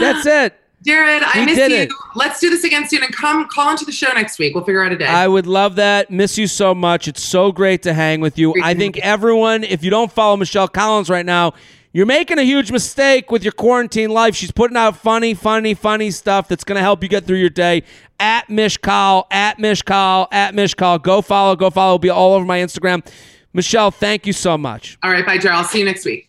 That's 0.00 0.26
it. 0.26 0.58
Jared, 0.86 1.22
I 1.22 1.40
We 1.40 1.46
miss 1.46 1.58
you. 1.58 1.76
it. 1.76 1.90
Let's 2.14 2.40
do 2.40 2.48
this 2.48 2.62
again 2.64 2.88
soon 2.88 3.02
and 3.02 3.12
come 3.14 3.46
call 3.48 3.70
into 3.70 3.84
the 3.84 3.92
show 3.92 4.12
next 4.12 4.38
week. 4.38 4.54
We'll 4.54 4.64
figure 4.64 4.84
out 4.84 4.92
a 4.92 4.96
day. 4.96 5.06
I 5.06 5.26
would 5.26 5.46
love 5.46 5.76
that. 5.76 6.10
Miss 6.10 6.38
you 6.38 6.46
so 6.46 6.74
much. 6.74 7.08
It's 7.08 7.22
so 7.22 7.50
great 7.52 7.82
to 7.82 7.92
hang 7.92 8.20
with 8.20 8.38
you. 8.38 8.54
I 8.62 8.74
think 8.74 8.98
everyone, 8.98 9.64
if 9.64 9.82
you 9.82 9.90
don't 9.90 10.12
follow 10.12 10.36
Michelle 10.36 10.68
Collins 10.68 11.10
right 11.10 11.26
now, 11.26 11.54
you're 11.92 12.06
making 12.06 12.38
a 12.38 12.42
huge 12.42 12.70
mistake 12.70 13.30
with 13.30 13.42
your 13.42 13.52
quarantine 13.52 14.10
life. 14.10 14.36
She's 14.36 14.52
putting 14.52 14.76
out 14.76 14.96
funny, 14.96 15.32
funny, 15.34 15.72
funny 15.74 16.10
stuff 16.10 16.46
that's 16.46 16.62
going 16.62 16.76
to 16.76 16.82
help 16.82 17.02
you 17.02 17.08
get 17.08 17.24
through 17.24 17.38
your 17.38 17.50
day. 17.50 17.82
At 18.20 18.48
michcoll, 18.48 19.24
at 19.30 19.58
michcoll, 19.58 20.28
at 20.30 20.54
michcoll. 20.54 21.02
Go 21.02 21.22
follow, 21.22 21.56
go 21.56 21.70
follow. 21.70 21.94
It'll 21.94 21.98
be 21.98 22.10
all 22.10 22.34
over 22.34 22.44
my 22.44 22.58
Instagram. 22.58 23.06
Michelle, 23.54 23.90
thank 23.90 24.26
you 24.26 24.34
so 24.34 24.58
much. 24.58 24.98
All 25.02 25.10
right, 25.10 25.24
bye, 25.24 25.38
Jared. 25.38 25.56
I'll 25.56 25.64
see 25.64 25.78
you 25.78 25.84
next 25.86 26.04
week. 26.04 26.28